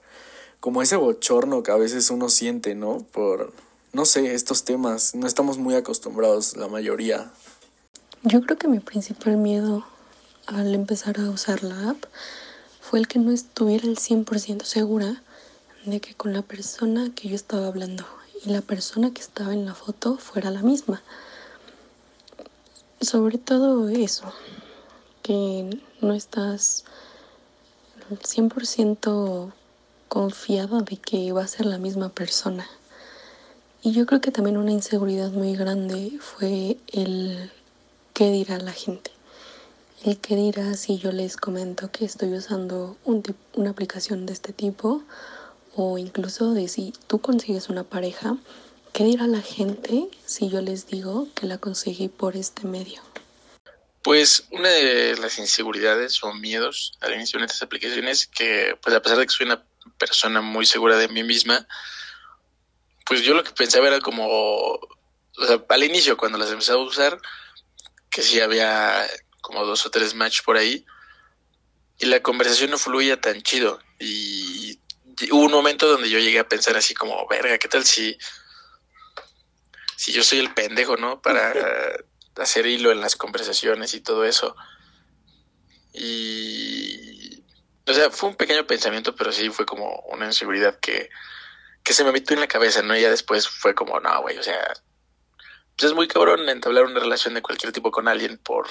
como 0.60 0.82
ese 0.82 0.96
bochorno 0.96 1.63
que 1.63 1.72
a 1.72 1.76
veces 1.76 2.10
uno 2.10 2.30
siente, 2.30 2.76
¿no? 2.76 3.06
Por, 3.12 3.54
no 3.94 4.06
sé, 4.06 4.34
estos 4.34 4.63
temas. 4.63 5.16
No 5.16 5.28
estamos 5.28 5.58
muy 5.58 5.76
acostumbrados, 5.76 6.56
la 6.56 6.68
mayoría, 6.68 7.32
yo 8.24 8.42
creo 8.42 8.58
que 8.58 8.68
mi 8.68 8.80
principal 8.80 9.38
miedo 9.38 9.86
al 10.48 10.74
empezar 10.74 11.20
a 11.20 11.30
usar 11.30 11.64
la 11.64 11.92
app 11.92 12.06
fue 12.82 13.00
el 13.00 13.08
que 13.08 13.20
no 13.20 13.32
estuviera 13.32 13.86
el 13.86 13.98
100% 13.98 14.64
segura 14.64 15.22
de 15.86 16.00
que 16.00 16.16
con 16.16 16.34
la 16.34 16.42
persona 16.42 17.12
que 17.14 17.30
yo 17.30 17.36
estaba 17.36 17.68
hablando 17.68 18.06
y 18.44 18.50
la 18.50 18.62
persona 18.62 19.12
que 19.12 19.22
estaba 19.22 19.54
en 19.54 19.66
la 19.66 19.74
foto 19.76 20.18
fuera 20.18 20.52
la 20.52 20.62
misma. 20.62 21.02
Sobre 23.02 23.38
todo 23.38 23.88
eso, 23.90 24.34
que 25.22 25.80
no 26.02 26.14
estás 26.14 26.86
100% 28.10 29.54
confiado 30.08 30.82
de 30.82 30.98
que 30.98 31.32
va 31.34 31.44
a 31.44 31.48
ser 31.48 31.65
la 31.65 31.78
misma 31.78 32.10
persona. 32.10 32.68
Y 33.84 33.92
yo 33.92 34.06
creo 34.06 34.22
que 34.22 34.32
también 34.32 34.58
una 34.58 34.72
inseguridad 34.72 35.32
muy 35.32 35.56
grande 35.56 36.18
fue 36.20 36.78
el 36.88 37.52
qué 38.18 38.32
dirá 38.32 38.58
la 38.58 38.74
gente. 38.74 39.12
El 40.04 40.18
qué 40.18 40.36
dirá 40.36 40.74
si 40.74 40.98
yo 40.98 41.12
les 41.12 41.38
comento 41.38 41.92
que 41.92 42.04
estoy 42.04 42.34
usando 42.34 42.98
un 43.06 43.22
una 43.54 43.70
aplicación 43.70 44.26
de 44.26 44.34
este 44.34 44.54
tipo 44.54 45.04
o 45.76 46.00
incluso 46.00 46.56
de 46.56 46.68
si 46.68 46.94
tú 47.06 47.22
consigues 47.22 47.70
una 47.70 47.84
pareja, 47.84 48.36
¿qué 48.92 49.04
dirá 49.04 49.28
la 49.28 49.42
gente 49.42 50.10
si 50.26 50.50
yo 50.50 50.62
les 50.62 50.88
digo 50.88 51.28
que 51.36 51.46
la 51.46 51.60
conseguí 51.60 52.08
por 52.08 52.36
este 52.36 52.65
medio? 52.65 53.04
Pues 54.02 54.48
una 54.50 54.70
de 54.70 55.15
las 55.18 55.38
inseguridades 55.38 56.24
o 56.24 56.34
miedos 56.34 56.98
al 57.02 57.13
inicio 57.13 57.38
de 57.38 57.46
estas 57.46 57.62
aplicaciones 57.62 58.26
que, 58.26 58.76
pues 58.82 58.96
a 58.96 59.02
pesar 59.04 59.20
de 59.20 59.28
que 59.28 59.34
soy 59.34 59.46
una 59.46 59.63
persona 60.00 60.42
muy 60.42 60.65
segura 60.65 60.98
de 60.98 61.08
mí 61.08 61.22
misma, 61.22 61.68
pues 63.06 63.22
yo 63.22 63.36
lo 63.36 63.44
que 63.44 63.52
pensaba 63.52 63.86
era 63.86 64.00
como, 64.00 64.26
o 64.28 64.80
sea, 65.46 65.63
al 65.70 65.84
inicio 65.84 66.18
cuando 66.18 66.40
las 66.40 66.50
empecé 66.50 66.72
a 66.72 66.78
usar, 66.78 67.22
que 68.10 68.22
sí 68.22 68.40
había 68.40 69.06
como 69.42 69.66
dos 69.66 69.86
o 69.86 69.92
tres 69.92 70.14
matches 70.16 70.42
por 70.42 70.58
ahí, 70.58 70.86
y 72.00 72.06
la 72.06 72.22
conversación 72.22 72.72
no 72.72 72.78
fluía 72.78 73.20
tan 73.20 73.42
chido. 73.42 73.80
Y, 74.00 74.80
hubo 75.32 75.46
un 75.46 75.52
momento 75.52 75.88
donde 75.88 76.10
yo 76.10 76.20
llegué 76.20 76.40
a 76.40 76.48
pensar 76.48 76.78
así 76.78 76.94
como, 76.94 77.28
verga, 77.28 77.58
¿qué 77.58 77.68
tal 77.68 77.86
si, 77.86 78.18
si 79.96 80.12
yo 80.12 80.24
soy 80.24 80.40
el 80.40 80.54
pendejo, 80.54 80.96
¿no? 80.98 81.22
Para 81.22 81.54
hacer 82.38 82.68
hilo 82.68 82.92
en 82.92 83.02
las 83.02 83.16
conversaciones 83.16 83.94
y 83.94 84.02
todo 84.02 84.26
eso. 84.26 84.56
Y, 85.94 87.44
o 87.88 87.94
sea, 87.94 88.12
fue 88.12 88.30
un 88.30 88.36
pequeño 88.36 88.68
pensamiento, 88.68 89.16
pero 89.16 89.32
sí 89.32 89.50
fue 89.50 89.66
como 89.66 90.04
una 90.12 90.28
inseguridad 90.28 90.80
que 90.80 91.10
que 91.88 91.94
se 91.94 92.04
me 92.04 92.12
metió 92.12 92.34
en 92.34 92.42
la 92.42 92.50
cabeza, 92.50 92.82
¿no? 92.82 92.98
Y 92.98 93.02
ya 93.02 93.10
después 93.10 93.48
fue 93.48 93.74
como, 93.74 93.98
no, 94.02 94.22
güey, 94.22 94.38
o 94.38 94.44
sea, 94.44 94.74
pues 95.78 95.92
es 95.92 95.96
muy 95.96 96.08
cabrón 96.08 96.50
entablar 96.50 96.86
una 96.86 97.00
relación 97.00 97.34
de 97.34 97.42
cualquier 97.42 97.71
tipo 97.71 97.92
con 97.92 98.08
alguien 98.08 98.38
por 98.38 98.67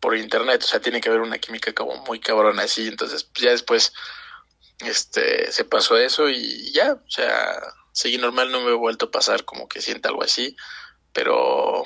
por 0.00 0.16
internet, 0.16 0.62
o 0.64 0.66
sea, 0.66 0.80
tiene 0.80 1.00
que 1.00 1.08
haber 1.08 1.20
una 1.20 1.38
química 1.38 1.72
como 1.72 1.96
muy 2.04 2.18
cabrón 2.18 2.58
así, 2.58 2.88
entonces 2.88 3.30
ya 3.40 3.50
después 3.50 3.92
este 4.80 5.52
se 5.52 5.64
pasó 5.64 5.96
eso 5.96 6.28
y 6.28 6.72
ya, 6.72 6.94
o 6.94 7.10
sea, 7.10 7.60
seguí 7.92 8.18
normal, 8.18 8.50
no 8.50 8.62
me 8.62 8.70
he 8.70 8.74
vuelto 8.74 9.06
a 9.06 9.10
pasar 9.12 9.44
como 9.44 9.68
que 9.68 9.80
sienta 9.80 10.08
algo 10.08 10.24
así, 10.24 10.56
pero 11.12 11.84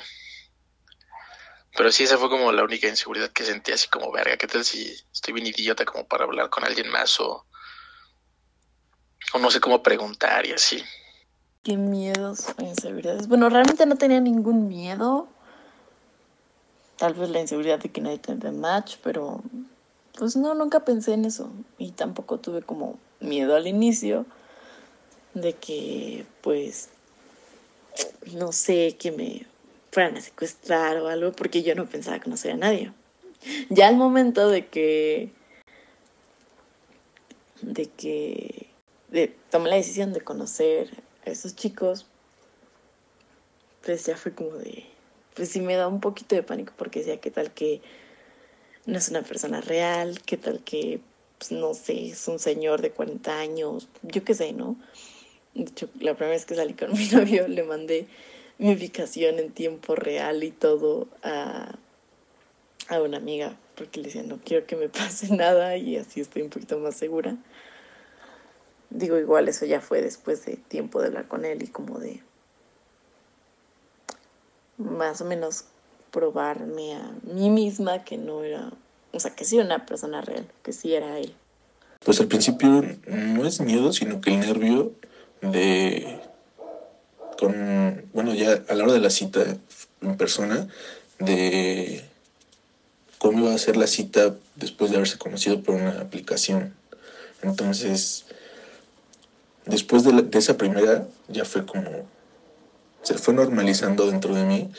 pero 1.75 1.91
sí 1.91 2.05
esa 2.05 2.17
fue 2.17 2.29
como 2.29 2.51
la 2.51 2.63
única 2.63 2.87
inseguridad 2.87 3.31
que 3.31 3.45
sentí 3.45 3.71
así 3.71 3.87
como 3.87 4.11
verga, 4.11 4.37
¿qué 4.37 4.47
tal 4.47 4.65
si 4.65 4.95
estoy 5.13 5.35
bien 5.35 5.45
idiota 5.45 5.85
como 5.85 6.07
para 6.07 6.23
hablar 6.23 6.49
con 6.49 6.63
alguien 6.63 6.89
más 6.89 7.19
o 7.19 7.45
o 9.33 9.39
no 9.39 9.51
sé 9.51 9.59
cómo 9.59 9.83
preguntar 9.83 10.45
y 10.45 10.53
así. 10.53 10.83
Qué 11.63 11.77
miedos 11.77 12.47
o 12.57 12.63
inseguridades. 12.63 13.27
Bueno, 13.27 13.49
realmente 13.49 13.85
no 13.85 13.97
tenía 13.97 14.21
ningún 14.21 14.67
miedo. 14.67 15.27
Tal 16.97 17.13
vez 17.13 17.29
la 17.29 17.41
inseguridad 17.41 17.79
de 17.79 17.89
que 17.89 18.01
nadie 18.01 18.17
tendría 18.17 18.51
match, 18.51 18.95
pero 19.03 19.41
pues 20.17 20.35
no, 20.35 20.53
nunca 20.53 20.79
pensé 20.81 21.13
en 21.13 21.25
eso. 21.25 21.51
Y 21.77 21.91
tampoco 21.91 22.39
tuve 22.39 22.61
como 22.61 22.97
miedo 23.19 23.55
al 23.55 23.67
inicio 23.67 24.25
de 25.33 25.53
que, 25.53 26.25
pues, 26.41 26.89
no 28.33 28.51
sé, 28.51 28.95
que 28.97 29.11
me 29.11 29.45
fueran 29.91 30.17
a 30.17 30.21
secuestrar 30.21 30.97
o 30.97 31.07
algo, 31.07 31.31
porque 31.31 31.63
yo 31.63 31.75
no 31.75 31.85
pensaba 31.85 32.19
conocer 32.19 32.53
a 32.53 32.57
nadie. 32.57 32.91
Ya 33.69 33.87
al 33.87 33.97
momento 33.97 34.49
de 34.49 34.67
que, 34.67 35.31
de 37.61 37.85
que 37.85 38.67
de, 39.09 39.35
tomé 39.49 39.69
la 39.69 39.75
decisión 39.75 40.13
de 40.13 40.21
conocer 40.21 41.03
esos 41.31 41.55
chicos, 41.55 42.05
pues 43.83 44.05
ya 44.05 44.17
fue 44.17 44.33
como 44.33 44.51
de, 44.53 44.85
pues 45.35 45.49
sí 45.49 45.61
me 45.61 45.75
da 45.75 45.87
un 45.87 46.01
poquito 46.01 46.35
de 46.35 46.43
pánico 46.43 46.73
porque 46.77 46.99
decía, 46.99 47.19
¿qué 47.19 47.31
tal 47.31 47.51
que 47.51 47.81
no 48.85 48.97
es 48.97 49.09
una 49.09 49.21
persona 49.21 49.61
real? 49.61 50.21
¿Qué 50.25 50.37
tal 50.37 50.63
que, 50.63 50.99
pues 51.37 51.51
no 51.51 51.73
sé, 51.73 52.07
es 52.09 52.27
un 52.27 52.39
señor 52.39 52.81
de 52.81 52.91
40 52.91 53.39
años? 53.39 53.87
Yo 54.01 54.23
qué 54.23 54.33
sé, 54.33 54.53
¿no? 54.53 54.77
De 55.53 55.63
hecho, 55.63 55.89
la 55.99 56.13
primera 56.13 56.35
vez 56.35 56.45
que 56.45 56.55
salí 56.55 56.73
con 56.73 56.93
mi 56.97 57.07
novio 57.07 57.47
le 57.47 57.63
mandé 57.63 58.07
mi 58.57 58.73
ubicación 58.73 59.39
en 59.39 59.51
tiempo 59.51 59.95
real 59.95 60.43
y 60.43 60.51
todo 60.51 61.07
a, 61.23 61.77
a 62.89 63.01
una 63.01 63.17
amiga 63.17 63.57
porque 63.77 63.99
le 63.99 64.07
decía, 64.07 64.23
no 64.23 64.39
quiero 64.43 64.65
que 64.65 64.75
me 64.75 64.89
pase 64.89 65.33
nada 65.33 65.77
y 65.77 65.97
así 65.97 66.19
estoy 66.19 66.41
un 66.41 66.49
poquito 66.49 66.77
más 66.79 66.95
segura. 66.95 67.37
Digo, 68.89 69.17
igual 69.17 69.47
eso 69.49 69.65
ya 69.65 69.81
fue 69.81 70.01
después 70.01 70.45
de 70.45 70.55
tiempo 70.55 71.01
de 71.01 71.07
hablar 71.07 71.27
con 71.27 71.45
él 71.45 71.61
y 71.63 71.67
como 71.67 71.99
de 71.99 72.21
más 74.77 75.21
o 75.21 75.25
menos 75.25 75.65
probarme 76.11 76.95
a 76.95 77.11
mí 77.23 77.49
misma 77.49 78.03
que 78.03 78.17
no 78.17 78.43
era, 78.43 78.71
o 79.11 79.19
sea, 79.19 79.35
que 79.35 79.43
sí 79.43 79.57
era 79.57 79.65
una 79.65 79.85
persona 79.85 80.21
real, 80.21 80.47
que 80.63 80.71
sí 80.71 80.93
era 80.93 81.19
él. 81.19 81.33
Pues 82.05 82.19
al 82.19 82.27
principio 82.27 82.83
no 83.07 83.45
es 83.45 83.59
miedo, 83.59 83.91
sino 83.91 84.21
que 84.21 84.33
el 84.33 84.39
nervio 84.39 84.93
de 85.41 86.19
con 87.37 88.09
bueno 88.13 88.33
ya 88.33 88.63
a 88.67 88.73
la 88.73 88.83
hora 88.83 88.93
de 88.93 88.99
la 88.99 89.09
cita 89.09 89.43
en 90.01 90.17
persona 90.17 90.67
de 91.19 92.03
cómo 93.17 93.39
iba 93.39 93.53
a 93.53 93.57
ser 93.57 93.77
la 93.77 93.87
cita 93.87 94.35
después 94.55 94.89
de 94.89 94.97
haberse 94.97 95.17
conocido 95.17 95.61
por 95.61 95.75
una 95.75 96.01
aplicación 96.01 96.73
entonces 97.43 98.25
después 99.67 100.03
de, 100.03 100.13
de, 100.21 100.39
esa 100.39 100.57
primera 100.57 101.07
ya 101.27 101.45
fue 101.45 101.65
como 101.65 102.07
se 103.01 103.15
fue 103.15 103.33
normalizando 103.33 104.09
dentro 104.09 104.33
de 104.33 104.43
mí 104.43 104.71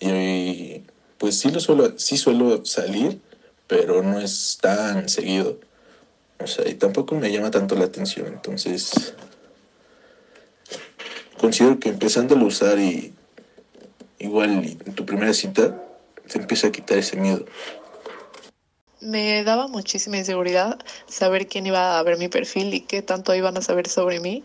y 0.00 0.82
pues 1.18 1.38
sí 1.38 1.50
lo 1.50 1.60
suelo 1.60 1.98
sí 1.98 2.16
suelo 2.16 2.64
salir 2.64 3.20
pero 3.68 4.02
no 4.02 4.18
es 4.18 4.58
tan 4.60 5.08
seguido. 5.08 5.60
O 6.40 6.46
sea 6.46 6.68
y 6.68 6.74
tampoco 6.74 7.14
me 7.14 7.30
llama 7.30 7.50
tanto 7.50 7.76
la 7.76 7.84
atención. 7.84 8.26
Entonces 8.26 9.14
considero 11.38 11.78
que 11.78 11.90
empezando 11.90 12.34
a 12.34 12.42
usar 12.42 12.80
y 12.80 13.14
igual 14.18 14.64
en 14.64 14.94
tu 14.94 15.06
primera 15.06 15.32
cita 15.32 15.80
te 16.26 16.38
empieza 16.38 16.68
a 16.68 16.72
quitar 16.72 16.98
ese 16.98 17.16
miedo 17.16 17.44
me 19.00 19.44
daba 19.44 19.68
muchísima 19.68 20.18
inseguridad 20.18 20.78
saber 21.06 21.46
quién 21.48 21.66
iba 21.66 21.98
a 21.98 22.02
ver 22.02 22.18
mi 22.18 22.28
perfil 22.28 22.74
y 22.74 22.80
qué 22.80 23.02
tanto 23.02 23.34
iban 23.34 23.56
a 23.56 23.62
saber 23.62 23.88
sobre 23.88 24.20
mí. 24.20 24.44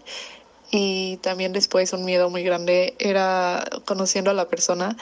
Y 0.72 1.18
también 1.18 1.54
después 1.54 1.94
un 1.94 2.06
miedo 2.06 2.30
muy 2.30 2.44
grande 2.44 2.96
era 3.00 3.64
conociendo 3.86 4.32
a 4.32 4.34
la 4.34 4.48
persona 4.48 4.96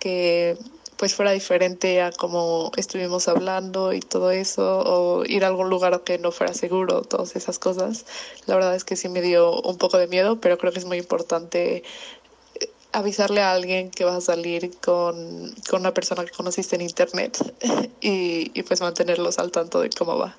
que 0.00 0.56
pues 0.96 1.14
fuera 1.14 1.32
diferente 1.32 2.02
a 2.02 2.12
como 2.12 2.70
estuvimos 2.76 3.28
hablando 3.28 3.92
y 3.92 4.00
todo 4.00 4.30
eso, 4.30 4.80
o 4.86 5.24
ir 5.24 5.44
a 5.44 5.48
algún 5.48 5.68
lugar 5.68 6.02
que 6.04 6.18
no 6.18 6.30
fuera 6.30 6.54
seguro, 6.54 7.02
todas 7.02 7.36
esas 7.36 7.58
cosas. 7.58 8.06
La 8.46 8.54
verdad 8.54 8.74
es 8.74 8.84
que 8.84 8.96
sí 8.96 9.08
me 9.08 9.20
dio 9.20 9.60
un 9.62 9.76
poco 9.76 9.98
de 9.98 10.06
miedo, 10.06 10.40
pero 10.40 10.56
creo 10.56 10.72
que 10.72 10.78
es 10.78 10.84
muy 10.84 10.98
importante 10.98 11.82
avisarle 12.94 13.42
a 13.42 13.52
alguien 13.52 13.90
que 13.90 14.04
vas 14.04 14.14
a 14.14 14.20
salir 14.20 14.70
con, 14.78 15.52
con 15.68 15.80
una 15.80 15.92
persona 15.92 16.24
que 16.24 16.30
conociste 16.30 16.76
en 16.76 16.82
internet 16.82 17.36
y, 18.00 18.52
y 18.58 18.62
pues 18.62 18.80
mantenerlos 18.80 19.38
al 19.38 19.50
tanto 19.50 19.80
de 19.80 19.90
cómo 19.90 20.16
va. 20.16 20.36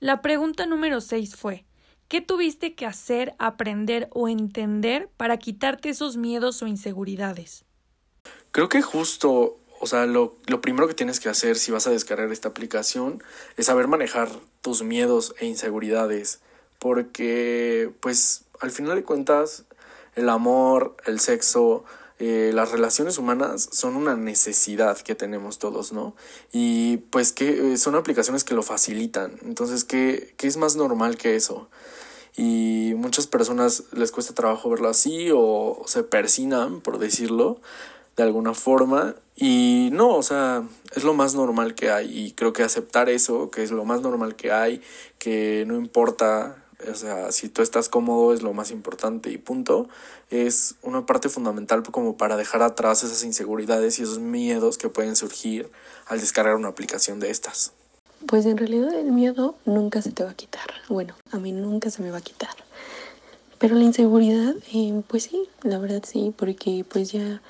La 0.00 0.20
pregunta 0.20 0.66
número 0.66 1.00
6 1.00 1.36
fue, 1.36 1.64
¿qué 2.08 2.20
tuviste 2.20 2.74
que 2.74 2.84
hacer, 2.84 3.34
aprender 3.38 4.08
o 4.12 4.28
entender 4.28 5.08
para 5.16 5.38
quitarte 5.38 5.88
esos 5.88 6.18
miedos 6.18 6.62
o 6.62 6.66
inseguridades? 6.66 7.64
Creo 8.52 8.68
que 8.68 8.82
justo, 8.82 9.58
o 9.80 9.86
sea, 9.86 10.04
lo, 10.04 10.36
lo 10.46 10.60
primero 10.60 10.88
que 10.88 10.94
tienes 10.94 11.20
que 11.20 11.30
hacer 11.30 11.56
si 11.56 11.72
vas 11.72 11.86
a 11.86 11.90
descargar 11.90 12.30
esta 12.32 12.48
aplicación 12.48 13.22
es 13.56 13.66
saber 13.66 13.88
manejar 13.88 14.28
tus 14.60 14.82
miedos 14.82 15.34
e 15.38 15.46
inseguridades, 15.46 16.40
porque 16.78 17.90
pues 18.00 18.44
al 18.60 18.70
final 18.70 18.96
de 18.96 19.04
cuentas 19.04 19.64
el 20.14 20.28
amor, 20.28 20.96
el 21.06 21.20
sexo, 21.20 21.84
eh, 22.18 22.50
las 22.52 22.70
relaciones 22.70 23.16
humanas 23.16 23.70
son 23.72 23.96
una 23.96 24.14
necesidad 24.14 24.98
que 24.98 25.14
tenemos 25.14 25.58
todos, 25.58 25.92
¿no? 25.92 26.14
Y 26.52 26.98
pues 27.10 27.32
que 27.32 27.72
eh, 27.72 27.76
son 27.78 27.94
aplicaciones 27.94 28.44
que 28.44 28.54
lo 28.54 28.62
facilitan. 28.62 29.38
Entonces, 29.42 29.84
¿qué, 29.84 30.34
¿qué 30.36 30.46
es 30.46 30.58
más 30.58 30.76
normal 30.76 31.16
que 31.16 31.34
eso? 31.34 31.70
Y 32.36 32.92
muchas 32.96 33.26
personas 33.26 33.84
les 33.92 34.12
cuesta 34.12 34.34
trabajo 34.34 34.68
verlo 34.68 34.88
así 34.88 35.30
o 35.34 35.82
se 35.86 36.02
persinan, 36.02 36.80
por 36.80 36.98
decirlo, 36.98 37.60
de 38.16 38.22
alguna 38.22 38.52
forma. 38.52 39.14
Y 39.34 39.88
no, 39.92 40.14
o 40.14 40.22
sea, 40.22 40.62
es 40.94 41.04
lo 41.04 41.14
más 41.14 41.34
normal 41.34 41.74
que 41.74 41.90
hay. 41.90 42.26
Y 42.26 42.32
creo 42.32 42.52
que 42.52 42.62
aceptar 42.62 43.08
eso, 43.08 43.50
que 43.50 43.62
es 43.62 43.70
lo 43.70 43.86
más 43.86 44.02
normal 44.02 44.36
que 44.36 44.52
hay, 44.52 44.82
que 45.18 45.64
no 45.66 45.76
importa 45.76 46.59
o 46.88 46.94
sea, 46.94 47.32
si 47.32 47.48
tú 47.48 47.62
estás 47.62 47.88
cómodo 47.88 48.32
es 48.32 48.42
lo 48.42 48.52
más 48.52 48.70
importante 48.70 49.30
y 49.30 49.38
punto, 49.38 49.88
es 50.30 50.76
una 50.82 51.06
parte 51.06 51.28
fundamental 51.28 51.82
como 51.82 52.16
para 52.16 52.36
dejar 52.36 52.62
atrás 52.62 53.02
esas 53.02 53.24
inseguridades 53.24 53.98
y 53.98 54.02
esos 54.02 54.18
miedos 54.18 54.78
que 54.78 54.88
pueden 54.88 55.16
surgir 55.16 55.70
al 56.06 56.20
descargar 56.20 56.54
una 56.54 56.68
aplicación 56.68 57.20
de 57.20 57.30
estas. 57.30 57.72
Pues 58.26 58.46
en 58.46 58.58
realidad 58.58 58.92
el 58.94 59.12
miedo 59.12 59.54
nunca 59.64 60.02
se 60.02 60.12
te 60.12 60.24
va 60.24 60.30
a 60.30 60.34
quitar. 60.34 60.70
Bueno, 60.88 61.14
a 61.32 61.38
mí 61.38 61.52
nunca 61.52 61.90
se 61.90 62.02
me 62.02 62.10
va 62.10 62.18
a 62.18 62.22
quitar. 62.22 62.54
Pero 63.58 63.74
la 63.74 63.84
inseguridad, 63.84 64.54
eh, 64.72 65.02
pues 65.06 65.24
sí, 65.24 65.48
la 65.62 65.78
verdad 65.78 66.02
sí, 66.06 66.32
porque 66.36 66.84
pues 66.88 67.12
ya 67.12 67.42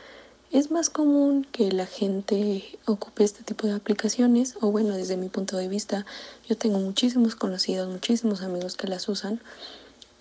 es 0.53 0.70
más 0.70 0.90
común 0.90 1.46
que 1.51 1.70
la 1.70 1.86
gente 1.86 2.78
ocupe 2.84 3.24
este 3.24 3.44
tipo 3.44 3.66
de 3.66 3.74
aplicaciones, 3.74 4.57
o 4.61 4.70
bueno, 4.70 4.94
desde 4.96 5.16
mi 5.16 5.28
punto 5.28 5.57
de 5.57 5.68
vista, 5.68 6.05
yo 6.48 6.57
tengo 6.57 6.78
muchísimos 6.78 7.36
conocidos, 7.36 7.88
muchísimos 7.88 8.42
amigos 8.42 8.76
que 8.76 8.88
las 8.88 9.09
usan, 9.09 9.40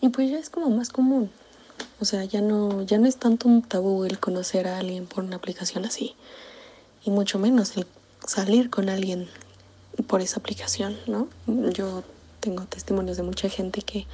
y 0.02 0.10
pues 0.10 0.30
ya 0.30 0.38
es 0.38 0.50
como 0.50 0.70
más 0.70 0.90
común. 0.90 1.32
O 2.00 2.06
sea, 2.06 2.24
ya 2.26 2.42
no, 2.42 2.84
ya 2.84 2.98
no 2.98 3.08
es 3.08 3.18
tanto 3.18 3.48
un 3.48 3.62
tabú 3.62 4.06
el 4.06 4.20
conocer 4.20 4.68
a 4.68 4.78
alguien 4.78 5.06
por 5.06 5.24
una 5.24 5.38
aplicación 5.38 5.86
así. 5.86 6.16
Y 7.04 7.10
mucho 7.10 7.40
menos 7.40 7.76
el 7.78 7.88
salir 8.26 8.70
con 8.70 8.90
alguien 8.90 9.28
por 10.08 10.22
esa 10.22 10.40
aplicación, 10.40 10.98
¿no? 11.08 11.28
Yo 11.48 12.04
tengo 12.40 12.66
testimonios 12.66 13.18
de 13.18 13.24
mucha 13.24 13.50
gente 13.50 13.82
que 13.82 14.08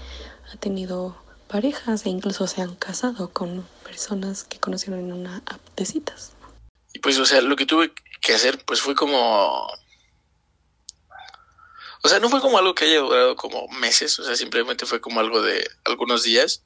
ha 0.54 0.58
tenido 0.58 1.16
parejas 1.48 2.06
e 2.06 2.10
incluso 2.10 2.48
se 2.48 2.62
han 2.62 2.76
casado 2.76 3.30
con 3.32 3.68
personas 3.84 4.44
que 4.44 4.60
conocieron 4.60 5.00
en 5.00 5.14
una 5.14 5.38
app. 5.46 5.62
Y 6.94 7.00
pues, 7.00 7.18
o 7.18 7.26
sea, 7.26 7.42
lo 7.42 7.56
que 7.56 7.66
tuve 7.66 7.94
que 8.22 8.34
hacer, 8.34 8.64
pues 8.66 8.82
fue 8.82 8.96
como... 8.96 9.68
O 12.04 12.08
sea, 12.08 12.20
no 12.20 12.30
fue 12.30 12.40
como 12.40 12.58
algo 12.58 12.76
que 12.76 12.86
haya 12.86 13.00
durado 13.00 13.36
como 13.36 13.68
meses, 13.68 14.20
o 14.20 14.24
sea, 14.24 14.36
simplemente 14.36 14.86
fue 14.86 15.02
como 15.02 15.20
algo 15.20 15.42
de 15.42 15.68
algunos 15.86 16.24
días. 16.24 16.64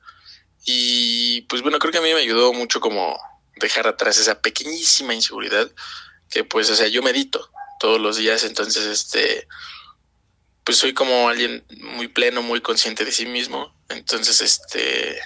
Y 0.65 1.41
pues 1.41 1.61
bueno, 1.61 1.79
creo 1.79 1.91
que 1.91 1.99
a 1.99 2.01
mí 2.01 2.13
me 2.13 2.19
ayudó 2.19 2.51
mucho 2.51 2.81
como 2.81 3.17
dejar 3.55 3.87
atrás 3.87 4.17
esa 4.17 4.41
pequeñísima 4.41 5.13
inseguridad 5.13 5.69
que 6.29 6.43
pues, 6.43 6.69
o 6.69 6.75
sea, 6.75 6.87
yo 6.87 7.01
medito 7.01 7.49
todos 7.79 7.99
los 7.99 8.17
días, 8.17 8.43
entonces, 8.43 8.85
este, 8.85 9.47
pues 10.63 10.77
soy 10.77 10.93
como 10.93 11.29
alguien 11.29 11.65
muy 11.81 12.07
pleno, 12.07 12.41
muy 12.41 12.61
consciente 12.61 13.05
de 13.05 13.11
sí 13.11 13.25
mismo, 13.25 13.73
entonces, 13.89 14.41
este, 14.41 15.19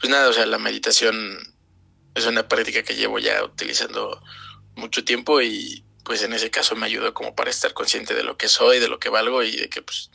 pues 0.00 0.10
nada, 0.10 0.28
o 0.28 0.32
sea, 0.32 0.46
la 0.46 0.58
meditación 0.58 1.38
es 2.14 2.26
una 2.26 2.48
práctica 2.48 2.82
que 2.82 2.96
llevo 2.96 3.18
ya 3.18 3.42
utilizando 3.44 4.20
mucho 4.74 5.04
tiempo 5.04 5.40
y 5.40 5.84
pues 6.04 6.22
en 6.22 6.32
ese 6.32 6.50
caso 6.50 6.74
me 6.74 6.86
ayudó 6.86 7.14
como 7.14 7.34
para 7.34 7.50
estar 7.50 7.72
consciente 7.72 8.14
de 8.14 8.24
lo 8.24 8.36
que 8.36 8.48
soy, 8.48 8.80
de 8.80 8.88
lo 8.88 8.98
que 8.98 9.08
valgo 9.08 9.42
y 9.42 9.56
de 9.56 9.68
que 9.68 9.82
pues 9.82 10.10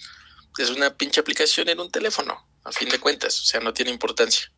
es 0.57 0.69
una 0.69 0.95
pinche 0.95 1.21
aplicación 1.21 1.69
en 1.69 1.79
un 1.79 1.91
teléfono, 1.91 2.45
a 2.63 2.71
fin 2.71 2.89
de 2.89 2.99
cuentas, 2.99 3.39
o 3.41 3.45
sea, 3.45 3.59
no 3.59 3.73
tiene 3.73 3.91
importancia. 3.91 4.51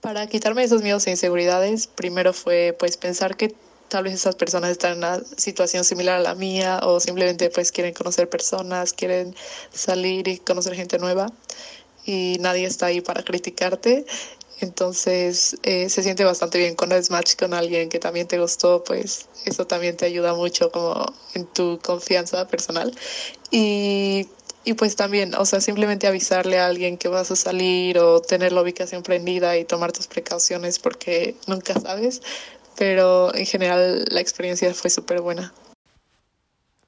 Para 0.00 0.26
quitarme 0.26 0.64
esos 0.64 0.82
miedos 0.82 1.06
e 1.06 1.10
inseguridades, 1.10 1.86
primero 1.86 2.32
fue 2.32 2.74
pues 2.78 2.96
pensar 2.96 3.36
que 3.36 3.54
tal 3.88 4.04
vez 4.04 4.14
esas 4.14 4.36
personas 4.36 4.70
están 4.70 4.92
en 4.92 4.98
una 4.98 5.20
situación 5.36 5.84
similar 5.84 6.16
a 6.16 6.20
la 6.20 6.34
mía 6.34 6.80
o 6.82 7.00
simplemente 7.00 7.50
pues 7.50 7.70
quieren 7.70 7.92
conocer 7.92 8.28
personas, 8.28 8.94
quieren 8.94 9.36
salir 9.72 10.26
y 10.26 10.38
conocer 10.38 10.74
gente 10.74 10.98
nueva 10.98 11.26
y 12.10 12.38
nadie 12.40 12.66
está 12.66 12.86
ahí 12.86 13.00
para 13.00 13.22
criticarte. 13.22 14.04
Entonces 14.60 15.56
eh, 15.62 15.88
se 15.88 16.02
siente 16.02 16.24
bastante 16.24 16.58
bien 16.58 16.74
cuando 16.74 16.96
es 16.96 17.10
match 17.10 17.36
con 17.36 17.54
alguien 17.54 17.88
que 17.88 17.98
también 17.98 18.26
te 18.26 18.38
gustó, 18.38 18.84
pues 18.84 19.28
eso 19.46 19.66
también 19.66 19.96
te 19.96 20.04
ayuda 20.04 20.34
mucho 20.34 20.70
como 20.70 21.06
en 21.34 21.46
tu 21.46 21.78
confianza 21.78 22.46
personal. 22.46 22.92
Y, 23.50 24.28
y 24.64 24.74
pues 24.74 24.96
también, 24.96 25.34
o 25.34 25.46
sea, 25.46 25.60
simplemente 25.60 26.06
avisarle 26.06 26.58
a 26.58 26.66
alguien 26.66 26.98
que 26.98 27.08
vas 27.08 27.30
a 27.30 27.36
salir 27.36 27.98
o 27.98 28.20
tener 28.20 28.52
la 28.52 28.60
ubicación 28.60 29.02
prendida 29.02 29.56
y 29.56 29.64
tomar 29.64 29.92
tus 29.92 30.08
precauciones 30.08 30.78
porque 30.78 31.36
nunca 31.46 31.78
sabes, 31.80 32.20
pero 32.76 33.34
en 33.34 33.46
general 33.46 34.04
la 34.10 34.20
experiencia 34.20 34.74
fue 34.74 34.90
súper 34.90 35.22
buena. 35.22 35.54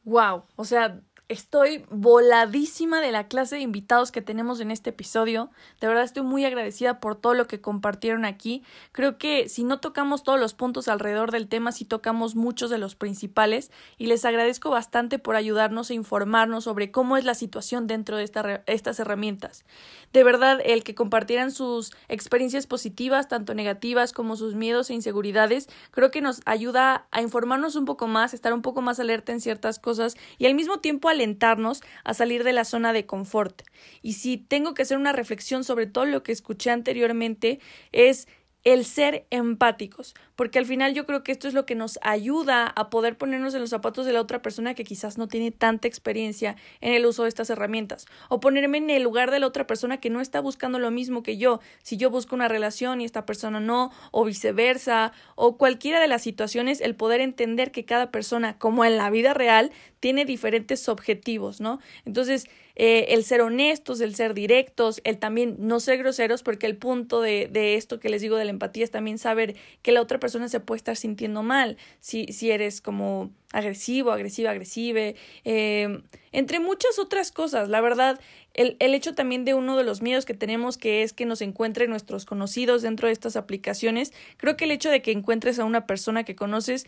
Wow, 0.05 0.43
o 0.57 0.65
sea, 0.65 1.01
Estoy 1.33 1.87
voladísima 1.89 3.01
de 3.01 3.11
la 3.11 3.27
clase 3.27 3.57
de 3.57 3.63
invitados 3.63 4.13
que 4.13 4.21
tenemos 4.21 4.61
en 4.61 4.71
este 4.71 4.91
episodio. 4.91 5.49
De 5.81 5.87
verdad 5.87 6.05
estoy 6.05 6.23
muy 6.25 6.45
agradecida 6.45 7.01
por 7.01 7.17
todo 7.17 7.33
lo 7.33 7.47
que 7.47 7.59
compartieron 7.59 8.27
aquí. 8.27 8.63
Creo 8.93 9.17
que 9.17 9.49
si 9.49 9.65
no 9.65 9.81
tocamos 9.81 10.25
todos 10.25 10.39
los 10.39 10.53
puntos 10.53 10.89
alrededor 10.89 11.31
del 11.31 11.49
tema, 11.49 11.73
sí 11.73 11.87
tocamos 11.87 12.37
muchos 12.37 12.69
de 12.69 12.77
los 12.77 12.97
principales 12.97 13.71
y 13.97 14.09
les 14.09 14.27
agradezco 14.27 14.69
bastante 14.69 15.19
por 15.19 15.35
ayudarnos 15.35 15.89
a 15.89 15.95
informarnos 15.95 16.65
sobre 16.65 16.91
cómo 16.91 17.17
es 17.17 17.25
la 17.25 17.33
situación 17.33 17.87
dentro 17.87 18.19
de 18.19 18.25
estas 18.67 19.01
herramientas. 19.01 19.65
De 20.13 20.25
verdad, 20.25 20.61
el 20.63 20.85
que 20.85 20.95
compartieran 20.95 21.51
sus 21.51 21.93
experiencias 22.09 22.67
positivas, 22.67 23.29
tanto 23.29 23.55
negativas 23.55 24.13
como 24.13 24.37
sus 24.37 24.55
miedos 24.55 24.91
e 24.91 24.95
inseguridades, 24.95 25.71
creo 25.93 26.11
que 26.11 26.21
nos 26.21 26.43
ayuda 26.45 27.07
a 27.11 27.23
informarnos 27.23 27.75
un 27.75 27.87
poco 27.87 28.07
más, 28.07 28.35
estar 28.35 28.53
un 28.53 28.61
poco 28.61 28.83
más 28.83 29.01
alerta 29.01 29.33
en 29.33 29.41
ciertas 29.41 29.79
cosas 29.79 30.19
y 30.37 30.45
al 30.45 30.55
mismo 30.55 30.81
tiempo 30.81 31.09
alentarnos 31.23 31.83
a 32.05 32.15
salir 32.15 32.45
de 32.45 32.53
la 32.53 32.65
zona 32.65 32.93
de 32.93 33.07
confort. 33.07 33.63
Y 34.03 34.15
si 34.15 34.37
tengo 34.37 34.75
que 34.75 34.83
hacer 34.83 34.99
una 34.99 35.13
reflexión 35.13 35.65
sobre 35.65 35.87
todo 35.87 36.05
lo 36.05 36.23
que 36.23 36.33
escuché 36.33 36.71
anteriormente, 36.71 37.61
es 37.93 38.27
el 38.65 38.85
ser 38.85 39.27
empáticos, 39.31 40.15
porque 40.37 40.59
al 40.59 40.67
final 40.67 40.95
yo 40.95 41.05
creo 41.05 41.25
que 41.25 41.33
esto 41.33 41.49
es 41.49 41.55
lo 41.55 41.67
que 41.67 41.75
nos 41.75 41.99
ayuda 42.03 42.67
a 42.67 42.91
poder 42.91 43.19
ponernos 43.19 43.55
en 43.55 43.61
los 43.61 43.71
zapatos 43.71 44.07
de 44.07 44.13
la 44.13 44.21
otra 44.21 44.41
persona 44.41 44.75
que 44.75 44.85
quizás 44.85 45.19
no 45.19 45.27
tiene 45.27 45.51
tanta 45.51 45.89
experiencia 45.89 46.57
en 46.81 46.93
el 46.93 47.05
uso 47.07 47.25
de 47.25 47.29
estas 47.29 47.51
herramientas, 47.51 48.07
o 48.29 48.41
ponerme 48.41 48.79
en 48.79 48.91
el 48.91 49.03
lugar 49.03 49.31
de 49.31 49.41
la 49.41 49.47
otra 49.47 49.67
persona 49.67 49.99
que 49.99 50.11
no 50.11 50.21
está 50.21 50.41
buscando 50.41 50.79
lo 50.79 50.91
mismo 50.91 51.23
que 51.23 51.37
yo, 51.37 51.61
si 51.83 51.97
yo 51.97 52.11
busco 52.11 52.35
una 52.35 52.49
relación 52.49 53.01
y 53.01 53.05
esta 53.05 53.27
persona 53.27 53.59
no, 53.59 53.91
o 54.13 54.25
viceversa, 54.25 55.13
o 55.35 55.57
cualquiera 55.57 56.01
de 56.01 56.09
las 56.09 56.23
situaciones, 56.23 56.81
el 56.81 56.95
poder 56.95 57.21
entender 57.21 57.73
que 57.73 57.85
cada 57.85 58.11
persona, 58.11 58.59
como 58.59 58.85
en 58.85 58.97
la 58.97 59.11
vida 59.11 59.35
real, 59.35 59.73
tiene 59.99 60.25
diferentes 60.25 60.89
objetivos, 60.89 61.61
¿no? 61.61 61.81
Entonces, 62.05 62.47
eh, 62.77 63.07
el 63.11 63.25
ser 63.25 63.41
honestos, 63.41 64.01
el 64.01 64.15
ser 64.15 64.35
directos, 64.35 65.01
el 65.05 65.19
también 65.19 65.57
no 65.59 65.81
ser 65.81 65.99
groseros, 65.99 66.43
porque 66.43 66.67
el 66.67 66.77
punto 66.77 67.21
de, 67.21 67.49
de, 67.51 67.75
esto 67.75 68.01
que 68.01 68.09
les 68.09 68.23
digo 68.23 68.37
de 68.37 68.45
la 68.45 68.51
empatía 68.51 68.85
es 68.85 68.91
también 68.91 69.19
saber 69.19 69.57
que 69.83 69.93
la 69.93 70.01
otra 70.01 70.19
persona 70.19 70.49
se 70.49 70.61
puede 70.61 70.79
estar 70.79 70.97
sintiendo 70.97 71.43
mal, 71.43 71.77
si, 72.01 72.27
si 72.27 72.51
eres 72.51 72.81
como 72.81 73.31
agresivo, 73.53 74.11
agresiva, 74.11 74.51
agresive, 74.51 75.15
eh, 75.45 76.03
entre 76.33 76.59
muchas 76.61 76.99
otras 76.99 77.31
cosas. 77.31 77.69
La 77.69 77.81
verdad, 77.81 78.19
el, 78.55 78.77
el 78.81 78.95
hecho 78.95 79.15
también 79.15 79.45
de 79.45 79.55
uno 79.55 79.77
de 79.77 79.85
los 79.85 80.03
miedos 80.03 80.25
que 80.25 80.35
tenemos, 80.35 80.79
que 80.79 81.03
es 81.03 81.13
que 81.13 81.27
nos 81.27 81.43
encuentren 81.43 81.91
nuestros 81.91 82.25
conocidos 82.25 82.83
dentro 82.83 83.07
de 83.07 83.13
estas 83.13 83.37
aplicaciones, 83.37 84.13
creo 84.39 84.57
que 84.57 84.65
el 84.65 84.71
hecho 84.71 84.91
de 84.91 85.03
que 85.03 85.13
encuentres 85.13 85.59
a 85.59 85.65
una 85.65 85.87
persona 85.87 86.25
que 86.25 86.35
conoces 86.35 86.87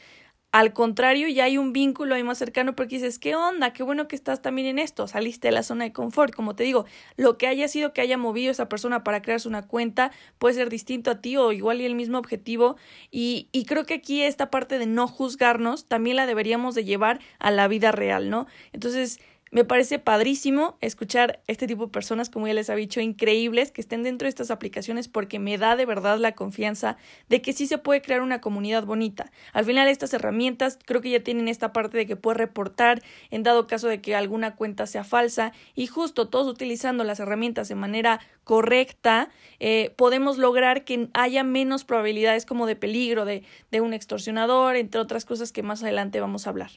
al 0.54 0.72
contrario, 0.72 1.26
ya 1.26 1.46
hay 1.46 1.58
un 1.58 1.72
vínculo 1.72 2.14
ahí 2.14 2.22
más 2.22 2.38
cercano 2.38 2.76
porque 2.76 2.94
dices, 2.94 3.18
¿qué 3.18 3.34
onda? 3.34 3.72
Qué 3.72 3.82
bueno 3.82 4.06
que 4.06 4.14
estás 4.14 4.40
también 4.40 4.68
en 4.68 4.78
esto. 4.78 5.08
Saliste 5.08 5.48
de 5.48 5.52
la 5.52 5.64
zona 5.64 5.82
de 5.82 5.92
confort. 5.92 6.32
Como 6.32 6.54
te 6.54 6.62
digo, 6.62 6.84
lo 7.16 7.38
que 7.38 7.48
haya 7.48 7.66
sido 7.66 7.92
que 7.92 8.00
haya 8.00 8.16
movido 8.18 8.52
esa 8.52 8.68
persona 8.68 9.02
para 9.02 9.20
crearse 9.20 9.48
una 9.48 9.66
cuenta 9.66 10.12
puede 10.38 10.54
ser 10.54 10.70
distinto 10.70 11.10
a 11.10 11.20
ti 11.20 11.36
o 11.36 11.50
igual 11.50 11.80
y 11.80 11.86
el 11.86 11.96
mismo 11.96 12.18
objetivo. 12.18 12.76
Y, 13.10 13.48
y 13.50 13.64
creo 13.64 13.84
que 13.84 13.94
aquí 13.94 14.22
esta 14.22 14.48
parte 14.48 14.78
de 14.78 14.86
no 14.86 15.08
juzgarnos 15.08 15.86
también 15.86 16.14
la 16.14 16.26
deberíamos 16.26 16.76
de 16.76 16.84
llevar 16.84 17.18
a 17.40 17.50
la 17.50 17.66
vida 17.66 17.90
real, 17.90 18.30
¿no? 18.30 18.46
Entonces, 18.72 19.18
me 19.54 19.64
parece 19.64 20.00
padrísimo 20.00 20.76
escuchar 20.80 21.40
este 21.46 21.68
tipo 21.68 21.86
de 21.86 21.92
personas, 21.92 22.28
como 22.28 22.48
ya 22.48 22.54
les 22.54 22.70
había 22.70 22.80
dicho, 22.80 23.00
increíbles, 23.00 23.70
que 23.70 23.80
estén 23.80 24.02
dentro 24.02 24.26
de 24.26 24.30
estas 24.30 24.50
aplicaciones 24.50 25.06
porque 25.06 25.38
me 25.38 25.56
da 25.58 25.76
de 25.76 25.86
verdad 25.86 26.18
la 26.18 26.32
confianza 26.32 26.96
de 27.28 27.40
que 27.40 27.52
sí 27.52 27.68
se 27.68 27.78
puede 27.78 28.02
crear 28.02 28.20
una 28.20 28.40
comunidad 28.40 28.84
bonita. 28.84 29.30
Al 29.52 29.64
final 29.64 29.86
estas 29.86 30.12
herramientas 30.12 30.76
creo 30.84 31.00
que 31.00 31.10
ya 31.10 31.20
tienen 31.20 31.46
esta 31.46 31.72
parte 31.72 31.96
de 31.96 32.04
que 32.04 32.16
puedes 32.16 32.36
reportar 32.36 33.00
en 33.30 33.44
dado 33.44 33.68
caso 33.68 33.86
de 33.86 34.00
que 34.00 34.16
alguna 34.16 34.56
cuenta 34.56 34.88
sea 34.88 35.04
falsa 35.04 35.52
y 35.76 35.86
justo 35.86 36.28
todos 36.28 36.48
utilizando 36.48 37.04
las 37.04 37.20
herramientas 37.20 37.68
de 37.68 37.76
manera 37.76 38.18
correcta 38.42 39.28
eh, 39.60 39.94
podemos 39.94 40.36
lograr 40.36 40.84
que 40.84 41.10
haya 41.14 41.44
menos 41.44 41.84
probabilidades 41.84 42.44
como 42.44 42.66
de 42.66 42.74
peligro 42.74 43.24
de, 43.24 43.44
de 43.70 43.80
un 43.80 43.94
extorsionador, 43.94 44.74
entre 44.74 45.00
otras 45.00 45.24
cosas 45.24 45.52
que 45.52 45.62
más 45.62 45.84
adelante 45.84 46.18
vamos 46.18 46.48
a 46.48 46.50
hablar. 46.50 46.72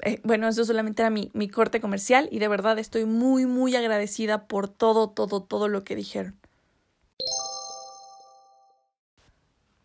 Eh, 0.00 0.20
bueno, 0.22 0.48
eso 0.48 0.64
solamente 0.64 1.02
era 1.02 1.10
mi, 1.10 1.30
mi 1.34 1.48
corte 1.48 1.80
comercial 1.80 2.28
y 2.30 2.38
de 2.38 2.48
verdad 2.48 2.78
estoy 2.78 3.04
muy, 3.04 3.46
muy 3.46 3.74
agradecida 3.74 4.46
por 4.46 4.68
todo, 4.68 5.10
todo, 5.10 5.42
todo 5.42 5.68
lo 5.68 5.84
que 5.84 5.96
dijeron. 5.96 6.38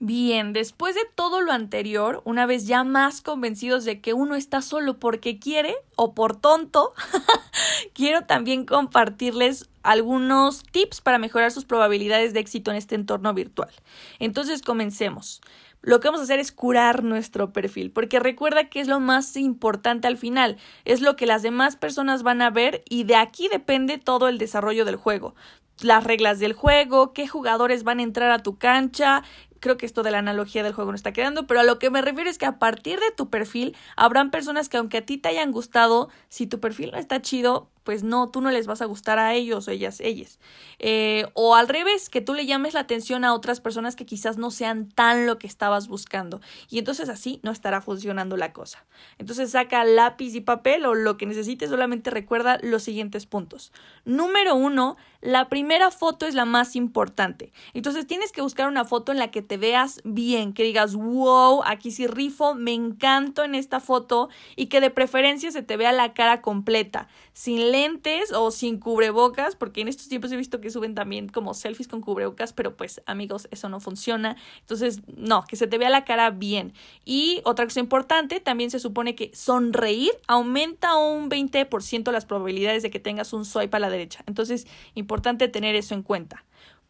Bien, 0.05 0.51
después 0.51 0.95
de 0.95 1.01
todo 1.16 1.39
lo 1.39 1.53
anterior, 1.53 2.22
una 2.26 2.45
vez 2.45 2.68
ya 2.68 2.84
más 2.84 3.22
convencidos 3.22 3.86
de 3.86 4.01
que 4.01 4.14
uno 4.14 4.36
está 4.36 4.61
solo 4.61 4.99
porque 4.99 5.39
quiere 5.39 5.78
o 5.95 6.14
por 6.14 6.36
tonto, 6.36 6.93
quiero 7.93 8.26
también 8.26 8.66
compartirles 8.66 9.70
algunos 9.82 10.64
tips 10.64 10.99
para 10.99 11.20
mejorar 11.20 11.51
sus 11.51 11.64
probabilidades 11.64 12.34
de 12.34 12.41
éxito 12.41 12.70
en 12.70 12.76
este 12.76 12.95
entorno 12.95 13.34
virtual. 13.34 13.72
Entonces, 14.20 14.61
comencemos 14.61 15.39
lo 15.84 15.99
que 15.99 16.07
vamos 16.07 16.21
a 16.21 16.23
hacer 16.23 16.39
es 16.39 16.53
curar 16.53 17.03
nuestro 17.03 17.51
perfil, 17.51 17.91
porque 17.91 18.19
recuerda 18.19 18.69
que 18.69 18.79
es 18.79 18.88
lo 18.88 19.01
más 19.01 19.36
importante 19.36 20.07
al 20.07 20.17
final, 20.17 20.57
es 20.86 21.01
lo 21.01 21.17
que 21.17 21.25
las 21.25 21.43
demás 21.43 21.75
personas 21.75 22.23
van 22.23 22.41
a 22.41 22.49
ver 22.49 22.84
y 22.89 23.03
de 23.03 23.17
aquí 23.17 23.49
depende 23.49 23.97
todo 23.97 24.29
el 24.29 24.38
desarrollo 24.38 24.86
del 24.86 24.95
juego. 24.95 25.36
Las 25.81 26.05
reglas 26.05 26.39
del 26.39 26.53
juego, 26.53 27.13
qué 27.13 27.27
jugadores 27.27 27.84
van 27.84 27.99
a 27.99 28.03
entrar 28.03 28.31
a 28.31 28.39
tu 28.39 28.57
cancha, 28.57 29.23
creo 29.59 29.75
que 29.75 29.86
esto 29.86 30.03
de 30.03 30.11
la 30.11 30.19
analogía 30.19 30.63
del 30.63 30.73
juego 30.73 30.91
no 30.91 30.95
está 30.95 31.11
quedando, 31.11 31.47
pero 31.47 31.59
a 31.59 31.63
lo 31.63 31.79
que 31.79 31.89
me 31.89 32.01
refiero 32.01 32.29
es 32.29 32.38
que 32.38 32.45
a 32.45 32.59
partir 32.59 32.99
de 32.99 33.11
tu 33.11 33.29
perfil 33.29 33.75
habrán 33.97 34.31
personas 34.31 34.69
que 34.69 34.77
aunque 34.77 34.99
a 34.99 35.05
ti 35.05 35.17
te 35.17 35.29
hayan 35.29 35.51
gustado, 35.51 36.09
si 36.29 36.47
tu 36.47 36.61
perfil 36.61 36.91
no 36.91 36.97
está 36.97 37.21
chido, 37.21 37.69
pues 37.84 38.03
no, 38.03 38.29
tú 38.29 38.41
no 38.41 38.51
les 38.51 38.67
vas 38.67 38.81
a 38.81 38.86
gustar 38.86 39.19
a 39.19 39.34
ellos 39.34 39.67
o 39.67 39.71
ellas, 39.71 39.99
ellas. 39.99 40.39
Eh, 40.79 41.25
o 41.34 41.55
al 41.55 41.67
revés, 41.67 42.09
que 42.09 42.21
tú 42.21 42.34
le 42.34 42.45
llames 42.45 42.73
la 42.73 42.81
atención 42.81 43.25
a 43.25 43.34
otras 43.34 43.61
personas 43.61 43.95
que 43.95 44.05
quizás 44.05 44.38
no 44.38 44.51
sean 44.51 44.89
tan 44.89 45.25
lo 45.25 45.38
que 45.38 45.47
estabas 45.47 45.88
buscando. 45.88 46.41
Y 46.69 46.79
entonces 46.79 47.09
así 47.09 47.39
no 47.43 47.51
estará 47.51 47.81
funcionando 47.81 48.38
la 48.38 48.53
cosa. 48.53 48.86
Entonces 49.17 49.51
saca 49.51 49.84
lápiz 49.84 50.36
y 50.36 50.41
papel 50.41 50.86
o 50.86 50.95
lo 50.95 51.17
que 51.17 51.25
necesites, 51.25 51.69
solamente 51.69 52.09
recuerda 52.09 52.59
los 52.61 52.84
siguientes 52.84 53.25
puntos. 53.25 53.71
Número 54.05 54.55
uno, 54.55 54.97
la 55.21 55.47
primera 55.49 55.89
foto 55.91 56.25
es 56.25 56.36
la 56.36 56.45
más 56.45 56.75
importante. 56.75 57.53
Entonces 57.73 58.05
tienes 58.05 58.31
que 58.31 58.41
buscar 58.41 58.67
una 58.67 58.86
foto 58.86 59.11
en 59.11 59.19
la 59.19 59.31
que 59.31 59.41
te 59.41 59.57
veas 59.57 60.01
bien, 60.03 60.53
que 60.53 60.63
digas, 60.63 60.95
wow, 60.95 61.63
aquí 61.65 61.91
sí 61.91 62.07
rifo, 62.07 62.55
me 62.55 62.73
encanto 62.73 63.43
en 63.43 63.55
esta 63.55 63.79
foto 63.79 64.29
y 64.55 64.67
que 64.67 64.81
de 64.81 64.89
preferencia 64.89 65.51
se 65.51 65.63
te 65.63 65.77
vea 65.77 65.91
la 65.91 66.13
cara 66.13 66.41
completa, 66.41 67.07
sin 67.34 67.71
lentes 67.71 68.31
o 68.31 68.51
sin 68.51 68.79
cubrebocas, 68.79 69.55
porque 69.55 69.81
en 69.81 69.88
estos 69.88 70.07
tiempos 70.07 70.31
he 70.31 70.38
visto 70.38 70.61
que 70.61 70.69
suben 70.69 70.95
también 70.95 71.29
como 71.29 71.53
selfies 71.53 71.88
con 71.88 72.01
cubrebocas, 72.01 72.53
pero 72.53 72.77
pues 72.77 73.01
amigos, 73.05 73.47
eso 73.51 73.69
no 73.69 73.79
funciona. 73.79 74.38
Entonces, 74.61 75.01
no, 75.07 75.43
que 75.43 75.55
se 75.55 75.67
te 75.67 75.77
vea 75.77 75.89
la 75.89 76.05
cara 76.05 76.29
bien. 76.29 76.73
Y 77.05 77.41
otra 77.43 77.65
cosa 77.65 77.79
importante, 77.79 78.39
también 78.39 78.69
se 78.71 78.79
supone 78.79 79.15
que 79.15 79.31
sonreír 79.34 80.11
aumenta 80.27 80.95
un 80.95 81.29
20% 81.29 82.11
las 82.11 82.25
probabilidades 82.25 82.84
de 82.84 82.91
que 82.91 82.99
tengas 82.99 83.34
un 83.34 83.45
swipe 83.45 83.75
a 83.75 83.79
la 83.79 83.89
derecha. 83.89 84.23
Entonces, 84.27 84.67
importante 84.93 85.47
tener 85.47 85.75
eso 85.75 85.95
en 85.95 86.03
cuenta. 86.03 86.43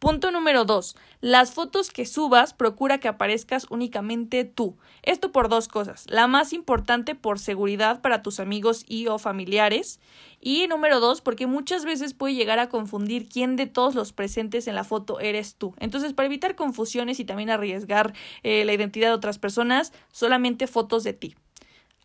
Punto 0.04 0.30
número 0.30 0.66
dos. 0.66 0.96
Las 1.22 1.52
fotos 1.52 1.90
que 1.90 2.04
subas 2.04 2.52
procura 2.52 2.98
que 2.98 3.08
aparezcas 3.08 3.66
únicamente 3.70 4.44
tú. 4.44 4.76
Esto 5.02 5.32
por 5.32 5.48
dos 5.48 5.66
cosas. 5.66 6.04
La 6.10 6.26
más 6.26 6.52
importante 6.52 7.14
por 7.14 7.38
seguridad 7.38 8.02
para 8.02 8.22
tus 8.22 8.38
amigos 8.38 8.84
y 8.86 9.06
o 9.06 9.18
familiares. 9.18 10.00
Y 10.42 10.66
número 10.66 11.00
dos, 11.00 11.22
porque 11.22 11.46
muchas 11.46 11.86
veces 11.86 12.12
puede 12.12 12.34
llegar 12.34 12.58
a 12.58 12.68
confundir 12.68 13.30
quién 13.30 13.56
de 13.56 13.64
todos 13.64 13.94
los 13.94 14.12
presentes 14.12 14.68
en 14.68 14.74
la 14.74 14.84
foto 14.84 15.20
eres 15.20 15.54
tú. 15.54 15.74
Entonces, 15.78 16.12
para 16.12 16.26
evitar 16.26 16.54
confusiones 16.54 17.18
y 17.18 17.24
también 17.24 17.48
arriesgar 17.48 18.12
eh, 18.42 18.66
la 18.66 18.74
identidad 18.74 19.08
de 19.08 19.14
otras 19.14 19.38
personas, 19.38 19.94
solamente 20.12 20.66
fotos 20.66 21.02
de 21.04 21.14
ti. 21.14 21.34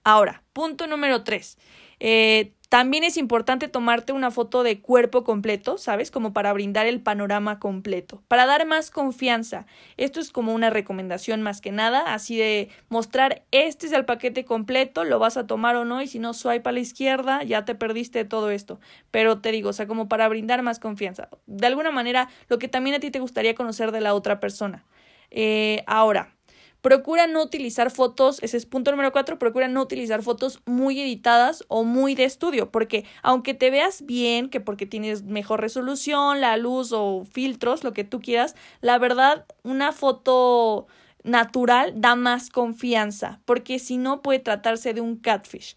Ahora, 0.06 0.42
punto 0.54 0.88
número 0.88 1.26
tres. 1.26 1.58
Eh, 2.00 2.54
también 2.70 3.04
es 3.04 3.18
importante 3.18 3.68
tomarte 3.68 4.14
una 4.14 4.30
foto 4.30 4.62
de 4.62 4.80
cuerpo 4.80 5.24
completo, 5.24 5.80
¿sabes? 5.80 6.12
Como 6.12 6.34
para 6.34 6.54
brindar 6.54 6.86
el 6.86 7.02
panorama 7.02 7.58
completo, 7.60 8.22
para 8.28 8.46
dar 8.46 8.68
más 8.68 8.92
confianza. 8.92 9.66
Esto 9.98 10.20
es 10.20 10.32
como 10.32 10.54
una 10.54 10.70
recomendación 10.70 11.42
más 11.42 11.62
que 11.62 11.72
nada, 11.72 12.14
así 12.14 12.38
de 12.38 12.70
mostrar 12.88 13.44
este 13.50 13.88
es 13.88 13.92
el 13.92 14.06
paquete 14.06 14.46
completo, 14.46 15.04
lo 15.04 15.18
vas 15.18 15.36
a 15.36 15.48
tomar 15.48 15.76
o 15.78 15.84
no, 15.84 16.00
y 16.04 16.08
si 16.08 16.20
no 16.20 16.36
swipe 16.36 16.70
a 16.70 16.72
la 16.72 16.80
izquierda, 16.80 17.42
ya 17.42 17.66
te 17.66 17.74
perdiste 17.74 18.24
todo 18.24 18.52
esto. 18.52 18.80
Pero 19.10 19.42
te 19.42 19.52
digo, 19.52 19.70
o 19.70 19.74
sea, 19.74 19.88
como 19.88 20.08
para 20.08 20.28
brindar 20.28 20.62
más 20.62 20.80
confianza. 20.80 21.30
De 21.48 21.66
alguna 21.66 21.90
manera, 21.90 22.30
lo 22.50 22.60
que 22.60 22.68
también 22.68 22.96
a 22.96 23.00
ti 23.00 23.10
te 23.10 23.20
gustaría 23.20 23.56
conocer 23.56 23.92
de 23.92 24.02
la 24.02 24.14
otra 24.14 24.40
persona. 24.40 24.86
Eh, 25.32 25.84
ahora, 25.88 26.36
Procura 26.82 27.28
no 27.28 27.44
utilizar 27.44 27.92
fotos, 27.92 28.42
ese 28.42 28.56
es 28.56 28.66
punto 28.66 28.92
número 28.92 29.12
cuatro, 29.12 29.38
procura 29.38 29.68
no 29.68 29.82
utilizar 29.82 30.24
fotos 30.24 30.62
muy 30.66 31.02
editadas 31.02 31.66
o 31.68 31.84
muy 31.84 32.16
de 32.16 32.24
estudio, 32.24 32.72
porque 32.72 33.04
aunque 33.22 33.54
te 33.54 33.70
veas 33.70 34.06
bien, 34.06 34.50
que 34.50 34.62
porque 34.62 34.86
tienes 34.86 35.24
mejor 35.24 35.60
resolución, 35.60 36.40
la 36.40 36.56
luz 36.56 36.94
o 36.94 37.26
filtros, 37.30 37.84
lo 37.84 37.92
que 37.92 38.06
tú 38.06 38.22
quieras, 38.22 38.56
la 38.80 38.98
verdad, 38.98 39.46
una 39.64 39.92
foto 39.92 40.88
natural 41.24 42.00
da 42.00 42.16
más 42.16 42.50
confianza, 42.50 43.42
porque 43.44 43.78
si 43.80 43.98
no 43.98 44.22
puede 44.22 44.40
tratarse 44.40 44.94
de 44.94 45.02
un 45.02 45.18
catfish 45.18 45.76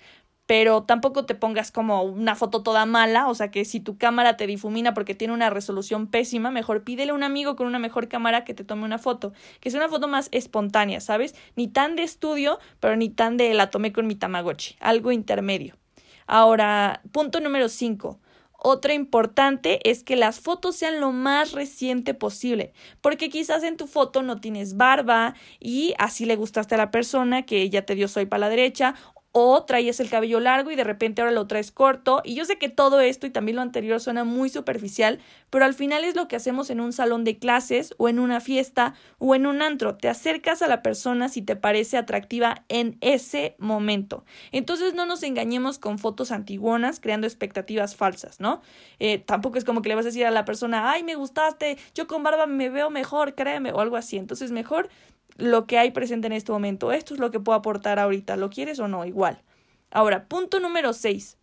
pero 0.53 0.83
tampoco 0.83 1.25
te 1.25 1.35
pongas 1.35 1.73
como 1.73 2.03
una 2.03 2.35
foto 2.35 2.63
toda 2.63 2.85
mala, 2.85 3.27
o 3.29 3.35
sea 3.35 3.51
que 3.51 3.65
si 3.65 3.81
tu 3.81 3.97
cámara 3.97 4.37
te 4.37 4.47
difumina 4.47 4.93
porque 4.93 5.15
tiene 5.15 5.33
una 5.33 5.49
resolución 5.49 6.09
pésima, 6.09 6.51
mejor 6.51 6.85
pídele 6.85 7.13
a 7.13 7.15
un 7.15 7.23
amigo 7.23 7.57
con 7.57 7.67
una 7.67 7.79
mejor 7.79 8.07
cámara 8.07 8.45
que 8.45 8.53
te 8.53 8.63
tome 8.63 8.85
una 8.85 8.99
foto, 8.99 9.33
que 9.61 9.71
sea 9.71 9.81
una 9.81 9.89
foto 9.89 10.09
más 10.09 10.29
espontánea, 10.31 11.01
¿sabes? 11.01 11.35
Ni 11.57 11.69
tan 11.69 11.97
de 11.97 12.03
estudio, 12.03 12.59
pero 12.81 12.97
ni 12.97 13.09
tan 13.09 13.39
de 13.39 13.55
la 13.55 13.71
tomé 13.71 13.95
con 13.95 14.07
mi 14.07 14.15
Tamagotchi, 14.15 14.77
algo 14.81 15.11
intermedio. 15.11 15.79
Ahora, 16.27 17.01
punto 17.13 17.41
número 17.41 17.71
5. 17.71 18.21
Otra 18.65 18.93
importante 18.93 19.81
es 19.91 20.05
que 20.05 20.15
las 20.15 20.39
fotos 20.39 20.77
sean 20.77 21.01
lo 21.01 21.11
más 21.13 21.53
reciente 21.53 22.15
posible, 22.15 22.75
porque 23.01 23.29
quizás 23.29 23.65
en 23.65 23.77
tu 23.77 23.89
foto 23.89 24.23
no 24.23 24.39
tienes 24.39 24.77
barba 24.77 25.35
y 25.59 25.95
así 25.99 26.27
le 26.27 26.37
gustaste 26.37 26.77
a 26.77 26.79
la 26.79 26.91
persona 26.93 27.43
que 27.43 27.69
ya 27.71 27.87
te 27.87 27.97
dio 27.97 28.07
soy 28.07 28.27
para 28.27 28.41
la 28.41 28.49
derecha 28.51 28.95
o 29.33 29.65
traías 29.65 29.99
el 29.99 30.11
cabello 30.11 30.41
largo 30.41 30.71
y 30.71 30.77
de 30.77 30.85
repente 30.85 31.23
ahora 31.23 31.33
lo 31.33 31.47
traes 31.47 31.73
corto. 31.73 32.21
Y 32.23 32.35
yo 32.35 32.45
sé 32.45 32.59
que 32.59 32.69
todo 32.69 33.01
esto 33.01 33.27
y 33.27 33.31
también 33.31 33.57
lo 33.57 33.63
anterior 33.63 33.99
suena 33.99 34.25
muy 34.25 34.51
superficial, 34.51 35.19
pero 35.49 35.65
al 35.65 35.73
final 35.73 36.05
es 36.05 36.15
lo 36.15 36.29
que 36.29 36.37
hacemos 36.37 36.69
en 36.69 36.81
un 36.81 36.93
salón 36.93 37.25
de 37.25 37.39
clases 37.39 37.95
o 37.97 38.11
en 38.11 38.19
una 38.19 38.41
fiesta 38.41 38.95
o 39.19 39.35
en 39.35 39.47
un 39.47 39.63
antro. 39.63 39.97
Te 39.97 40.11
acercas 40.11 40.61
a 40.61 40.69
la 40.69 40.83
persona 40.83 41.31
si 41.31 41.41
te 41.41 41.57
parece 41.57 41.97
atractiva 41.97 42.65
en 42.69 42.99
ese 43.01 43.57
momento. 43.59 44.25
Entonces 44.53 44.93
no 44.93 45.07
nos 45.07 45.23
engañemos 45.23 45.79
con 45.79 45.99
fotos 45.99 46.31
antiguonas 46.31 47.01
creando 47.01 47.27
expectativas 47.27 47.97
falsas, 47.97 48.39
¿no? 48.39 48.61
Eh, 48.99 49.19
tampoco 49.19 49.57
es 49.57 49.65
como 49.65 49.81
que 49.81 49.89
le 49.89 49.95
vas 49.95 50.05
a 50.05 50.09
decir 50.09 50.27
a 50.27 50.31
la 50.31 50.45
persona, 50.45 50.91
ay, 50.91 51.05
me 51.05 51.15
gustaste, 51.15 51.79
yo 51.95 52.07
con 52.07 52.23
barba 52.23 52.47
me 52.47 52.69
veo 52.69 52.91
mejor, 52.91 53.35
créeme, 53.35 53.73
o 53.73 53.81
algo 53.81 53.97
así. 53.97 54.19
Entonces 54.19 54.53
mejor 54.53 54.91
lo 55.37 55.67
que 55.67 55.79
hay 55.79 55.91
presente 55.91 56.27
en 56.27 56.33
este 56.33 56.53
momento. 56.53 56.93
Esto 56.93 57.15
es 57.15 57.21
lo 57.21 57.31
que 57.31 57.41
puedo 57.41 57.59
aportar 57.59 57.99
ahorita. 57.99 58.37
¿Lo 58.37 58.51
quieres 58.51 58.79
o 58.79 58.89
no? 58.89 59.05
Igual. 59.05 59.43
Ahora, 59.91 60.27
punto 60.27 60.61
número 60.61 60.93
6. 60.93 61.39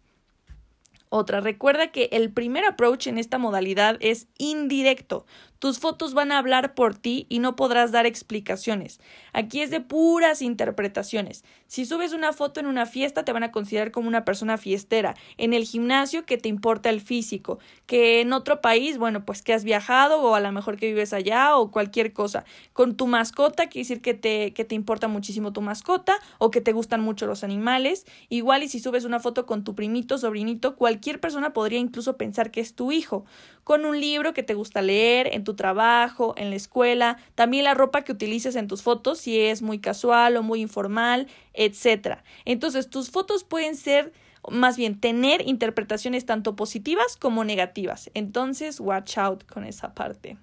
Otra, 1.09 1.41
recuerda 1.41 1.91
que 1.91 2.09
el 2.11 2.31
primer 2.31 2.65
approach 2.65 3.07
en 3.07 3.17
esta 3.17 3.39
modalidad 3.39 3.97
es 3.99 4.27
indirecto. 4.37 5.25
Tus 5.59 5.79
fotos 5.79 6.13
van 6.13 6.31
a 6.31 6.37
hablar 6.37 6.73
por 6.73 6.95
ti 6.95 7.25
y 7.27 7.39
no 7.39 7.57
podrás 7.57 7.91
dar 7.91 8.05
explicaciones. 8.05 9.01
Aquí 9.33 9.61
es 9.61 9.69
de 9.69 9.81
puras 9.81 10.41
interpretaciones. 10.41 11.43
Si 11.67 11.85
subes 11.85 12.13
una 12.13 12.31
foto 12.31 12.61
en 12.61 12.65
una 12.65 12.85
fiesta 12.85 13.25
te 13.25 13.33
van 13.33 13.43
a 13.43 13.51
considerar 13.51 13.91
como 13.91 14.07
una 14.07 14.23
persona 14.23 14.57
fiestera. 14.57 15.15
En 15.37 15.53
el 15.53 15.65
gimnasio 15.65 16.25
que 16.25 16.37
te 16.37 16.47
importa 16.47 16.89
el 16.89 17.01
físico. 17.01 17.59
Que 17.87 18.21
en 18.21 18.31
otro 18.31 18.61
país, 18.61 18.97
bueno, 18.97 19.25
pues 19.25 19.41
que 19.41 19.53
has 19.53 19.65
viajado 19.65 20.21
o 20.21 20.33
a 20.33 20.39
lo 20.39 20.49
mejor 20.53 20.77
que 20.77 20.87
vives 20.87 21.11
allá 21.11 21.57
o 21.57 21.71
cualquier 21.71 22.13
cosa. 22.13 22.45
Con 22.71 22.95
tu 22.95 23.07
mascota 23.07 23.67
quiere 23.67 23.83
decir 23.83 24.01
que 24.01 24.13
te, 24.13 24.53
que 24.53 24.63
te 24.63 24.75
importa 24.75 25.09
muchísimo 25.09 25.51
tu 25.51 25.61
mascota 25.61 26.15
o 26.37 26.51
que 26.51 26.61
te 26.61 26.71
gustan 26.71 27.01
mucho 27.01 27.27
los 27.27 27.43
animales. 27.43 28.05
Igual 28.29 28.63
y 28.63 28.69
si 28.69 28.79
subes 28.79 29.03
una 29.03 29.19
foto 29.19 29.45
con 29.45 29.65
tu 29.65 29.75
primito, 29.75 30.17
sobrinito, 30.17 30.77
cualquier 30.77 31.19
persona 31.19 31.51
podría 31.51 31.79
incluso 31.79 32.15
pensar 32.15 32.49
que 32.49 32.61
es 32.61 32.75
tu 32.75 32.93
hijo. 32.93 33.25
Con 33.69 33.85
un 33.85 34.01
libro 34.01 34.33
que 34.33 34.41
te 34.41 34.55
gusta 34.55 34.81
leer, 34.81 35.29
en 35.31 35.43
tu 35.43 35.53
trabajo, 35.53 36.33
en 36.37 36.49
la 36.49 36.55
escuela, 36.55 37.17
también 37.35 37.65
la 37.65 37.75
ropa 37.75 38.01
que 38.01 38.11
utilices 38.11 38.55
en 38.55 38.67
tus 38.67 38.81
fotos, 38.81 39.19
si 39.19 39.39
es 39.39 39.61
muy 39.61 39.77
casual 39.77 40.37
o 40.37 40.41
muy 40.41 40.59
informal, 40.59 41.27
etc. 41.53 42.17
Entonces, 42.45 42.89
tus 42.89 43.11
fotos 43.11 43.43
pueden 43.43 43.75
ser 43.75 44.11
más 44.49 44.75
bien 44.75 44.99
tener 44.99 45.47
interpretaciones 45.47 46.25
tanto 46.25 46.55
positivas 46.55 47.15
como 47.15 47.43
negativas. 47.43 48.09
Entonces, 48.15 48.79
watch 48.79 49.19
out 49.19 49.45
con 49.45 49.63
esa 49.63 49.93
parte. 49.93 50.37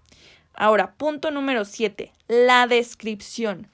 Ahora, 0.54 0.94
punto 0.94 1.32
número 1.32 1.64
7, 1.64 2.12
la 2.28 2.68
descripción. 2.68 3.66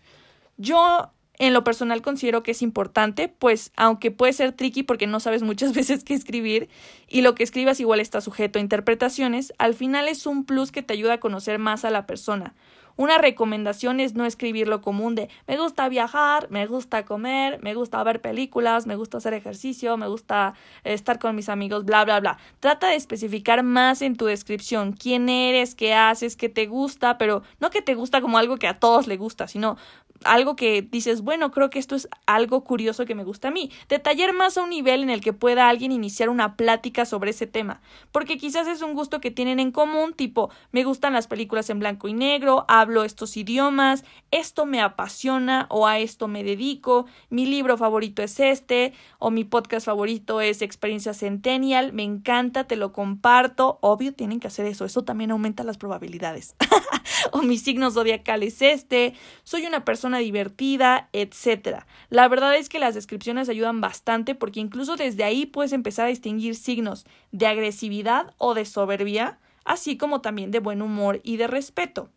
Yo 0.57 1.13
en 1.39 1.55
lo 1.55 1.65
personal 1.65 2.03
considero 2.03 2.43
que 2.43 2.51
es 2.53 2.63
importante, 2.63 3.29
pues 3.29 3.73
aunque 3.77 4.11
puede 4.11 4.33
ser 4.33 4.53
tricky 4.53 4.83
porque 4.83 5.07
no 5.07 5.21
sabes 5.21 5.43
muchas 5.43 5.73
veces 5.75 6.05
qué 6.05 6.15
escribir 6.15 6.69
y 7.09 7.23
lo 7.23 7.35
que 7.35 7.43
escribas 7.43 7.81
igual 7.81 8.01
está 8.01 8.21
sujeto 8.21 8.59
a 8.59 8.63
interpretaciones, 8.63 9.53
al 9.59 9.75
final 9.75 10.09
es 10.09 10.27
un 10.27 10.45
plus 10.45 10.73
que 10.73 10.83
te 10.83 10.93
ayuda 10.95 11.15
a 11.15 11.21
conocer 11.21 11.59
más 11.59 11.85
a 11.85 11.91
la 11.91 12.07
persona. 12.07 12.55
Una 12.97 13.17
recomendación 13.17 14.01
es 14.01 14.15
no 14.15 14.27
escribir 14.27 14.69
lo 14.69 14.83
común 14.83 15.15
de 15.15 15.31
me 15.47 15.57
gusta 15.57 15.89
viajar, 15.89 16.51
me 16.51 16.67
gusta 16.67 17.05
comer, 17.05 17.59
me 17.63 17.75
gusta 17.75 18.03
ver 18.05 18.21
películas, 18.21 18.87
me 18.87 18.97
gusta 18.97 19.19
hacer 19.19 19.33
ejercicio, 19.33 19.97
me 19.97 20.09
gusta 20.09 20.55
estar 20.85 21.19
con 21.19 21.35
mis 21.35 21.49
amigos, 21.49 21.87
bla, 21.87 22.05
bla, 22.05 22.21
bla. 22.21 22.39
Trata 22.61 22.89
de 22.89 22.97
especificar 22.97 23.63
más 23.63 24.03
en 24.03 24.17
tu 24.17 24.27
descripción 24.27 24.93
quién 24.93 25.31
eres, 25.31 25.75
qué 25.75 25.95
haces, 25.95 26.37
qué 26.37 26.51
te 26.51 26.67
gusta, 26.67 27.17
pero 27.17 27.43
no 27.61 27.71
que 27.71 27.81
te 27.81 27.95
gusta 27.95 28.21
como 28.21 28.37
algo 28.37 28.59
que 28.59 28.69
a 28.69 28.79
todos 28.79 29.07
le 29.07 29.17
gusta, 29.17 29.49
sino 29.49 29.79
algo 30.25 30.57
que 30.57 30.83
dices, 30.83 31.23
bueno, 31.23 31.51
creo 31.51 31.71
que 31.71 31.79
esto 31.79 31.95
es 31.95 32.09
algo 32.27 32.65
curioso 32.65 33.05
que 33.05 33.15
me 33.15 33.25
gusta 33.25 33.49
a 33.49 33.51
mí. 33.51 33.71
Detallar 33.89 34.33
más 34.33 34.57
a 34.57 34.63
un 34.63 34.71
nivel 34.71 35.03
en 35.03 35.11
el 35.11 35.21
que 35.21 35.33
pueda 35.33 35.69
alguien 35.69 35.93
iniciar 35.93 36.29
una 36.29 36.57
plática 36.57 37.05
sobre 37.05 37.31
ese 37.31 37.47
tema. 37.47 37.81
Porque 38.11 38.39
quizás 38.39 38.67
es 38.67 38.83
un 38.83 38.95
gusto 38.95 39.21
que 39.21 39.31
tienen 39.31 39.61
en 39.61 39.73
común, 39.73 40.15
tipo, 40.15 40.51
me 40.71 40.85
gustan 40.85 41.13
las 41.13 41.27
películas 41.27 41.71
en 41.71 41.79
blanco 41.79 42.09
y 42.09 42.15
negro, 42.15 42.65
hablo 42.69 43.05
estos 43.05 43.37
idiomas, 43.37 44.05
esto 44.31 44.67
me 44.67 44.81
apasiona 44.81 45.67
o 45.69 45.87
a 45.87 45.99
esto 45.99 46.29
me 46.29 46.45
dedico, 46.45 47.07
mi 47.31 47.47
libro 47.47 47.77
favorito 47.77 48.23
es 48.23 48.41
este 48.41 48.93
o 49.19 49.31
mi 49.31 49.45
podcast 49.45 49.87
favorito 49.87 50.41
es 50.41 50.63
Experiencia 50.63 51.15
Centennial, 51.15 51.93
me 51.93 52.03
encanta, 52.03 52.65
te 52.65 52.77
lo 52.77 52.93
comparto, 52.93 53.79
obvio 53.81 54.13
tienen 54.15 54.41
que 54.41 54.49
hacer 54.49 54.67
eso, 54.67 54.85
eso 54.85 55.05
también 55.05 55.31
aumenta 55.31 55.65
las 55.65 55.79
probabilidades. 55.79 56.55
o 57.33 57.43
mi 57.43 57.59
signo 57.59 57.91
zodiacal 57.91 58.43
es 58.43 58.63
este, 58.63 59.15
soy 59.43 59.67
una 59.67 59.85
persona 59.85 60.12
divertida, 60.19 61.09
etc. 61.13 61.85
La 62.09 62.29
verdad 62.29 62.57
es 62.57 62.69
que 62.69 62.79
las 62.79 62.95
descripciones 62.95 63.49
ayudan 63.49 63.81
bastante 63.81 64.35
porque 64.35 64.61
incluso 64.61 64.97
desde 64.97 65.25
ahí 65.25 65.47
puedes 65.47 65.73
empezar 65.73 66.07
a 66.07 66.11
distinguir 66.11 66.55
signos 66.55 67.05
de 67.31 67.47
agresividad 67.47 68.35
o 68.39 68.55
de 68.55 68.65
soberbia, 68.65 69.39
así 69.65 69.97
como 69.97 70.21
también 70.21 70.51
de 70.51 70.61
buen 70.61 70.83
humor 70.83 71.21
y 71.23 71.37
de 71.37 71.47
respeto. 71.47 72.11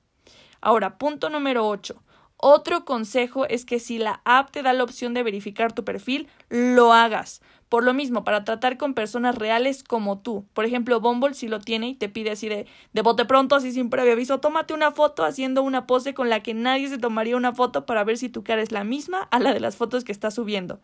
Ahora, 0.61 0.97
punto 0.97 1.29
número 1.29 1.67
8. 1.67 2.01
Otro 2.37 2.83
consejo 2.85 3.45
es 3.45 3.65
que 3.65 3.79
si 3.79 3.97
la 3.97 4.21
app 4.25 4.51
te 4.51 4.61
da 4.61 4.73
la 4.73 4.83
opción 4.83 5.13
de 5.13 5.23
verificar 5.23 5.73
tu 5.73 5.85
perfil, 5.85 6.27
lo 6.49 6.91
hagas. 6.91 7.41
Por 7.69 7.83
lo 7.83 7.93
mismo, 7.93 8.23
para 8.23 8.43
tratar 8.43 8.77
con 8.77 8.93
personas 8.93 9.35
reales 9.35 9.83
como 9.83 10.19
tú. 10.19 10.45
Por 10.53 10.65
ejemplo, 10.65 10.99
Bumble 10.99 11.33
si 11.33 11.47
lo 11.47 11.59
tiene 11.59 11.89
y 11.89 11.95
te 11.95 12.09
pide 12.09 12.31
así 12.31 12.47
de, 12.47 12.67
de 12.93 13.01
bote 13.01 13.25
pronto, 13.25 13.55
así 13.55 13.71
sin 13.71 13.89
previo 13.89 14.13
aviso, 14.13 14.39
tómate 14.39 14.73
una 14.73 14.91
foto 14.91 15.23
haciendo 15.23 15.63
una 15.63 15.87
pose 15.87 16.13
con 16.13 16.29
la 16.29 16.41
que 16.41 16.53
nadie 16.53 16.87
se 16.89 16.99
tomaría 16.99 17.35
una 17.35 17.53
foto 17.53 17.85
para 17.85 18.03
ver 18.03 18.17
si 18.17 18.29
tu 18.29 18.43
cara 18.43 18.61
es 18.61 18.71
la 18.71 18.83
misma 18.83 19.27
a 19.31 19.39
la 19.39 19.53
de 19.53 19.59
las 19.59 19.75
fotos 19.75 20.03
que 20.03 20.11
estás 20.11 20.35
subiendo. 20.35 20.79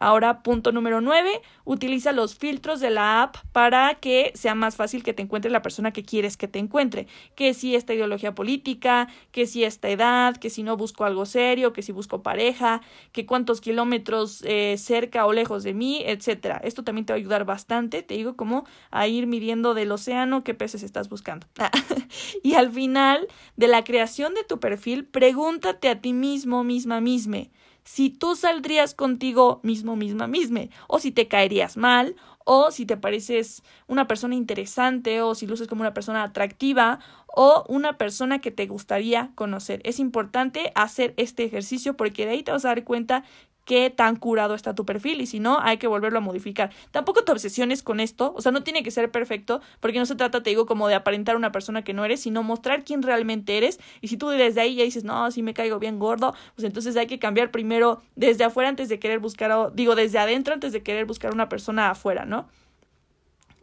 Ahora, 0.00 0.42
punto 0.42 0.72
número 0.72 1.00
9, 1.00 1.42
utiliza 1.64 2.12
los 2.12 2.36
filtros 2.36 2.80
de 2.80 2.90
la 2.90 3.22
app 3.22 3.36
para 3.52 3.94
que 3.94 4.32
sea 4.34 4.54
más 4.54 4.76
fácil 4.76 5.02
que 5.02 5.12
te 5.12 5.22
encuentre 5.22 5.50
la 5.50 5.62
persona 5.62 5.92
que 5.92 6.02
quieres 6.02 6.36
que 6.36 6.48
te 6.48 6.58
encuentre. 6.58 7.06
Que 7.34 7.54
si 7.54 7.74
esta 7.74 7.94
ideología 7.94 8.34
política, 8.34 9.08
que 9.32 9.46
si 9.46 9.64
esta 9.64 9.88
edad, 9.88 10.36
que 10.36 10.50
si 10.50 10.62
no 10.62 10.76
busco 10.76 11.04
algo 11.04 11.26
serio, 11.26 11.72
que 11.72 11.82
si 11.82 11.92
busco 11.92 12.22
pareja, 12.22 12.82
que 13.12 13.26
cuántos 13.26 13.60
kilómetros 13.60 14.42
eh, 14.46 14.76
cerca 14.78 15.26
o 15.26 15.32
lejos 15.32 15.62
de 15.62 15.74
mí, 15.74 16.02
etcétera. 16.04 16.60
Esto 16.62 16.84
también 16.84 17.06
te 17.06 17.12
va 17.12 17.16
a 17.16 17.20
ayudar 17.20 17.44
bastante, 17.44 18.02
te 18.02 18.14
digo, 18.14 18.36
como 18.36 18.66
a 18.90 19.06
ir 19.06 19.26
midiendo 19.26 19.74
del 19.74 19.92
océano 19.92 20.44
qué 20.44 20.54
peces 20.54 20.82
estás 20.82 21.08
buscando. 21.08 21.46
y 22.42 22.54
al 22.54 22.70
final 22.70 23.26
de 23.56 23.68
la 23.68 23.84
creación 23.84 24.34
de 24.34 24.44
tu 24.44 24.60
perfil, 24.60 25.04
pregúntate 25.04 25.88
a 25.88 26.00
ti 26.00 26.12
mismo, 26.12 26.64
misma, 26.64 27.00
misma 27.00 27.48
si 27.86 28.10
tú 28.10 28.34
saldrías 28.34 28.94
contigo 28.94 29.60
mismo, 29.62 29.94
misma, 29.94 30.26
misma, 30.26 30.62
o 30.88 30.98
si 30.98 31.12
te 31.12 31.28
caerías 31.28 31.76
mal, 31.76 32.16
o 32.44 32.72
si 32.72 32.84
te 32.84 32.96
pareces 32.96 33.62
una 33.86 34.08
persona 34.08 34.34
interesante, 34.34 35.22
o 35.22 35.36
si 35.36 35.46
luces 35.46 35.68
como 35.68 35.82
una 35.82 35.94
persona 35.94 36.24
atractiva, 36.24 36.98
o 37.28 37.64
una 37.68 37.96
persona 37.96 38.40
que 38.40 38.50
te 38.50 38.66
gustaría 38.66 39.30
conocer. 39.36 39.80
Es 39.84 40.00
importante 40.00 40.72
hacer 40.74 41.14
este 41.16 41.44
ejercicio 41.44 41.96
porque 41.96 42.26
de 42.26 42.32
ahí 42.32 42.42
te 42.42 42.50
vas 42.50 42.64
a 42.64 42.68
dar 42.68 42.82
cuenta 42.82 43.22
qué 43.66 43.90
tan 43.90 44.16
curado 44.16 44.54
está 44.54 44.74
tu 44.74 44.86
perfil 44.86 45.20
y 45.20 45.26
si 45.26 45.40
no, 45.40 45.58
hay 45.60 45.76
que 45.76 45.88
volverlo 45.88 46.18
a 46.18 46.22
modificar. 46.22 46.70
Tampoco 46.92 47.24
te 47.24 47.32
obsesiones 47.32 47.82
con 47.82 48.00
esto, 48.00 48.32
o 48.34 48.40
sea, 48.40 48.52
no 48.52 48.62
tiene 48.62 48.82
que 48.82 48.90
ser 48.90 49.10
perfecto, 49.10 49.60
porque 49.80 49.98
no 49.98 50.06
se 50.06 50.14
trata, 50.14 50.42
te 50.42 50.50
digo, 50.50 50.64
como 50.64 50.88
de 50.88 50.94
aparentar 50.94 51.36
una 51.36 51.52
persona 51.52 51.82
que 51.82 51.92
no 51.92 52.04
eres, 52.04 52.20
sino 52.20 52.42
mostrar 52.42 52.84
quién 52.84 53.02
realmente 53.02 53.58
eres. 53.58 53.78
Y 54.00 54.08
si 54.08 54.16
tú 54.16 54.28
desde 54.28 54.60
ahí 54.60 54.76
ya 54.76 54.84
dices, 54.84 55.04
no, 55.04 55.30
si 55.30 55.42
me 55.42 55.52
caigo 55.52 55.78
bien 55.78 55.98
gordo, 55.98 56.34
pues 56.54 56.64
entonces 56.64 56.96
hay 56.96 57.08
que 57.08 57.18
cambiar 57.18 57.50
primero 57.50 58.00
desde 58.14 58.44
afuera 58.44 58.70
antes 58.70 58.88
de 58.88 58.98
querer 59.00 59.18
buscar, 59.18 59.74
digo, 59.74 59.96
desde 59.96 60.18
adentro 60.18 60.54
antes 60.54 60.72
de 60.72 60.82
querer 60.82 61.04
buscar 61.04 61.34
una 61.34 61.48
persona 61.48 61.90
afuera, 61.90 62.24
¿no? 62.24 62.48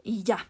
Y 0.04 0.24
ya. 0.24 0.50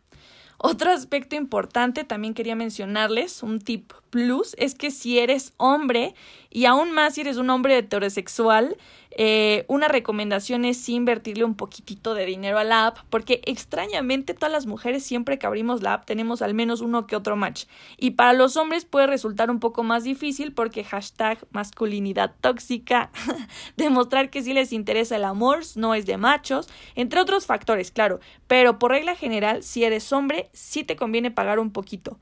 Otro 0.65 0.91
aspecto 0.91 1.35
importante 1.35 2.05
también 2.05 2.33
quería 2.33 2.55
mencionarles, 2.55 3.43
un 3.43 3.59
tip 3.59 3.91
plus, 4.09 4.55
es 4.57 4.75
que 4.75 4.91
si 4.91 5.19
eres 5.19 5.53
hombre 5.57 6.15
y 6.53 6.65
aún 6.65 6.91
más 6.91 7.15
si 7.15 7.21
eres 7.21 7.37
un 7.37 7.49
hombre 7.49 7.79
heterosexual, 7.79 8.77
eh, 9.15 9.65
una 9.67 9.87
recomendación 9.87 10.65
es 10.65 10.87
invertirle 10.87 11.45
un 11.45 11.55
poquitito 11.55 12.13
de 12.13 12.27
dinero 12.27 12.59
a 12.59 12.63
la 12.63 12.85
app, 12.85 12.97
porque 13.09 13.41
extrañamente 13.45 14.35
todas 14.35 14.51
las 14.51 14.67
mujeres 14.67 15.03
siempre 15.03 15.39
que 15.39 15.47
abrimos 15.47 15.81
la 15.81 15.93
app 15.93 16.05
tenemos 16.05 16.43
al 16.43 16.53
menos 16.53 16.81
uno 16.81 17.07
que 17.07 17.15
otro 17.15 17.35
match. 17.35 17.65
Y 17.97 18.11
para 18.11 18.33
los 18.33 18.55
hombres 18.55 18.85
puede 18.85 19.07
resultar 19.07 19.49
un 19.49 19.59
poco 19.59 19.81
más 19.81 20.03
difícil 20.03 20.53
porque 20.53 20.83
hashtag 20.83 21.39
masculinidad 21.49 22.35
tóxica, 22.39 23.09
demostrar 23.75 24.29
que 24.29 24.43
si 24.43 24.53
les 24.53 24.73
interesa 24.73 25.15
el 25.15 25.23
amor, 25.23 25.61
no 25.75 25.95
es 25.95 26.05
de 26.05 26.17
machos, 26.17 26.69
entre 26.93 27.19
otros 27.19 27.47
factores, 27.47 27.89
claro. 27.89 28.19
Pero 28.45 28.77
por 28.77 28.91
regla 28.91 29.15
general, 29.15 29.63
si 29.63 29.83
eres 29.83 30.13
hombre, 30.13 30.51
sí 30.53 30.83
te 30.83 30.95
conviene 30.95 31.31
pagar 31.31 31.57
un 31.57 31.71
poquito 31.71 32.19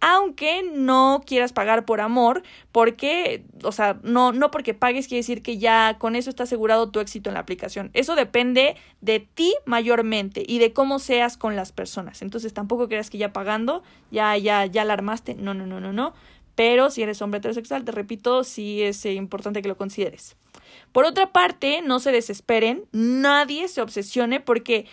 aunque 0.00 0.62
no 0.62 1.22
quieras 1.24 1.52
pagar 1.52 1.84
por 1.84 2.00
amor, 2.00 2.42
porque, 2.72 3.44
o 3.62 3.72
sea, 3.72 3.98
no, 4.02 4.32
no 4.32 4.50
porque 4.50 4.74
pagues 4.74 5.08
quiere 5.08 5.20
decir 5.20 5.42
que 5.42 5.58
ya 5.58 5.98
con 5.98 6.16
eso 6.16 6.30
está 6.30 6.44
asegurado 6.44 6.90
tu 6.90 7.00
éxito 7.00 7.30
en 7.30 7.34
la 7.34 7.40
aplicación. 7.40 7.90
Eso 7.92 8.16
depende 8.16 8.76
de 9.00 9.20
ti 9.20 9.54
mayormente 9.66 10.42
y 10.46 10.58
de 10.58 10.72
cómo 10.72 10.98
seas 10.98 11.36
con 11.36 11.54
las 11.54 11.72
personas. 11.72 12.22
Entonces 12.22 12.54
tampoco 12.54 12.88
creas 12.88 13.10
que 13.10 13.18
ya 13.18 13.32
pagando, 13.32 13.82
ya, 14.10 14.36
ya, 14.36 14.66
ya 14.66 14.84
la 14.84 14.94
armaste. 14.94 15.34
No, 15.34 15.54
no, 15.54 15.66
no, 15.66 15.80
no, 15.80 15.92
no. 15.92 16.14
Pero 16.54 16.90
si 16.90 17.02
eres 17.02 17.22
hombre 17.22 17.38
heterosexual, 17.38 17.84
te 17.84 17.92
repito, 17.92 18.44
sí 18.44 18.82
es 18.82 19.04
eh, 19.04 19.14
importante 19.14 19.62
que 19.62 19.68
lo 19.68 19.76
consideres. 19.76 20.36
Por 20.92 21.04
otra 21.04 21.32
parte, 21.32 21.82
no 21.82 22.00
se 22.00 22.12
desesperen, 22.12 22.84
nadie 22.92 23.68
se 23.68 23.80
obsesione 23.80 24.40
porque 24.40 24.86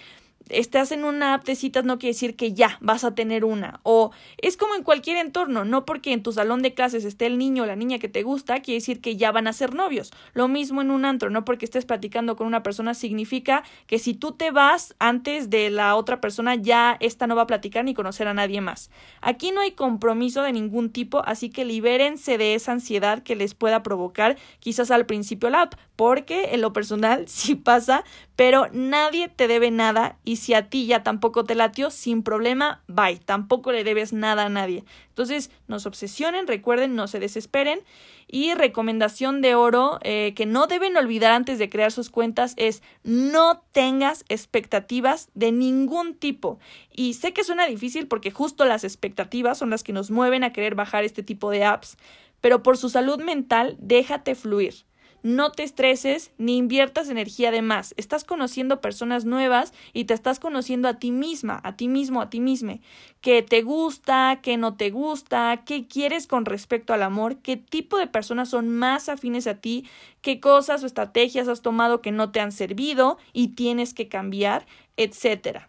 estás 0.50 0.92
en 0.92 1.04
una 1.04 1.34
app 1.34 1.46
de 1.46 1.56
citas 1.56 1.86
no 1.86 2.00
quiere 2.00 2.14
decir 2.14 2.36
que 2.36 2.54
ya 2.54 2.78
vas 2.82 3.04
a 3.04 3.16
tener 3.16 3.46
una. 3.46 3.80
O 3.84 4.12
es 4.38 4.58
como 4.58 4.76
en 4.76 4.84
cualquier 4.84 5.18
entorno, 5.18 5.66
no 5.66 5.86
porque 5.86 6.14
en 6.14 6.24
tu 6.24 6.32
salón 6.32 6.62
de 6.62 6.74
clases 6.74 7.06
esté 7.06 7.26
el 7.26 7.38
niño 7.38 7.64
o 7.64 7.66
la 7.66 7.76
niña 7.76 8.00
que 8.00 8.10
te 8.10 8.24
gusta, 8.24 8.62
quiere 8.62 8.78
decir 8.78 9.02
que 9.02 9.16
ya 9.16 9.32
van 9.32 9.48
a 9.48 9.54
ser 9.54 9.74
novios. 9.74 10.12
Lo 10.34 10.48
mismo 10.48 10.82
en 10.82 10.92
un 10.92 11.06
antro, 11.06 11.30
no 11.30 11.46
porque 11.46 11.66
estés 11.66 11.86
platicando 11.86 12.36
con 12.36 12.48
una 12.48 12.64
persona 12.64 12.94
significa 12.94 13.64
que 13.88 14.00
si 14.00 14.14
tú 14.14 14.32
te 14.32 14.52
vas 14.52 14.96
antes 15.00 15.50
de 15.50 15.70
la 15.70 15.96
otra 15.96 16.22
persona, 16.22 16.56
ya 16.56 16.98
esta 17.00 17.28
no 17.28 17.36
va 17.36 17.44
a 17.44 17.48
platicar 17.48 17.86
ni 17.86 17.94
conocer 17.94 18.28
a 18.28 18.34
nadie 18.34 18.62
más. 18.62 18.90
Aquí 19.22 19.52
no 19.52 19.62
hay 19.62 19.72
compromiso 19.72 20.42
de 20.42 20.54
ningún 20.54 20.92
tipo, 20.92 21.22
así 21.26 21.50
que 21.50 21.66
libérense 21.66 22.38
de 22.38 22.56
esa 22.56 22.72
ansiedad 22.72 23.24
que 23.24 23.36
les 23.36 23.54
pueda 23.54 23.84
provocar 23.84 24.38
quizás 24.60 24.92
al 24.92 25.06
principio 25.06 25.50
la 25.50 25.64
app, 25.64 25.76
porque 25.96 26.54
en 26.54 26.62
lo 26.62 26.74
personal 26.74 27.28
sí 27.28 27.56
pasa, 27.56 28.04
pero 28.36 28.68
nadie 28.72 29.28
te 29.30 29.48
debe 29.48 29.72
nada 29.72 30.18
y 30.24 30.37
si 30.38 30.54
a 30.54 30.70
ti 30.70 30.86
ya 30.86 31.04
tampoco 31.04 31.44
te 31.44 31.54
latió, 31.54 31.90
sin 31.92 32.24
problema, 32.24 32.82
bye, 32.88 33.18
tampoco 33.18 33.74
le 33.74 33.84
debes 33.84 34.14
nada 34.14 34.46
a 34.46 34.50
nadie. 34.50 34.86
Entonces, 35.10 35.52
no 35.68 35.80
se 35.80 35.90
obsesionen, 35.90 36.48
recuerden, 36.48 36.96
no 36.96 37.08
se 37.08 37.20
desesperen. 37.20 37.82
Y 38.30 38.54
recomendación 38.54 39.42
de 39.42 39.56
oro 39.56 40.00
eh, 40.02 40.34
que 40.36 40.46
no 40.46 40.68
deben 40.68 40.98
olvidar 40.98 41.32
antes 41.32 41.60
de 41.60 41.70
crear 41.70 41.92
sus 41.92 42.10
cuentas 42.10 42.54
es 42.58 42.84
no 43.04 43.64
tengas 43.72 44.26
expectativas 44.28 45.30
de 45.34 45.52
ningún 45.52 46.14
tipo. 46.14 46.60
Y 46.92 47.14
sé 47.14 47.34
que 47.34 47.44
suena 47.44 47.68
difícil 47.68 48.08
porque 48.08 48.32
justo 48.32 48.66
las 48.66 48.84
expectativas 48.84 49.58
son 49.58 49.70
las 49.70 49.84
que 49.84 49.94
nos 49.94 50.12
mueven 50.12 50.44
a 50.44 50.54
querer 50.54 50.76
bajar 50.76 51.04
este 51.04 51.24
tipo 51.24 51.52
de 51.52 51.64
apps, 51.64 51.98
pero 52.42 52.64
por 52.64 52.78
su 52.78 52.90
salud 52.90 53.22
mental, 53.22 53.78
déjate 53.80 54.36
fluir. 54.36 54.87
No 55.28 55.52
te 55.52 55.64
estreses 55.64 56.32
ni 56.38 56.56
inviertas 56.56 57.10
energía 57.10 57.52
de 57.52 57.62
más. 57.62 57.94
Estás 57.98 58.24
conociendo 58.24 58.80
personas 58.80 59.26
nuevas 59.26 59.74
y 59.92 60.06
te 60.06 60.14
estás 60.14 60.40
conociendo 60.40 60.88
a 60.88 61.00
ti 61.00 61.12
misma, 61.12 61.60
a 61.66 61.76
ti 61.76 61.90
mismo, 61.90 62.22
a 62.22 62.30
ti 62.30 62.40
misma. 62.40 62.80
¿Qué 63.20 63.42
te 63.42 63.62
gusta? 63.62 64.40
¿Qué 64.42 64.56
no 64.56 64.78
te 64.78 64.90
gusta? 64.90 65.64
¿Qué 65.66 65.86
quieres 65.86 66.28
con 66.28 66.46
respecto 66.46 66.94
al 66.94 67.04
amor? 67.04 67.40
¿Qué 67.40 67.58
tipo 67.58 67.98
de 67.98 68.08
personas 68.08 68.48
son 68.48 68.70
más 68.70 69.10
afines 69.10 69.48
a 69.48 69.56
ti? 69.56 69.86
¿Qué 70.22 70.40
cosas 70.40 70.82
o 70.84 70.86
estrategias 70.86 71.50
has 71.50 71.62
tomado 71.62 72.02
que 72.02 72.14
no 72.14 72.32
te 72.32 72.40
han 72.40 72.54
servido 72.54 73.18
y 73.34 73.50
tienes 73.50 73.94
que 73.94 74.08
cambiar? 74.08 74.66
Etcétera. 74.96 75.68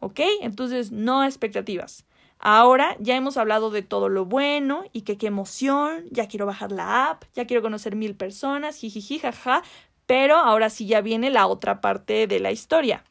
¿Ok? 0.00 0.20
Entonces, 0.42 0.92
no 0.92 1.24
expectativas. 1.24 2.04
Ahora 2.42 2.96
ya 3.00 3.16
hemos 3.16 3.36
hablado 3.36 3.70
de 3.70 3.82
todo 3.82 4.08
lo 4.08 4.24
bueno 4.24 4.84
y 4.94 5.02
que 5.02 5.18
qué 5.18 5.26
emoción, 5.26 6.06
ya 6.10 6.26
quiero 6.26 6.46
bajar 6.46 6.72
la 6.72 7.10
app, 7.10 7.24
ya 7.34 7.46
quiero 7.46 7.62
conocer 7.62 7.96
mil 7.96 8.16
personas, 8.16 8.76
jijiji, 8.78 9.18
jaja, 9.18 9.62
pero 10.06 10.36
ahora 10.36 10.70
sí 10.70 10.86
ya 10.86 11.02
viene 11.02 11.28
la 11.28 11.46
otra 11.46 11.82
parte 11.82 12.26
de 12.26 12.40
la 12.40 12.50
historia. 12.50 13.04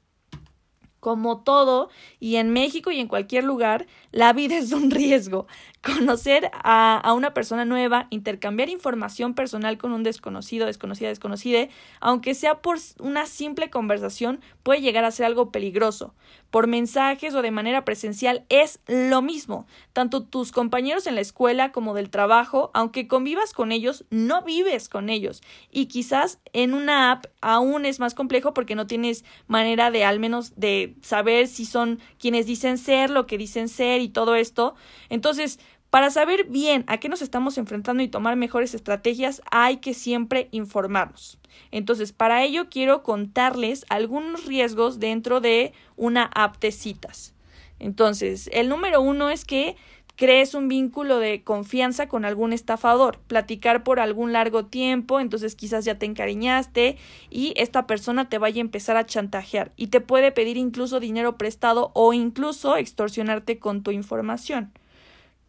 Como 0.99 1.43
todo, 1.43 1.89
y 2.19 2.38
en 2.38 2.49
México 2.49 2.89
y 2.89 2.99
en 2.99 3.07
cualquier 3.07 3.43
lugar, 3.43 3.86
la 4.12 4.34
vida 4.34 4.57
es 4.57 4.72
un 4.72 4.91
riesgo. 4.91 5.47
Conocer 5.82 6.51
a, 6.51 6.97
a, 6.97 7.14
una 7.14 7.34
persona 7.34 7.64
nueva, 7.64 8.07
intercambiar 8.10 8.68
información 8.68 9.34
personal 9.34 9.78
con 9.78 9.93
un 9.93 10.03
desconocido, 10.03 10.66
desconocida, 10.66 11.07
desconocida, 11.07 11.70
aunque 12.01 12.36
sea 12.36 12.62
por 12.62 12.78
una 12.99 13.26
simple 13.26 13.70
conversación, 13.70 14.41
puede 14.64 14.82
llegar 14.82 15.05
a 15.05 15.12
ser 15.12 15.26
algo 15.26 15.51
peligroso. 15.51 16.14
Por 16.49 16.68
mensajes 16.68 17.36
o 17.36 17.41
de 17.41 17.51
manera 17.51 17.86
presencial 17.86 18.45
es 18.49 18.80
lo 18.88 19.22
mismo. 19.22 19.68
Tanto 19.93 20.24
tus 20.24 20.51
compañeros 20.51 21.05
en 21.05 21.16
la 21.16 21.22
escuela 21.22 21.72
como 21.72 21.93
del 21.93 22.10
trabajo, 22.10 22.72
aunque 22.74 23.07
convivas 23.07 23.53
con 23.53 23.72
ellos, 23.72 24.05
no 24.10 24.41
vives 24.41 24.89
con 24.89 25.10
ellos. 25.10 25.41
Y 25.72 25.86
quizás 25.86 26.39
en 26.51 26.74
una 26.74 27.12
app 27.12 27.28
aún 27.41 27.86
es 27.86 27.99
más 27.99 28.16
complejo 28.16 28.53
porque 28.53 28.76
no 28.76 28.88
tienes 28.88 29.24
manera 29.47 29.91
de 29.91 30.03
al 30.03 30.20
menos 30.20 30.53
de 30.55 30.95
saber 31.01 31.47
si 31.47 31.66
son 31.66 31.99
quienes 32.20 32.47
dicen 32.47 32.78
ser, 32.78 33.12
lo 33.12 33.28
que 33.28 33.38
dicen 33.38 33.70
ser 33.70 33.99
y 34.02 34.10
todo 34.10 34.36
esto. 34.36 34.76
Entonces, 35.10 35.60
Para 35.89 36.12
saber 36.12 36.45
bien 36.45 36.84
a 36.86 37.00
qué 37.00 37.10
nos 37.10 37.24
estamos 37.24 37.58
enfrentando 37.58 38.04
y 38.04 38.08
tomar 38.08 38.36
mejores 38.36 38.76
estrategias, 38.76 39.41
hay 39.50 39.78
que 39.78 39.95
siempre 39.95 40.47
informarnos. 40.52 41.39
Entonces, 41.72 42.14
para 42.14 42.43
ello 42.43 42.70
quiero 42.70 43.02
contarles 43.02 43.86
algunos 43.89 44.45
riesgos 44.45 45.00
dentro 45.00 45.41
de 45.41 45.74
una 45.95 46.30
app 46.36 46.60
de 46.60 46.72
citas. 46.72 47.34
Entonces, 47.80 48.50
el 48.54 48.70
número 48.70 49.02
uno 49.02 49.32
es 49.32 49.45
que 49.45 49.78
crees 50.20 50.53
un 50.53 50.67
vínculo 50.67 51.17
de 51.17 51.45
confianza 51.45 52.09
con 52.09 52.26
algún 52.26 52.51
estafador, 52.51 53.20
platicar 53.28 53.86
por 53.86 54.01
algún 54.01 54.34
largo 54.34 54.65
tiempo, 54.65 55.22
entonces 55.22 55.55
quizás 55.55 55.86
ya 55.86 55.97
te 55.97 56.05
encariñaste 56.05 56.97
y 57.30 57.53
esta 57.55 57.88
persona 57.88 58.28
te 58.28 58.38
vaya 58.38 58.59
a 58.59 58.67
empezar 58.67 58.97
a 58.97 59.05
chantajear 59.05 59.72
y 59.78 59.88
te 59.88 60.01
puede 60.01 60.34
pedir 60.34 60.57
incluso 60.57 60.99
dinero 60.99 61.38
prestado 61.38 61.91
o 61.93 62.11
incluso 62.11 62.76
extorsionarte 62.76 63.59
con 63.59 63.82
tu 63.82 63.91
información. 63.91 64.74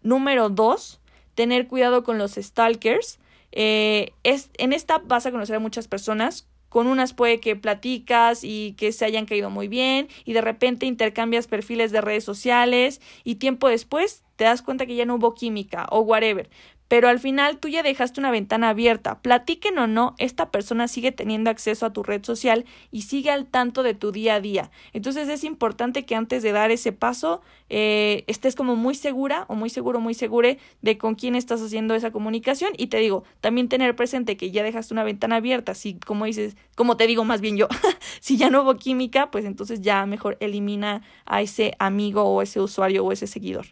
Número 0.04 0.50
dos, 0.50 1.00
tener 1.34 1.66
cuidado 1.66 2.04
con 2.04 2.18
los 2.18 2.34
stalkers. 2.36 3.18
Eh, 3.50 4.12
es, 4.22 4.50
en 4.56 4.72
esta 4.72 4.98
vas 4.98 5.26
a 5.26 5.32
conocer 5.32 5.56
a 5.56 5.60
muchas 5.60 5.88
personas. 5.88 6.46
Con 6.68 6.86
unas 6.86 7.12
puede 7.12 7.40
que 7.40 7.56
platicas 7.56 8.44
y 8.44 8.76
que 8.78 8.92
se 8.92 9.04
hayan 9.04 9.26
caído 9.26 9.50
muy 9.50 9.66
bien 9.66 10.06
y 10.24 10.34
de 10.34 10.40
repente 10.40 10.86
intercambias 10.86 11.48
perfiles 11.48 11.90
de 11.90 12.00
redes 12.00 12.22
sociales 12.22 13.00
y 13.24 13.34
tiempo 13.34 13.68
después 13.68 14.22
te 14.40 14.46
das 14.46 14.62
cuenta 14.62 14.86
que 14.86 14.96
ya 14.96 15.04
no 15.04 15.16
hubo 15.16 15.34
química 15.34 15.86
o 15.90 16.00
whatever 16.00 16.48
pero 16.90 17.06
al 17.06 17.20
final 17.20 17.58
tú 17.58 17.68
ya 17.68 17.84
dejaste 17.84 18.18
una 18.18 18.32
ventana 18.32 18.70
abierta. 18.70 19.22
Platiquen 19.22 19.78
o 19.78 19.86
no, 19.86 20.16
esta 20.18 20.50
persona 20.50 20.88
sigue 20.88 21.12
teniendo 21.12 21.48
acceso 21.48 21.86
a 21.86 21.92
tu 21.92 22.02
red 22.02 22.24
social 22.24 22.64
y 22.90 23.02
sigue 23.02 23.30
al 23.30 23.46
tanto 23.46 23.84
de 23.84 23.94
tu 23.94 24.10
día 24.10 24.34
a 24.34 24.40
día. 24.40 24.72
Entonces 24.92 25.28
es 25.28 25.44
importante 25.44 26.04
que 26.04 26.16
antes 26.16 26.42
de 26.42 26.50
dar 26.50 26.72
ese 26.72 26.90
paso 26.90 27.42
eh, 27.68 28.24
estés 28.26 28.56
como 28.56 28.74
muy 28.74 28.96
segura 28.96 29.44
o 29.46 29.54
muy 29.54 29.70
seguro, 29.70 30.00
muy 30.00 30.14
segure 30.14 30.58
de 30.82 30.98
con 30.98 31.14
quién 31.14 31.36
estás 31.36 31.62
haciendo 31.62 31.94
esa 31.94 32.10
comunicación. 32.10 32.72
Y 32.76 32.88
te 32.88 32.96
digo, 32.96 33.22
también 33.40 33.68
tener 33.68 33.94
presente 33.94 34.36
que 34.36 34.50
ya 34.50 34.64
dejaste 34.64 34.92
una 34.92 35.04
ventana 35.04 35.36
abierta. 35.36 35.76
Si, 35.76 35.94
como 35.94 36.24
dices, 36.24 36.56
como 36.74 36.96
te 36.96 37.06
digo 37.06 37.24
más 37.24 37.40
bien 37.40 37.56
yo, 37.56 37.68
si 38.20 38.36
ya 38.36 38.50
no 38.50 38.62
hubo 38.62 38.74
química, 38.74 39.30
pues 39.30 39.44
entonces 39.44 39.80
ya 39.80 40.04
mejor 40.06 40.38
elimina 40.40 41.02
a 41.24 41.40
ese 41.40 41.76
amigo 41.78 42.24
o 42.24 42.42
ese 42.42 42.58
usuario 42.58 43.04
o 43.04 43.12
ese 43.12 43.28
seguidor. 43.28 43.66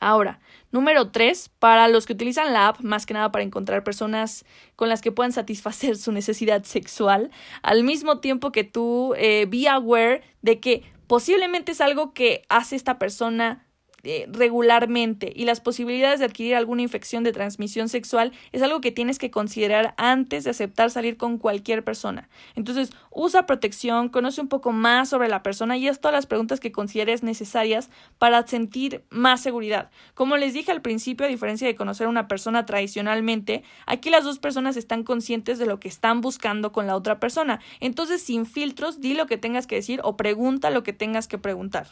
Ahora, 0.00 0.40
número 0.70 1.10
tres, 1.10 1.50
para 1.58 1.88
los 1.88 2.06
que 2.06 2.12
utilizan 2.12 2.52
la 2.52 2.68
app 2.68 2.80
más 2.80 3.06
que 3.06 3.14
nada 3.14 3.32
para 3.32 3.44
encontrar 3.44 3.84
personas 3.84 4.44
con 4.76 4.88
las 4.88 5.00
que 5.00 5.12
puedan 5.12 5.32
satisfacer 5.32 5.96
su 5.96 6.12
necesidad 6.12 6.64
sexual, 6.64 7.30
al 7.62 7.84
mismo 7.84 8.18
tiempo 8.20 8.52
que 8.52 8.64
tú 8.64 9.14
eh, 9.16 9.46
be 9.48 9.68
aware 9.68 10.22
de 10.42 10.60
que 10.60 10.84
posiblemente 11.06 11.72
es 11.72 11.80
algo 11.80 12.12
que 12.12 12.42
hace 12.48 12.76
esta 12.76 12.98
persona 12.98 13.64
eh, 14.04 14.26
regularmente 14.30 15.32
y 15.34 15.44
las 15.44 15.60
posibilidades 15.60 16.20
de 16.20 16.26
adquirir 16.26 16.54
alguna 16.54 16.82
infección 16.82 17.24
de 17.24 17.32
transmisión 17.32 17.88
sexual 17.88 18.32
es 18.52 18.62
algo 18.62 18.80
que 18.80 18.92
tienes 18.92 19.18
que 19.18 19.32
considerar 19.32 19.94
antes 19.96 20.44
de 20.44 20.50
aceptar 20.50 20.90
salir 20.90 21.16
con 21.16 21.36
cualquier 21.36 21.82
persona. 21.82 22.28
Entonces, 22.54 22.90
usa 23.10 23.46
protección, 23.46 24.08
conoce 24.08 24.40
un 24.40 24.46
poco 24.46 24.70
más 24.70 25.08
sobre 25.08 25.28
la 25.28 25.42
persona 25.42 25.76
y 25.76 25.88
haz 25.88 26.00
todas 26.00 26.14
las 26.14 26.26
preguntas 26.26 26.60
que 26.60 26.70
consideres 26.70 27.24
necesarias 27.24 27.90
para 28.18 28.46
sentir 28.46 29.04
más 29.10 29.40
seguridad. 29.40 29.90
Como 30.14 30.36
les 30.36 30.52
dije 30.54 30.70
al 30.70 30.82
principio, 30.82 31.26
a 31.26 31.28
diferencia 31.28 31.66
de 31.66 31.74
conocer 31.74 32.06
a 32.06 32.10
una 32.10 32.28
persona 32.28 32.66
tradicionalmente, 32.66 33.64
aquí 33.86 34.10
las 34.10 34.24
dos 34.24 34.38
personas 34.38 34.76
están 34.76 35.02
conscientes 35.02 35.58
de 35.58 35.66
lo 35.66 35.80
que 35.80 35.88
están 35.88 36.20
buscando 36.20 36.70
con 36.70 36.86
la 36.86 36.94
otra 36.94 37.18
persona. 37.18 37.60
Entonces, 37.80 38.22
sin 38.22 38.46
filtros, 38.46 39.00
di 39.00 39.14
lo 39.14 39.26
que 39.26 39.38
tengas 39.38 39.66
que 39.66 39.74
decir 39.74 40.00
o 40.04 40.16
pregunta 40.16 40.70
lo 40.70 40.84
que 40.84 40.92
tengas 40.92 41.26
que 41.26 41.38
preguntar. 41.38 41.88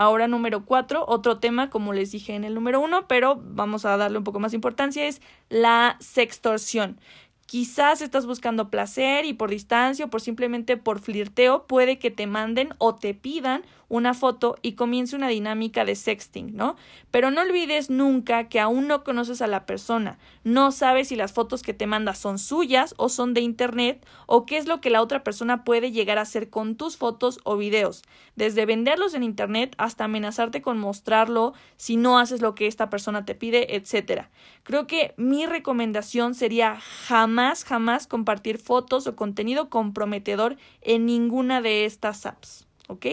Ahora 0.00 0.28
número 0.28 0.64
cuatro, 0.64 1.04
otro 1.08 1.40
tema, 1.40 1.70
como 1.70 1.92
les 1.92 2.12
dije 2.12 2.36
en 2.36 2.44
el 2.44 2.54
número 2.54 2.78
uno, 2.78 3.08
pero 3.08 3.42
vamos 3.42 3.84
a 3.84 3.96
darle 3.96 4.18
un 4.18 4.22
poco 4.22 4.38
más 4.38 4.54
importancia, 4.54 5.04
es 5.08 5.20
la 5.48 5.96
sextorsión. 5.98 7.00
Quizás 7.46 8.00
estás 8.00 8.24
buscando 8.24 8.70
placer 8.70 9.24
y 9.24 9.32
por 9.32 9.50
distancia 9.50 10.04
o 10.04 10.08
por 10.08 10.20
simplemente 10.20 10.76
por 10.76 11.00
flirteo 11.00 11.66
puede 11.66 11.98
que 11.98 12.12
te 12.12 12.28
manden 12.28 12.68
o 12.78 12.94
te 12.94 13.12
pidan 13.12 13.64
una 13.88 14.14
foto 14.14 14.56
y 14.62 14.72
comience 14.72 15.16
una 15.16 15.28
dinámica 15.28 15.84
de 15.84 15.94
sexting, 15.94 16.54
¿no? 16.54 16.76
Pero 17.10 17.30
no 17.30 17.40
olvides 17.40 17.90
nunca 17.90 18.48
que 18.48 18.60
aún 18.60 18.86
no 18.86 19.02
conoces 19.02 19.40
a 19.40 19.46
la 19.46 19.64
persona, 19.66 20.18
no 20.44 20.72
sabes 20.72 21.08
si 21.08 21.16
las 21.16 21.32
fotos 21.32 21.62
que 21.62 21.74
te 21.74 21.86
manda 21.86 22.14
son 22.14 22.38
suyas 22.38 22.94
o 22.98 23.08
son 23.08 23.34
de 23.34 23.40
internet 23.40 24.06
o 24.26 24.44
qué 24.46 24.58
es 24.58 24.66
lo 24.66 24.80
que 24.80 24.90
la 24.90 25.02
otra 25.02 25.24
persona 25.24 25.64
puede 25.64 25.90
llegar 25.90 26.18
a 26.18 26.22
hacer 26.22 26.50
con 26.50 26.76
tus 26.76 26.96
fotos 26.96 27.40
o 27.44 27.56
videos, 27.56 28.02
desde 28.36 28.66
venderlos 28.66 29.14
en 29.14 29.22
internet 29.22 29.74
hasta 29.78 30.04
amenazarte 30.04 30.60
con 30.60 30.78
mostrarlo 30.78 31.54
si 31.76 31.96
no 31.96 32.18
haces 32.18 32.42
lo 32.42 32.54
que 32.54 32.66
esta 32.66 32.90
persona 32.90 33.24
te 33.24 33.34
pide, 33.34 33.76
etcétera. 33.76 34.30
Creo 34.64 34.86
que 34.86 35.14
mi 35.16 35.46
recomendación 35.46 36.34
sería 36.34 36.78
jamás, 36.80 37.64
jamás 37.64 38.06
compartir 38.06 38.58
fotos 38.58 39.06
o 39.06 39.16
contenido 39.16 39.70
comprometedor 39.70 40.56
en 40.82 41.06
ninguna 41.06 41.62
de 41.62 41.84
estas 41.84 42.26
apps, 42.26 42.66
¿ok? 42.88 43.06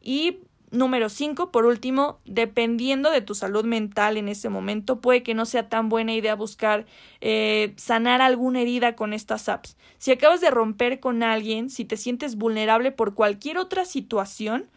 Y 0.00 0.38
número 0.70 1.08
5, 1.08 1.50
por 1.50 1.66
último, 1.66 2.20
dependiendo 2.24 3.10
de 3.10 3.20
tu 3.20 3.34
salud 3.34 3.64
mental 3.64 4.16
en 4.16 4.28
ese 4.28 4.48
momento, 4.48 5.00
puede 5.00 5.22
que 5.22 5.34
no 5.34 5.46
sea 5.46 5.68
tan 5.68 5.88
buena 5.88 6.14
idea 6.14 6.34
buscar 6.34 6.86
eh, 7.20 7.74
sanar 7.76 8.22
alguna 8.22 8.60
herida 8.60 8.94
con 8.94 9.12
estas 9.12 9.48
apps. 9.48 9.76
Si 9.98 10.12
acabas 10.12 10.40
de 10.40 10.50
romper 10.50 11.00
con 11.00 11.22
alguien, 11.22 11.70
si 11.70 11.84
te 11.84 11.96
sientes 11.96 12.36
vulnerable 12.36 12.92
por 12.92 13.14
cualquier 13.14 13.58
otra 13.58 13.84
situación, 13.84 14.68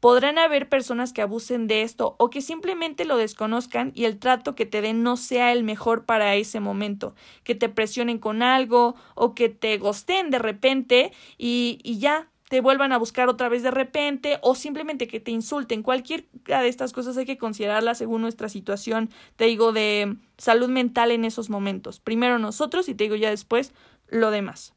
podrán 0.00 0.38
haber 0.38 0.68
personas 0.68 1.12
que 1.12 1.22
abusen 1.22 1.66
de 1.66 1.82
esto 1.82 2.16
o 2.18 2.30
que 2.30 2.40
simplemente 2.40 3.04
lo 3.04 3.16
desconozcan 3.18 3.92
y 3.94 4.06
el 4.06 4.18
trato 4.18 4.54
que 4.54 4.66
te 4.66 4.80
den 4.80 5.02
no 5.02 5.16
sea 5.18 5.52
el 5.52 5.62
mejor 5.62 6.06
para 6.06 6.34
ese 6.36 6.58
momento, 6.58 7.14
que 7.44 7.54
te 7.54 7.68
presionen 7.68 8.18
con 8.18 8.42
algo 8.42 8.96
o 9.14 9.34
que 9.34 9.50
te 9.50 9.76
gosten 9.76 10.30
de 10.30 10.38
repente 10.38 11.12
y, 11.36 11.78
y 11.82 11.98
ya 11.98 12.29
te 12.50 12.60
vuelvan 12.60 12.90
a 12.90 12.98
buscar 12.98 13.28
otra 13.28 13.48
vez 13.48 13.62
de 13.62 13.70
repente 13.70 14.40
o 14.42 14.56
simplemente 14.56 15.06
que 15.06 15.20
te 15.20 15.30
insulten. 15.30 15.84
Cualquiera 15.84 16.24
de 16.62 16.66
estas 16.66 16.92
cosas 16.92 17.16
hay 17.16 17.24
que 17.24 17.38
considerarlas 17.38 17.98
según 17.98 18.22
nuestra 18.22 18.48
situación, 18.48 19.08
te 19.36 19.44
digo, 19.44 19.70
de 19.70 20.16
salud 20.36 20.68
mental 20.68 21.12
en 21.12 21.24
esos 21.24 21.48
momentos. 21.48 22.00
Primero 22.00 22.40
nosotros 22.40 22.88
y 22.88 22.96
te 22.96 23.04
digo 23.04 23.14
ya 23.14 23.30
después 23.30 23.72
lo 24.08 24.32
demás. 24.32 24.74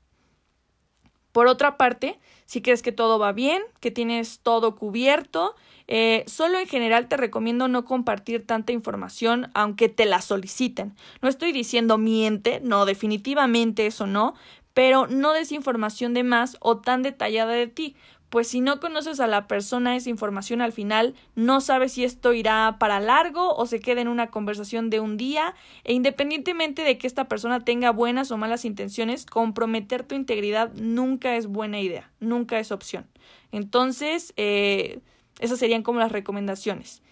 Por 1.31 1.47
otra 1.47 1.75
parte, 1.77 2.19
si 2.45 2.61
crees 2.61 2.83
que 2.83 2.91
todo 2.91 3.17
va 3.17 3.31
bien, 3.31 3.63
que 3.79 3.89
tienes 3.89 4.41
todo 4.41 4.75
cubierto, 4.75 5.55
eh, 5.87 6.23
solo 6.27 6.59
en 6.59 6.67
general 6.67 7.07
te 7.07 7.17
recomiendo 7.17 7.67
no 7.67 7.85
compartir 7.85 8.45
tanta 8.45 8.71
información 8.71 9.49
aunque 9.55 9.89
te 9.89 10.05
la 10.05 10.21
soliciten. 10.21 10.95
No 11.23 11.27
estoy 11.27 11.51
diciendo 11.51 11.97
miente, 11.97 12.61
no, 12.63 12.85
definitivamente 12.85 13.87
eso 13.87 14.05
no, 14.05 14.35
pero 14.73 15.07
no 15.07 15.33
des 15.33 15.51
información 15.51 16.13
de 16.13 16.23
más 16.23 16.57
o 16.59 16.77
tan 16.77 17.03
detallada 17.03 17.53
de 17.53 17.67
ti, 17.67 17.95
pues 18.33 18.47
si 18.47 18.61
no 18.61 18.79
conoces 18.79 19.19
a 19.19 19.27
la 19.27 19.45
persona 19.45 19.95
esa 19.95 20.09
información 20.09 20.61
al 20.61 20.71
final 20.71 21.13
no 21.35 21.61
sabes 21.61 21.91
si 21.91 22.03
esto 22.03 22.33
irá 22.33 22.77
para 22.79 22.99
largo 22.99 23.53
o 23.55 23.67
se 23.67 23.79
queda 23.79 24.01
en 24.01 24.07
una 24.07 24.31
conversación 24.31 24.89
de 24.89 24.99
un 24.99 25.17
día 25.17 25.53
e 25.83 25.93
independientemente 25.93 26.81
de 26.81 26.97
que 26.97 27.05
esta 27.05 27.27
persona 27.27 27.59
tenga 27.59 27.91
buenas 27.91 28.31
o 28.31 28.37
malas 28.37 28.65
intenciones, 28.65 29.27
comprometer 29.27 30.01
tu 30.01 30.15
integridad 30.15 30.73
nunca 30.73 31.35
es 31.35 31.45
buena 31.45 31.79
idea, 31.79 32.11
nunca 32.19 32.57
es 32.57 32.71
opción. 32.71 33.05
Entonces, 33.51 34.33
eh, 34.35 35.01
esas 35.39 35.59
serían 35.59 35.83
como 35.83 35.99
las 35.99 36.11
recomendaciones. 36.11 37.02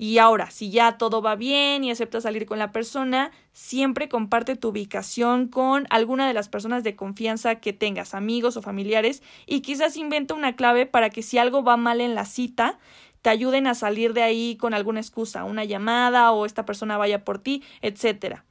Y 0.00 0.18
ahora, 0.18 0.52
si 0.52 0.70
ya 0.70 0.96
todo 0.96 1.22
va 1.22 1.34
bien 1.34 1.82
y 1.82 1.90
aceptas 1.90 2.22
salir 2.22 2.46
con 2.46 2.60
la 2.60 2.70
persona, 2.70 3.32
siempre 3.52 4.08
comparte 4.08 4.54
tu 4.54 4.68
ubicación 4.68 5.48
con 5.48 5.88
alguna 5.90 6.28
de 6.28 6.34
las 6.34 6.48
personas 6.48 6.84
de 6.84 6.94
confianza 6.94 7.56
que 7.56 7.72
tengas, 7.72 8.14
amigos 8.14 8.56
o 8.56 8.62
familiares, 8.62 9.24
y 9.44 9.60
quizás 9.60 9.96
inventa 9.96 10.34
una 10.34 10.54
clave 10.54 10.86
para 10.86 11.10
que 11.10 11.22
si 11.22 11.36
algo 11.36 11.64
va 11.64 11.76
mal 11.76 12.00
en 12.00 12.14
la 12.14 12.26
cita, 12.26 12.78
te 13.22 13.30
ayuden 13.30 13.66
a 13.66 13.74
salir 13.74 14.12
de 14.12 14.22
ahí 14.22 14.54
con 14.54 14.72
alguna 14.72 15.00
excusa, 15.00 15.42
una 15.42 15.64
llamada 15.64 16.30
o 16.30 16.46
esta 16.46 16.64
persona 16.64 16.96
vaya 16.96 17.24
por 17.24 17.40
ti, 17.40 17.64
etcétera. 17.82 18.44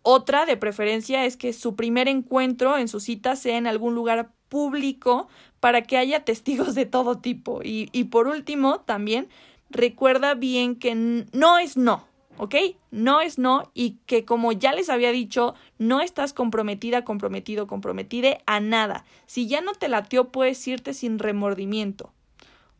Otra 0.00 0.46
de 0.46 0.56
preferencia 0.56 1.26
es 1.26 1.36
que 1.36 1.52
su 1.52 1.76
primer 1.76 2.08
encuentro 2.08 2.78
en 2.78 2.88
su 2.88 3.00
cita 3.00 3.36
sea 3.36 3.58
en 3.58 3.66
algún 3.66 3.94
lugar 3.94 4.30
público 4.48 5.28
para 5.60 5.82
que 5.82 5.98
haya 5.98 6.24
testigos 6.24 6.74
de 6.74 6.86
todo 6.86 7.18
tipo. 7.18 7.60
Y, 7.62 7.90
y 7.92 8.04
por 8.04 8.26
último, 8.26 8.80
también 8.80 9.28
recuerda 9.70 10.34
bien 10.34 10.76
que 10.76 10.94
no 10.94 11.58
es 11.58 11.76
no, 11.76 12.06
¿ok? 12.36 12.54
No 12.90 13.20
es 13.20 13.38
no 13.38 13.70
y 13.74 13.98
que 14.06 14.24
como 14.24 14.52
ya 14.52 14.72
les 14.72 14.88
había 14.88 15.12
dicho, 15.12 15.54
no 15.78 16.00
estás 16.00 16.32
comprometida, 16.32 17.04
comprometido, 17.04 17.66
comprometida 17.66 18.38
a 18.46 18.60
nada. 18.60 19.04
Si 19.26 19.46
ya 19.48 19.60
no 19.60 19.72
te 19.72 19.88
latió, 19.88 20.28
puedes 20.28 20.66
irte 20.66 20.94
sin 20.94 21.18
remordimiento, 21.18 22.12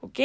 ¿ok? 0.01 0.21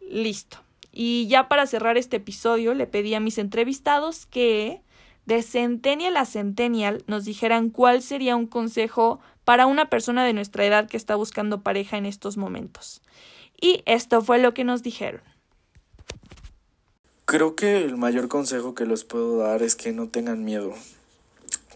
Listo. 0.00 0.58
Y 0.90 1.26
ya 1.28 1.48
para 1.48 1.66
cerrar 1.66 1.96
este 1.96 2.16
episodio, 2.16 2.74
le 2.74 2.86
pedí 2.86 3.14
a 3.14 3.20
mis 3.20 3.38
entrevistados 3.38 4.26
que 4.26 4.82
de 5.26 5.42
Centennial 5.42 6.16
a 6.16 6.24
Centennial 6.24 7.04
nos 7.06 7.26
dijeran 7.26 7.68
cuál 7.68 8.00
sería 8.00 8.34
un 8.34 8.46
consejo 8.46 9.20
para 9.44 9.66
una 9.66 9.90
persona 9.90 10.24
de 10.24 10.32
nuestra 10.32 10.64
edad 10.64 10.88
que 10.88 10.96
está 10.96 11.16
buscando 11.16 11.62
pareja 11.62 11.98
en 11.98 12.06
estos 12.06 12.38
momentos. 12.38 13.02
Y 13.60 13.82
esto 13.84 14.22
fue 14.22 14.38
lo 14.38 14.54
que 14.54 14.64
nos 14.64 14.82
dijeron. 14.82 15.20
Creo 17.30 17.56
que 17.56 17.84
el 17.84 17.98
mayor 17.98 18.28
consejo 18.28 18.74
que 18.74 18.86
les 18.86 19.04
puedo 19.04 19.36
dar 19.36 19.62
es 19.62 19.76
que 19.76 19.92
no 19.92 20.08
tengan 20.08 20.46
miedo, 20.46 20.72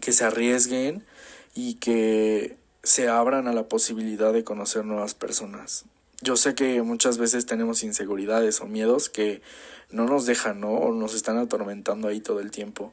que 0.01 0.11
se 0.11 0.25
arriesguen 0.25 1.05
y 1.53 1.75
que 1.75 2.57
se 2.81 3.07
abran 3.07 3.47
a 3.47 3.53
la 3.53 3.67
posibilidad 3.67 4.33
de 4.33 4.43
conocer 4.43 4.83
nuevas 4.83 5.13
personas. 5.13 5.85
Yo 6.21 6.37
sé 6.37 6.55
que 6.55 6.81
muchas 6.81 7.19
veces 7.19 7.45
tenemos 7.45 7.83
inseguridades 7.83 8.61
o 8.61 8.65
miedos 8.65 9.09
que 9.11 9.43
no 9.91 10.07
nos 10.07 10.25
dejan, 10.25 10.59
¿no? 10.59 10.71
O 10.71 10.91
nos 10.91 11.13
están 11.13 11.37
atormentando 11.37 12.07
ahí 12.07 12.19
todo 12.19 12.39
el 12.39 12.49
tiempo. 12.49 12.91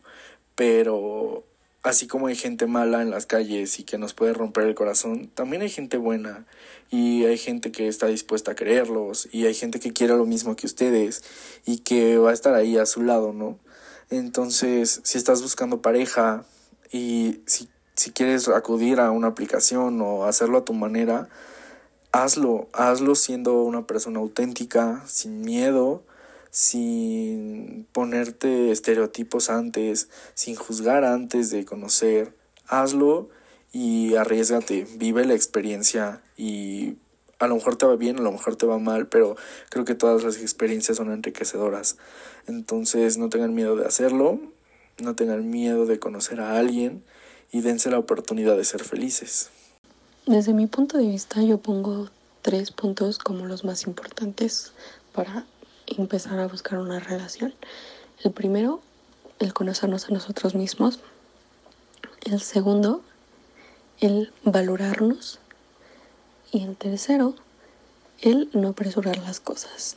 Pero 0.54 1.44
así 1.82 2.06
como 2.06 2.26
hay 2.26 2.36
gente 2.36 2.66
mala 2.66 3.02
en 3.02 3.10
las 3.10 3.26
calles 3.26 3.78
y 3.78 3.84
que 3.84 3.98
nos 3.98 4.12
puede 4.12 4.32
romper 4.34 4.64
el 4.64 4.74
corazón, 4.74 5.30
también 5.34 5.62
hay 5.62 5.70
gente 5.70 5.96
buena 5.96 6.46
y 6.90 7.24
hay 7.24 7.38
gente 7.38 7.72
que 7.72 7.88
está 7.88 8.06
dispuesta 8.06 8.52
a 8.52 8.54
quererlos 8.54 9.28
y 9.32 9.46
hay 9.46 9.54
gente 9.54 9.80
que 9.80 9.92
quiere 9.92 10.16
lo 10.16 10.26
mismo 10.26 10.56
que 10.56 10.66
ustedes 10.66 11.22
y 11.64 11.78
que 11.78 12.18
va 12.18 12.30
a 12.30 12.34
estar 12.34 12.54
ahí 12.54 12.76
a 12.76 12.86
su 12.86 13.02
lado, 13.02 13.32
¿no? 13.32 13.58
Entonces, 14.10 15.00
si 15.04 15.18
estás 15.18 15.40
buscando 15.40 15.80
pareja 15.80 16.44
y 16.90 17.40
si, 17.46 17.68
si 17.94 18.10
quieres 18.10 18.48
acudir 18.48 19.00
a 19.00 19.10
una 19.10 19.28
aplicación 19.28 20.00
o 20.02 20.24
hacerlo 20.24 20.58
a 20.58 20.64
tu 20.64 20.74
manera, 20.74 21.28
hazlo, 22.12 22.68
hazlo 22.72 23.14
siendo 23.14 23.62
una 23.62 23.86
persona 23.86 24.18
auténtica, 24.18 25.02
sin 25.06 25.42
miedo, 25.42 26.02
sin 26.50 27.86
ponerte 27.92 28.70
estereotipos 28.70 29.50
antes, 29.50 30.08
sin 30.34 30.56
juzgar 30.56 31.04
antes 31.04 31.50
de 31.50 31.64
conocer. 31.64 32.34
Hazlo 32.66 33.28
y 33.72 34.14
arriesgate, 34.16 34.86
vive 34.96 35.24
la 35.24 35.34
experiencia 35.34 36.22
y 36.36 36.96
a 37.38 37.46
lo 37.46 37.54
mejor 37.54 37.76
te 37.76 37.86
va 37.86 37.96
bien, 37.96 38.18
a 38.18 38.22
lo 38.22 38.32
mejor 38.32 38.56
te 38.56 38.66
va 38.66 38.78
mal, 38.78 39.08
pero 39.08 39.36
creo 39.70 39.84
que 39.84 39.94
todas 39.94 40.22
las 40.22 40.36
experiencias 40.36 40.98
son 40.98 41.10
enriquecedoras. 41.10 41.96
Entonces 42.46 43.16
no 43.16 43.28
tengan 43.28 43.54
miedo 43.54 43.76
de 43.76 43.86
hacerlo, 43.86 44.40
no 44.98 45.14
tengan 45.14 45.48
miedo 45.50 45.86
de 45.86 45.98
conocer 45.98 46.40
a 46.40 46.58
alguien 46.58 47.02
y 47.50 47.62
dense 47.62 47.90
la 47.90 47.98
oportunidad 47.98 48.56
de 48.56 48.64
ser 48.64 48.84
felices. 48.84 49.50
Desde 50.26 50.52
mi 50.52 50.66
punto 50.66 50.98
de 50.98 51.06
vista 51.06 51.42
yo 51.42 51.58
pongo 51.58 52.10
tres 52.42 52.70
puntos 52.70 53.18
como 53.18 53.46
los 53.46 53.64
más 53.64 53.86
importantes 53.86 54.72
para 55.12 55.46
empezar 55.96 56.38
a 56.38 56.48
buscar 56.48 56.78
una 56.78 57.00
relación. 57.00 57.54
El 58.22 58.32
primero, 58.32 58.80
el 59.38 59.52
conocernos 59.52 60.08
a 60.08 60.12
nosotros 60.12 60.54
mismos. 60.54 61.00
El 62.22 62.40
segundo, 62.40 63.02
el 64.00 64.32
valorarnos. 64.44 65.38
Y 66.52 66.64
el 66.64 66.76
tercero, 66.76 67.34
el 68.20 68.50
no 68.52 68.68
apresurar 68.68 69.18
las 69.18 69.40
cosas. 69.40 69.96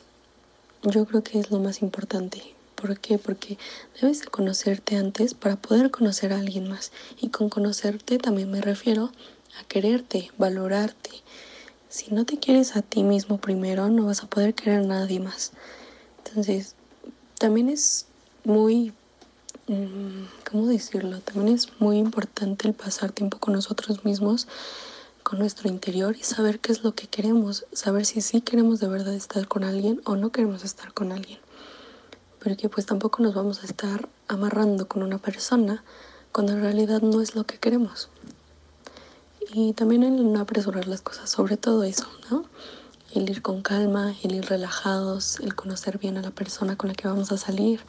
Yo 0.84 1.06
creo 1.06 1.24
que 1.24 1.40
es 1.40 1.52
lo 1.52 1.60
más 1.60 1.82
importante. 1.82 2.54
¿Por 2.76 3.00
qué? 3.00 3.18
Porque 3.18 3.58
debes 4.00 4.22
de 4.22 4.28
conocerte 4.28 4.98
antes 4.98 5.34
para 5.34 5.56
poder 5.56 5.90
conocer 5.90 6.34
a 6.34 6.40
alguien 6.40 6.70
más. 6.70 6.92
Y 7.20 7.30
con 7.30 7.50
conocerte 7.50 8.18
también 8.18 8.52
me 8.52 8.62
refiero 8.62 9.12
a 9.60 9.64
quererte, 9.64 10.32
valorarte. 10.38 11.12
Si 11.90 12.14
no 12.14 12.26
te 12.26 12.40
quieres 12.40 12.76
a 12.76 12.82
ti 12.82 13.04
mismo 13.04 13.38
primero, 13.38 13.88
no 13.90 14.08
vas 14.08 14.24
a 14.24 14.28
poder 14.28 14.54
querer 14.54 14.80
a 14.80 14.88
nadie 14.88 15.20
más. 15.20 15.52
Entonces, 16.36 16.74
también 17.38 17.70
es 17.70 18.08
muy, 18.44 18.92
mm, 19.68 20.24
¿cómo 20.50 20.66
decirlo? 20.66 21.20
También 21.20 21.54
es 21.54 21.80
muy 21.80 22.00
importante 22.00 22.68
el 22.68 22.74
pasar 22.74 23.12
tiempo 23.12 23.38
con 23.38 23.54
nosotros 23.54 24.04
mismos, 24.04 24.48
con 25.22 25.38
nuestro 25.38 25.70
interior 25.70 26.16
y 26.20 26.24
saber 26.24 26.60
qué 26.60 26.72
es 26.72 26.84
lo 26.84 26.96
que 26.96 27.06
queremos, 27.06 27.68
saber 27.72 28.08
si 28.08 28.20
sí 28.22 28.42
queremos 28.42 28.80
de 28.80 28.88
verdad 28.88 29.14
estar 29.14 29.48
con 29.48 29.64
alguien 29.64 30.02
o 30.06 30.16
no 30.16 30.32
queremos 30.32 30.64
estar 30.64 30.92
con 30.92 31.12
alguien. 31.12 31.38
Porque 32.44 32.68
pues 32.68 32.88
tampoco 32.88 33.22
nos 33.22 33.36
vamos 33.36 33.62
a 33.62 33.68
estar 33.68 34.10
amarrando 34.28 34.88
con 34.88 35.04
una 35.04 35.20
persona 35.20 35.84
cuando 36.32 36.54
en 36.54 36.62
realidad 36.62 37.04
no 37.04 37.22
es 37.22 37.36
lo 37.36 37.44
que 37.44 37.60
queremos. 37.60 38.10
Y 39.54 39.74
también 39.74 40.02
el 40.02 40.34
no 40.34 40.40
apresurar 40.40 40.88
las 40.88 41.02
cosas, 41.02 41.30
sobre 41.30 41.58
todo 41.58 41.84
eso, 41.84 42.08
¿no? 42.32 42.46
El 43.14 43.30
ir 43.30 43.42
con 43.42 43.62
calma, 43.62 44.16
el 44.24 44.36
ir 44.36 44.46
relajados, 44.46 45.40
el 45.40 45.56
conocer 45.56 46.00
bien 46.00 46.18
a 46.18 46.22
la 46.22 46.32
persona 46.32 46.76
con 46.76 46.90
la 46.90 46.96
que 46.96 47.08
vamos 47.08 47.32
a 47.32 47.38
salir, 47.38 47.82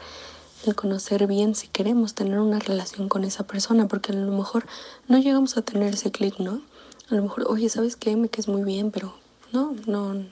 el 0.67 0.75
conocer 0.75 1.27
bien 1.27 1.55
si 1.55 1.69
queremos 1.69 2.15
tener 2.15 2.39
una 2.39 2.59
relación 2.59 3.09
con 3.09 3.25
esa 3.25 3.47
persona, 3.47 3.89
porque 3.89 4.13
a 4.13 4.15
lo 4.15 4.33
mejor 4.33 4.67
no 5.09 5.19
llegamos 5.19 5.57
a 5.57 5.63
tener 5.63 5.95
ese 5.95 6.11
clic, 6.11 6.39
¿no? 6.39 6.63
A 7.11 7.15
lo 7.15 7.23
mejor, 7.23 7.47
oye, 7.49 7.69
¿sabes 7.69 7.97
qué? 7.97 8.17
Me 8.17 8.29
quedes 8.29 8.49
muy 8.49 8.65
bien, 8.65 8.91
pero 8.91 9.15
no, 9.53 9.75
no, 9.87 10.25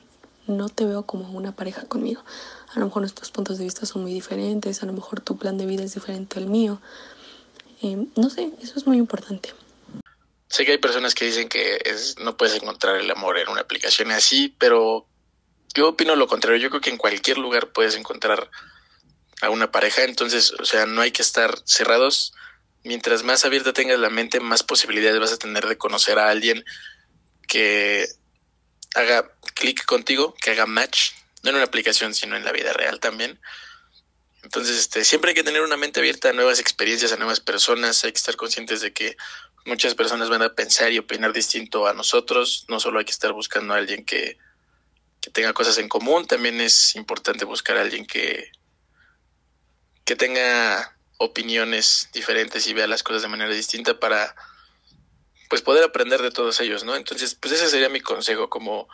no 0.46 0.68
te 0.68 0.84
veo 0.84 1.04
como 1.04 1.30
una 1.30 1.52
pareja 1.52 1.84
conmigo. 1.84 2.22
A 2.74 2.78
lo 2.78 2.86
mejor 2.86 3.02
nuestros 3.02 3.30
puntos 3.30 3.58
de 3.58 3.64
vista 3.64 3.86
son 3.86 4.02
muy 4.02 4.12
diferentes, 4.12 4.82
a 4.82 4.86
lo 4.86 4.92
mejor 4.92 5.20
tu 5.20 5.36
plan 5.36 5.58
de 5.58 5.66
vida 5.66 5.84
es 5.84 5.94
diferente 5.94 6.38
al 6.38 6.46
mío. 6.46 6.80
Eh, 7.82 8.08
no 8.16 8.30
sé, 8.30 8.52
eso 8.62 8.78
es 8.78 8.86
muy 8.86 8.96
importante. 8.96 9.50
Sé 10.52 10.66
que 10.66 10.72
hay 10.72 10.78
personas 10.78 11.14
que 11.14 11.24
dicen 11.24 11.48
que 11.48 11.80
es, 11.82 12.18
no 12.18 12.36
puedes 12.36 12.54
encontrar 12.56 12.96
el 12.96 13.10
amor 13.10 13.38
en 13.38 13.48
una 13.48 13.62
aplicación 13.62 14.10
así, 14.10 14.54
pero 14.58 15.08
yo 15.72 15.88
opino 15.88 16.14
lo 16.14 16.26
contrario. 16.26 16.60
Yo 16.60 16.68
creo 16.68 16.82
que 16.82 16.90
en 16.90 16.98
cualquier 16.98 17.38
lugar 17.38 17.72
puedes 17.72 17.96
encontrar 17.96 18.50
a 19.40 19.48
una 19.48 19.72
pareja. 19.72 20.04
Entonces, 20.04 20.52
o 20.52 20.66
sea, 20.66 20.84
no 20.84 21.00
hay 21.00 21.10
que 21.10 21.22
estar 21.22 21.58
cerrados. 21.64 22.34
Mientras 22.84 23.22
más 23.22 23.46
abierta 23.46 23.72
tengas 23.72 23.98
la 23.98 24.10
mente, 24.10 24.40
más 24.40 24.62
posibilidades 24.62 25.18
vas 25.18 25.32
a 25.32 25.38
tener 25.38 25.66
de 25.66 25.78
conocer 25.78 26.18
a 26.18 26.28
alguien 26.28 26.66
que 27.48 28.06
haga 28.94 29.32
clic 29.54 29.86
contigo, 29.86 30.34
que 30.34 30.50
haga 30.50 30.66
match, 30.66 31.12
no 31.42 31.48
en 31.48 31.56
una 31.56 31.64
aplicación, 31.64 32.12
sino 32.12 32.36
en 32.36 32.44
la 32.44 32.52
vida 32.52 32.74
real 32.74 33.00
también. 33.00 33.40
Entonces, 34.42 34.78
este, 34.78 35.02
siempre 35.06 35.30
hay 35.30 35.34
que 35.34 35.44
tener 35.44 35.62
una 35.62 35.78
mente 35.78 36.00
abierta 36.00 36.28
a 36.28 36.34
nuevas 36.34 36.58
experiencias, 36.58 37.10
a 37.12 37.16
nuevas 37.16 37.40
personas. 37.40 38.04
Hay 38.04 38.12
que 38.12 38.18
estar 38.18 38.36
conscientes 38.36 38.82
de 38.82 38.92
que 38.92 39.16
muchas 39.64 39.94
personas 39.94 40.28
van 40.28 40.42
a 40.42 40.54
pensar 40.54 40.92
y 40.92 40.98
opinar 40.98 41.32
distinto 41.32 41.86
a 41.86 41.94
nosotros. 41.94 42.66
No 42.68 42.80
solo 42.80 42.98
hay 42.98 43.04
que 43.04 43.12
estar 43.12 43.32
buscando 43.32 43.74
a 43.74 43.78
alguien 43.78 44.04
que, 44.04 44.38
que 45.20 45.30
tenga 45.30 45.52
cosas 45.52 45.78
en 45.78 45.88
común, 45.88 46.26
también 46.26 46.60
es 46.60 46.96
importante 46.96 47.44
buscar 47.44 47.76
a 47.76 47.82
alguien 47.82 48.06
que, 48.06 48.50
que 50.04 50.16
tenga 50.16 50.96
opiniones 51.18 52.08
diferentes 52.12 52.66
y 52.66 52.74
vea 52.74 52.86
las 52.86 53.02
cosas 53.02 53.22
de 53.22 53.28
manera 53.28 53.54
distinta 53.54 53.98
para 54.00 54.34
pues 55.48 55.62
poder 55.62 55.84
aprender 55.84 56.22
de 56.22 56.30
todos 56.30 56.58
ellos, 56.60 56.82
¿no? 56.82 56.96
Entonces, 56.96 57.34
pues 57.34 57.52
ese 57.52 57.68
sería 57.68 57.88
mi 57.88 58.00
consejo, 58.00 58.48
como 58.48 58.88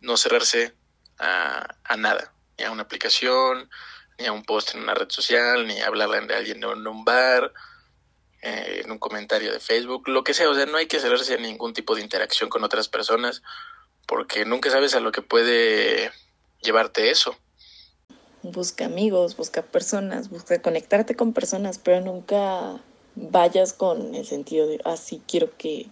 no 0.00 0.16
cerrarse 0.16 0.74
a, 1.18 1.66
a 1.84 1.96
nada, 1.96 2.34
ni 2.58 2.64
a 2.64 2.72
una 2.72 2.82
aplicación, 2.82 3.70
ni 4.18 4.26
a 4.26 4.32
un 4.32 4.44
post 4.44 4.74
en 4.74 4.82
una 4.82 4.94
red 4.94 5.08
social, 5.08 5.66
ni 5.66 5.80
a 5.80 5.86
hablarle 5.86 6.20
de 6.26 6.34
alguien 6.34 6.62
en 6.62 6.86
un 6.86 7.04
bar, 7.04 7.52
eh, 8.46 8.82
en 8.84 8.90
un 8.90 8.98
comentario 8.98 9.50
de 9.50 9.58
Facebook, 9.58 10.06
lo 10.06 10.22
que 10.22 10.34
sea, 10.34 10.50
o 10.50 10.54
sea, 10.54 10.66
no 10.66 10.76
hay 10.76 10.86
que 10.86 11.00
cerrarse 11.00 11.32
a 11.32 11.38
ningún 11.38 11.72
tipo 11.72 11.94
de 11.94 12.02
interacción 12.02 12.50
con 12.50 12.62
otras 12.62 12.88
personas 12.88 13.42
porque 14.06 14.44
nunca 14.44 14.70
sabes 14.70 14.94
a 14.94 15.00
lo 15.00 15.12
que 15.12 15.22
puede 15.22 16.12
llevarte 16.60 17.10
eso. 17.10 17.34
Busca 18.42 18.84
amigos, 18.84 19.34
busca 19.38 19.62
personas, 19.62 20.28
busca 20.28 20.60
conectarte 20.60 21.16
con 21.16 21.32
personas, 21.32 21.78
pero 21.78 22.02
nunca 22.02 22.82
vayas 23.14 23.72
con 23.72 24.14
el 24.14 24.26
sentido 24.26 24.66
de, 24.66 24.78
ah, 24.84 24.98
sí, 24.98 25.22
quiero 25.26 25.56
que, 25.56 25.86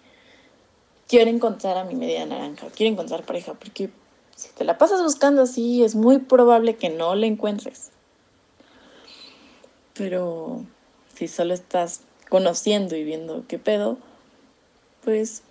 quiero 1.09 1.31
encontrar 1.31 1.79
a 1.79 1.85
mi 1.85 1.95
media 1.95 2.27
naranja, 2.27 2.67
quiero 2.77 2.93
encontrar 2.93 3.25
pareja, 3.25 3.55
porque 3.55 3.89
si 4.37 4.51
te 4.51 4.65
la 4.65 4.77
pasas 4.77 5.03
buscando 5.03 5.41
así, 5.41 5.83
es 5.83 5.95
muy 5.95 6.19
probable 6.19 6.77
que 6.77 6.91
no 6.91 7.15
la 7.15 7.25
encuentres. 7.25 7.93
Pero 9.95 10.67
si 11.15 11.29
solo 11.29 11.55
estás 11.55 12.03
conociendo 12.33 12.97
y 12.97 13.05
viendo 13.05 13.45
qué 13.47 13.59
pedo, 13.59 13.99
pues 15.05 15.43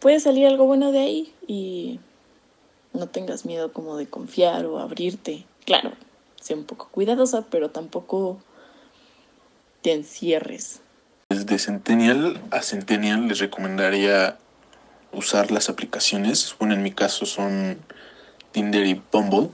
puede 0.00 0.18
salir 0.18 0.46
algo 0.46 0.64
bueno 0.64 0.90
de 0.90 0.98
ahí 0.98 1.34
y 1.46 2.00
no 2.94 3.06
tengas 3.06 3.44
miedo 3.44 3.74
como 3.74 3.98
de 3.98 4.06
confiar 4.06 4.64
o 4.64 4.78
abrirte. 4.78 5.44
Claro, 5.66 5.92
sé 6.40 6.54
un 6.54 6.64
poco 6.64 6.88
cuidadosa, 6.90 7.44
pero 7.50 7.68
tampoco 7.68 8.40
te 9.82 9.92
encierres. 9.92 10.80
Desde 11.28 11.58
Centennial 11.58 12.40
a 12.50 12.62
Centennial 12.62 13.28
les 13.28 13.38
recomendaría 13.38 14.38
usar 15.12 15.50
las 15.50 15.68
aplicaciones. 15.68 16.56
Bueno, 16.58 16.72
en 16.72 16.82
mi 16.82 16.92
caso 16.92 17.26
son 17.26 17.76
Tinder 18.52 18.86
y 18.86 19.02
Bumble. 19.12 19.50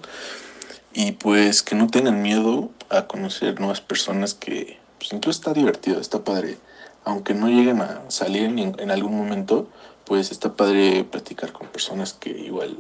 Y 0.95 1.11
pues 1.11 1.65
que 1.65 1.75
no 1.75 1.89
tengan 1.89 2.23
miedo 2.23 2.71
a 2.89 3.09
conocer 3.09 3.59
nuevas 3.59 3.81
personas 3.81 4.35
que 4.35 4.79
pues 5.01 5.13
incluso 5.13 5.41
está 5.41 5.53
divertido, 5.55 6.01
está 6.01 6.23
padre 6.23 6.57
aunque 7.05 7.35
no 7.35 7.49
lleguen 7.49 7.81
a 7.81 8.03
salir 8.09 8.45
en, 8.45 8.91
algún 8.91 9.17
momento, 9.17 9.69
pues 10.05 10.31
está 10.31 10.55
padre 10.55 11.05
platicar 11.05 11.53
con 11.53 11.67
personas 11.69 12.13
que 12.13 12.31
igual 12.31 12.77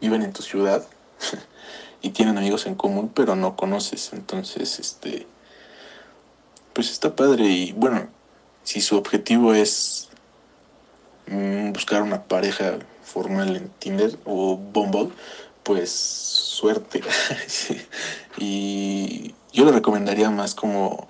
viven 0.00 0.22
en 0.22 0.32
tu 0.32 0.42
ciudad 0.42 0.86
y 2.02 2.10
tienen 2.10 2.38
amigos 2.38 2.66
en 2.66 2.74
común, 2.74 3.10
pero 3.14 3.36
no 3.36 3.56
conoces. 3.56 4.12
Entonces, 4.12 4.78
este, 4.78 5.26
pues 6.72 6.90
está 6.90 7.14
padre 7.14 7.44
y 7.44 7.72
bueno, 7.72 8.08
si 8.62 8.80
su 8.80 8.96
objetivo 8.96 9.54
es 9.54 10.08
mm, 11.26 11.72
buscar 11.72 12.02
una 12.02 12.22
pareja 12.24 12.78
formal 13.02 13.56
en 13.56 13.68
Tinder 13.78 14.18
o 14.24 14.56
Bumble, 14.56 15.10
pues 15.62 15.90
suerte. 15.90 17.02
y 18.38 19.34
Yo 19.52 19.64
lo 19.64 19.72
recomendaría 19.72 20.30
más 20.30 20.54
como 20.54 21.08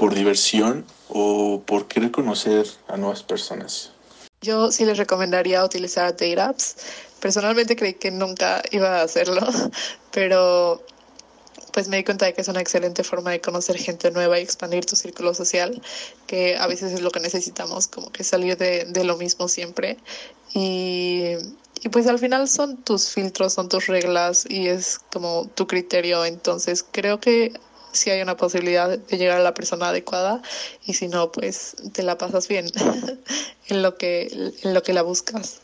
por 0.00 0.14
diversión 0.14 0.86
o 1.10 1.62
por 1.66 1.86
querer 1.86 2.10
conocer 2.10 2.66
a 2.88 2.96
nuevas 2.96 3.22
personas. 3.22 3.92
Yo 4.40 4.72
sí 4.72 4.86
les 4.86 4.96
recomendaría 4.96 5.62
utilizar 5.62 6.12
date 6.12 6.40
apps. 6.40 6.76
Personalmente 7.20 7.76
creí 7.76 7.92
que 7.92 8.10
nunca 8.10 8.62
iba 8.70 9.00
a 9.00 9.02
hacerlo, 9.02 9.46
pero 10.10 10.82
pues 11.74 11.88
me 11.88 11.98
di 11.98 12.04
cuenta 12.04 12.24
de 12.24 12.32
que 12.32 12.40
es 12.40 12.48
una 12.48 12.62
excelente 12.62 13.04
forma 13.04 13.32
de 13.32 13.42
conocer 13.42 13.76
gente 13.76 14.10
nueva 14.10 14.38
y 14.38 14.42
expandir 14.42 14.86
tu 14.86 14.96
círculo 14.96 15.34
social, 15.34 15.82
que 16.26 16.56
a 16.56 16.66
veces 16.66 16.94
es 16.94 17.02
lo 17.02 17.10
que 17.10 17.20
necesitamos, 17.20 17.86
como 17.86 18.10
que 18.10 18.24
salir 18.24 18.56
de, 18.56 18.86
de 18.86 19.04
lo 19.04 19.18
mismo 19.18 19.48
siempre. 19.48 19.98
Y, 20.54 21.34
y 21.82 21.90
pues 21.90 22.06
al 22.06 22.18
final 22.18 22.48
son 22.48 22.78
tus 22.84 23.10
filtros, 23.10 23.52
son 23.52 23.68
tus 23.68 23.86
reglas 23.86 24.46
y 24.48 24.68
es 24.68 24.98
como 25.12 25.46
tu 25.54 25.66
criterio. 25.66 26.24
Entonces 26.24 26.86
creo 26.90 27.20
que 27.20 27.52
si 27.92 28.10
hay 28.10 28.22
una 28.22 28.36
posibilidad 28.36 28.98
de 28.98 29.18
llegar 29.18 29.38
a 29.38 29.42
la 29.42 29.54
persona 29.54 29.88
adecuada 29.88 30.42
y 30.84 30.94
si 30.94 31.08
no, 31.08 31.32
pues 31.32 31.76
te 31.92 32.02
la 32.02 32.18
pasas 32.18 32.48
bien 32.48 32.66
en 33.68 33.82
lo 33.82 33.96
que, 33.96 34.52
en 34.62 34.74
lo 34.74 34.82
que 34.82 34.92
la 34.92 35.02
buscas. 35.02 35.60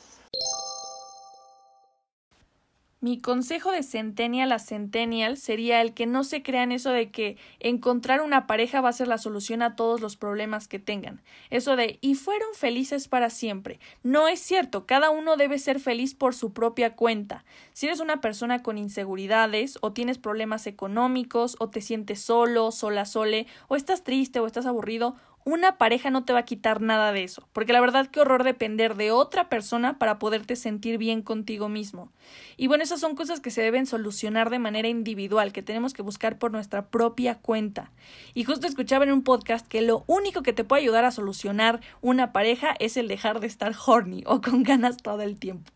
Mi 2.98 3.20
consejo 3.20 3.72
de 3.72 3.82
Centennial 3.82 4.52
a 4.52 4.58
Centennial 4.58 5.36
sería 5.36 5.82
el 5.82 5.92
que 5.92 6.06
no 6.06 6.24
se 6.24 6.42
crean 6.42 6.72
eso 6.72 6.90
de 6.90 7.10
que 7.10 7.36
encontrar 7.60 8.22
una 8.22 8.46
pareja 8.46 8.80
va 8.80 8.88
a 8.88 8.94
ser 8.94 9.06
la 9.06 9.18
solución 9.18 9.60
a 9.60 9.76
todos 9.76 10.00
los 10.00 10.16
problemas 10.16 10.66
que 10.66 10.78
tengan. 10.78 11.20
Eso 11.50 11.76
de 11.76 11.98
y 12.00 12.14
fueron 12.14 12.48
felices 12.54 13.06
para 13.06 13.28
siempre. 13.28 13.80
No 14.02 14.28
es 14.28 14.40
cierto, 14.40 14.86
cada 14.86 15.10
uno 15.10 15.36
debe 15.36 15.58
ser 15.58 15.78
feliz 15.78 16.14
por 16.14 16.34
su 16.34 16.54
propia 16.54 16.96
cuenta. 16.96 17.44
Si 17.74 17.84
eres 17.84 18.00
una 18.00 18.22
persona 18.22 18.62
con 18.62 18.78
inseguridades, 18.78 19.76
o 19.82 19.92
tienes 19.92 20.16
problemas 20.16 20.66
económicos, 20.66 21.56
o 21.58 21.68
te 21.68 21.82
sientes 21.82 22.22
solo, 22.22 22.72
sola, 22.72 23.04
sole, 23.04 23.46
o 23.68 23.76
estás 23.76 24.04
triste 24.04 24.40
o 24.40 24.46
estás 24.46 24.64
aburrido, 24.64 25.16
una 25.46 25.78
pareja 25.78 26.10
no 26.10 26.24
te 26.24 26.32
va 26.32 26.40
a 26.40 26.44
quitar 26.44 26.80
nada 26.80 27.12
de 27.12 27.22
eso, 27.22 27.48
porque 27.52 27.72
la 27.72 27.80
verdad 27.80 28.08
qué 28.08 28.18
horror 28.18 28.42
depender 28.42 28.96
de 28.96 29.12
otra 29.12 29.48
persona 29.48 29.96
para 29.96 30.18
poderte 30.18 30.56
sentir 30.56 30.98
bien 30.98 31.22
contigo 31.22 31.68
mismo. 31.68 32.10
Y 32.56 32.66
bueno, 32.66 32.82
esas 32.82 32.98
son 32.98 33.14
cosas 33.14 33.38
que 33.38 33.52
se 33.52 33.62
deben 33.62 33.86
solucionar 33.86 34.50
de 34.50 34.58
manera 34.58 34.88
individual, 34.88 35.52
que 35.52 35.62
tenemos 35.62 35.92
que 35.92 36.02
buscar 36.02 36.36
por 36.36 36.50
nuestra 36.50 36.88
propia 36.88 37.36
cuenta. 37.36 37.92
Y 38.34 38.42
justo 38.42 38.66
escuchaba 38.66 39.04
en 39.04 39.12
un 39.12 39.22
podcast 39.22 39.64
que 39.68 39.82
lo 39.82 40.02
único 40.08 40.42
que 40.42 40.52
te 40.52 40.64
puede 40.64 40.82
ayudar 40.82 41.04
a 41.04 41.12
solucionar 41.12 41.80
una 42.00 42.32
pareja 42.32 42.74
es 42.80 42.96
el 42.96 43.06
dejar 43.06 43.38
de 43.38 43.46
estar 43.46 43.72
horny 43.86 44.24
o 44.26 44.40
con 44.40 44.64
ganas 44.64 44.96
todo 44.96 45.22
el 45.22 45.38
tiempo. 45.38 45.70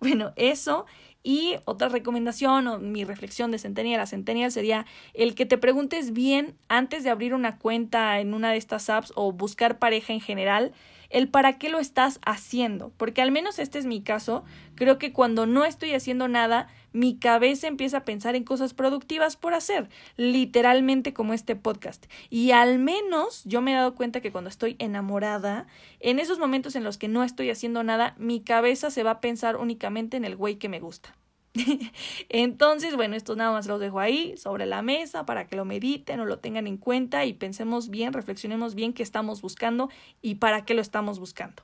Bueno, 0.00 0.34
eso 0.36 0.84
y 1.24 1.56
otra 1.64 1.88
recomendación 1.88 2.68
o 2.68 2.78
mi 2.78 3.02
reflexión 3.02 3.50
de 3.50 3.58
Centennial 3.58 4.00
a 4.00 4.06
Centennial 4.06 4.52
sería 4.52 4.86
el 5.14 5.34
que 5.34 5.46
te 5.46 5.58
preguntes 5.58 6.12
bien 6.12 6.54
antes 6.68 7.02
de 7.02 7.10
abrir 7.10 7.34
una 7.34 7.58
cuenta 7.58 8.20
en 8.20 8.34
una 8.34 8.52
de 8.52 8.58
estas 8.58 8.90
apps 8.90 9.12
o 9.16 9.32
buscar 9.32 9.78
pareja 9.78 10.12
en 10.12 10.20
general, 10.20 10.72
el 11.14 11.28
para 11.28 11.58
qué 11.58 11.68
lo 11.68 11.78
estás 11.78 12.18
haciendo. 12.26 12.92
Porque 12.96 13.22
al 13.22 13.30
menos 13.30 13.60
este 13.60 13.78
es 13.78 13.86
mi 13.86 14.02
caso, 14.02 14.44
creo 14.74 14.98
que 14.98 15.12
cuando 15.12 15.46
no 15.46 15.64
estoy 15.64 15.92
haciendo 15.92 16.26
nada, 16.26 16.66
mi 16.92 17.16
cabeza 17.16 17.68
empieza 17.68 17.98
a 17.98 18.04
pensar 18.04 18.34
en 18.34 18.42
cosas 18.42 18.74
productivas 18.74 19.36
por 19.36 19.54
hacer, 19.54 19.88
literalmente 20.16 21.14
como 21.14 21.32
este 21.32 21.54
podcast. 21.54 22.06
Y 22.30 22.50
al 22.50 22.80
menos 22.80 23.44
yo 23.44 23.62
me 23.62 23.70
he 23.70 23.76
dado 23.76 23.94
cuenta 23.94 24.20
que 24.20 24.32
cuando 24.32 24.50
estoy 24.50 24.74
enamorada, 24.80 25.68
en 26.00 26.18
esos 26.18 26.40
momentos 26.40 26.74
en 26.74 26.82
los 26.82 26.98
que 26.98 27.08
no 27.08 27.22
estoy 27.22 27.48
haciendo 27.48 27.84
nada, 27.84 28.16
mi 28.18 28.40
cabeza 28.40 28.90
se 28.90 29.04
va 29.04 29.12
a 29.12 29.20
pensar 29.20 29.56
únicamente 29.56 30.16
en 30.16 30.24
el 30.24 30.34
güey 30.34 30.56
que 30.56 30.68
me 30.68 30.80
gusta. 30.80 31.14
Entonces, 32.28 32.96
bueno, 32.96 33.16
esto 33.16 33.36
nada 33.36 33.52
más 33.52 33.66
los 33.66 33.80
dejo 33.80 34.00
ahí 34.00 34.36
sobre 34.36 34.66
la 34.66 34.82
mesa 34.82 35.24
para 35.24 35.46
que 35.46 35.56
lo 35.56 35.64
mediten 35.64 36.20
o 36.20 36.24
lo 36.24 36.38
tengan 36.38 36.66
en 36.66 36.76
cuenta 36.76 37.24
y 37.24 37.32
pensemos 37.32 37.90
bien, 37.90 38.12
reflexionemos 38.12 38.74
bien 38.74 38.92
qué 38.92 39.02
estamos 39.02 39.40
buscando 39.40 39.88
y 40.20 40.36
para 40.36 40.64
qué 40.64 40.74
lo 40.74 40.80
estamos 40.80 41.18
buscando. 41.18 41.62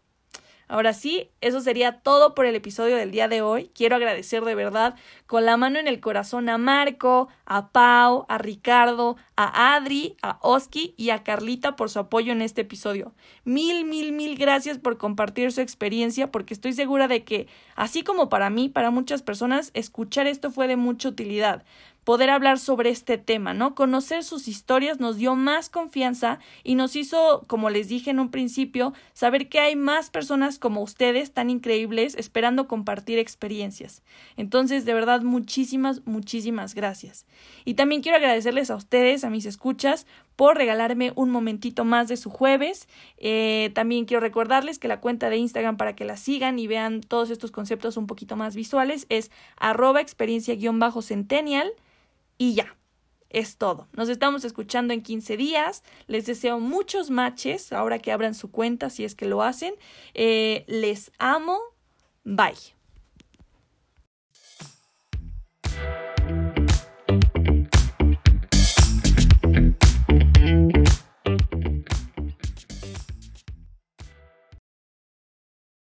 Ahora 0.70 0.92
sí, 0.92 1.30
eso 1.40 1.60
sería 1.60 1.98
todo 1.98 2.32
por 2.32 2.46
el 2.46 2.54
episodio 2.54 2.94
del 2.94 3.10
día 3.10 3.26
de 3.26 3.42
hoy. 3.42 3.72
Quiero 3.74 3.96
agradecer 3.96 4.44
de 4.44 4.54
verdad 4.54 4.94
con 5.26 5.44
la 5.44 5.56
mano 5.56 5.80
en 5.80 5.88
el 5.88 5.98
corazón 5.98 6.48
a 6.48 6.58
Marco, 6.58 7.26
a 7.44 7.72
Pau, 7.72 8.24
a 8.28 8.38
Ricardo, 8.38 9.16
a 9.34 9.74
Adri, 9.74 10.14
a 10.22 10.38
Oski 10.42 10.94
y 10.96 11.10
a 11.10 11.24
Carlita 11.24 11.74
por 11.74 11.90
su 11.90 11.98
apoyo 11.98 12.30
en 12.30 12.40
este 12.40 12.60
episodio. 12.60 13.12
Mil, 13.42 13.84
mil, 13.84 14.12
mil 14.12 14.38
gracias 14.38 14.78
por 14.78 14.96
compartir 14.96 15.50
su 15.50 15.60
experiencia 15.60 16.30
porque 16.30 16.54
estoy 16.54 16.72
segura 16.72 17.08
de 17.08 17.24
que, 17.24 17.48
así 17.74 18.04
como 18.04 18.28
para 18.28 18.48
mí, 18.48 18.68
para 18.68 18.92
muchas 18.92 19.22
personas, 19.22 19.72
escuchar 19.74 20.28
esto 20.28 20.52
fue 20.52 20.68
de 20.68 20.76
mucha 20.76 21.08
utilidad 21.08 21.64
poder 22.11 22.30
hablar 22.30 22.58
sobre 22.58 22.90
este 22.90 23.18
tema, 23.18 23.54
¿no? 23.54 23.76
Conocer 23.76 24.24
sus 24.24 24.48
historias 24.48 24.98
nos 24.98 25.16
dio 25.16 25.36
más 25.36 25.70
confianza 25.70 26.40
y 26.64 26.74
nos 26.74 26.96
hizo, 26.96 27.44
como 27.46 27.70
les 27.70 27.86
dije 27.86 28.11
en 28.11 28.18
un 28.18 28.32
principio, 28.32 28.94
saber 29.12 29.48
que 29.48 29.61
hay 29.61 29.76
más 29.76 30.11
personas 30.11 30.58
como 30.58 30.82
ustedes 30.82 31.30
tan 31.30 31.50
increíbles 31.50 32.16
esperando 32.16 32.66
compartir 32.66 33.20
experiencias. 33.20 34.02
Entonces, 34.36 34.84
de 34.84 34.92
verdad, 34.92 35.22
muchísimas, 35.22 36.04
muchísimas 36.04 36.74
gracias. 36.74 37.26
Y 37.64 37.74
también 37.74 38.02
quiero 38.02 38.16
agradecerles 38.16 38.72
a 38.72 38.74
ustedes, 38.74 39.22
a 39.22 39.30
mis 39.30 39.46
escuchas, 39.46 40.04
por 40.34 40.56
regalarme 40.56 41.12
un 41.14 41.30
momentito 41.30 41.84
más 41.84 42.08
de 42.08 42.16
su 42.16 42.28
jueves. 42.28 42.88
Eh, 43.18 43.70
también 43.76 44.04
quiero 44.04 44.20
recordarles 44.20 44.80
que 44.80 44.88
la 44.88 44.98
cuenta 45.00 45.30
de 45.30 45.36
Instagram 45.36 45.76
para 45.76 45.94
que 45.94 46.04
la 46.04 46.16
sigan 46.16 46.58
y 46.58 46.66
vean 46.66 47.02
todos 47.02 47.30
estos 47.30 47.52
conceptos 47.52 47.96
un 47.96 48.08
poquito 48.08 48.34
más 48.34 48.56
visuales 48.56 49.06
es 49.11 49.30
arroba 49.58 50.00
experiencia-centennial. 50.00 51.72
Y 52.41 52.55
ya, 52.55 52.74
es 53.28 53.59
todo. 53.59 53.86
Nos 53.93 54.09
estamos 54.09 54.47
escuchando 54.47 54.95
en 54.95 55.03
15 55.03 55.36
días. 55.36 55.84
Les 56.07 56.24
deseo 56.24 56.59
muchos 56.59 57.11
matches 57.11 57.70
ahora 57.70 57.99
que 57.99 58.12
abran 58.12 58.34
su 58.34 58.51
cuenta, 58.51 58.88
si 58.88 59.05
es 59.05 59.14
que 59.14 59.26
lo 59.26 59.43
hacen. 59.43 59.74
Eh, 60.14 60.64
les 60.66 61.12
amo. 61.18 61.59
Bye. 62.24 62.79